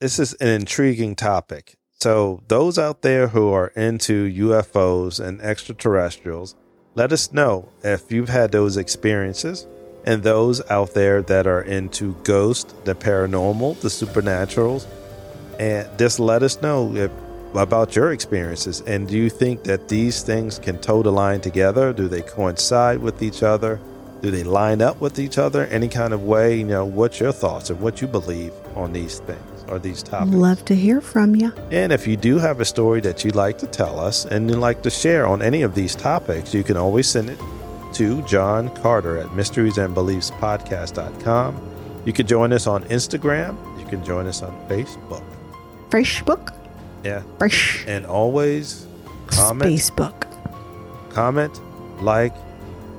this 0.00 0.18
is 0.20 0.34
an 0.34 0.48
intriguing 0.48 1.16
topic. 1.16 1.76
So, 2.02 2.42
those 2.48 2.80
out 2.80 3.02
there 3.02 3.28
who 3.28 3.52
are 3.52 3.68
into 3.76 4.28
UFOs 4.48 5.24
and 5.24 5.40
extraterrestrials, 5.40 6.56
let 6.96 7.12
us 7.12 7.32
know 7.32 7.68
if 7.84 8.10
you've 8.10 8.28
had 8.28 8.50
those 8.50 8.76
experiences. 8.76 9.68
And 10.04 10.24
those 10.24 10.60
out 10.68 10.94
there 10.94 11.22
that 11.22 11.46
are 11.46 11.62
into 11.62 12.16
ghosts, 12.24 12.74
the 12.82 12.96
paranormal, 12.96 13.80
the 13.82 13.88
supernaturals, 13.88 14.84
And 15.60 15.88
just 15.96 16.18
let 16.18 16.42
us 16.42 16.60
know 16.60 16.92
if, 16.96 17.12
about 17.54 17.94
your 17.94 18.10
experiences. 18.10 18.80
And 18.80 19.06
do 19.06 19.16
you 19.16 19.30
think 19.30 19.62
that 19.62 19.86
these 19.88 20.24
things 20.24 20.58
can 20.58 20.80
toe 20.80 21.04
the 21.04 21.12
line 21.12 21.40
together? 21.40 21.92
Do 21.92 22.08
they 22.08 22.22
coincide 22.22 22.98
with 22.98 23.22
each 23.22 23.44
other? 23.44 23.78
Do 24.22 24.32
they 24.32 24.42
line 24.42 24.82
up 24.82 25.00
with 25.00 25.20
each 25.20 25.38
other 25.38 25.66
any 25.66 25.88
kind 25.88 26.12
of 26.12 26.24
way? 26.24 26.58
You 26.58 26.64
know, 26.64 26.84
what's 26.84 27.20
your 27.20 27.30
thoughts 27.30 27.70
and 27.70 27.78
what 27.80 28.00
you 28.00 28.08
believe 28.08 28.52
on 28.74 28.92
these 28.92 29.20
things 29.20 29.51
or 29.72 29.78
these 29.78 30.02
topics? 30.02 30.34
Love 30.34 30.62
to 30.66 30.74
hear 30.74 31.00
from 31.00 31.34
you. 31.34 31.50
And 31.70 31.90
if 31.92 32.06
you 32.06 32.16
do 32.16 32.38
have 32.38 32.60
a 32.60 32.64
story 32.64 33.00
that 33.00 33.24
you'd 33.24 33.34
like 33.34 33.58
to 33.58 33.66
tell 33.66 33.98
us 33.98 34.24
and 34.26 34.48
you'd 34.50 34.58
like 34.58 34.82
to 34.82 34.90
share 34.90 35.26
on 35.26 35.40
any 35.42 35.62
of 35.62 35.74
these 35.74 35.94
topics, 35.96 36.52
you 36.54 36.62
can 36.62 36.76
always 36.76 37.08
send 37.08 37.30
it 37.30 37.38
to 37.94 38.22
John 38.22 38.68
Carter 38.76 39.18
at 39.18 39.26
mysteriesandbeliefspodcast.com. 39.28 41.68
You 42.04 42.12
can 42.12 42.26
join 42.26 42.52
us 42.52 42.66
on 42.66 42.82
Instagram. 42.84 43.56
You 43.78 43.86
can 43.86 44.04
join 44.04 44.26
us 44.26 44.42
on 44.42 44.52
Facebook. 44.68 45.22
Facebook? 45.90 46.54
Yeah. 47.04 47.22
Fresh. 47.38 47.84
And 47.86 48.04
always 48.06 48.86
comment, 49.26 49.70
Facebook. 49.70 50.26
comment, 51.10 51.60
like, 52.02 52.34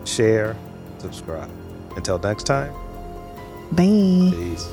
share, 0.06 0.56
subscribe. 1.00 1.50
Until 1.96 2.20
next 2.20 2.44
time, 2.44 2.74
Bye. 3.72 4.32
peace. 4.36 4.68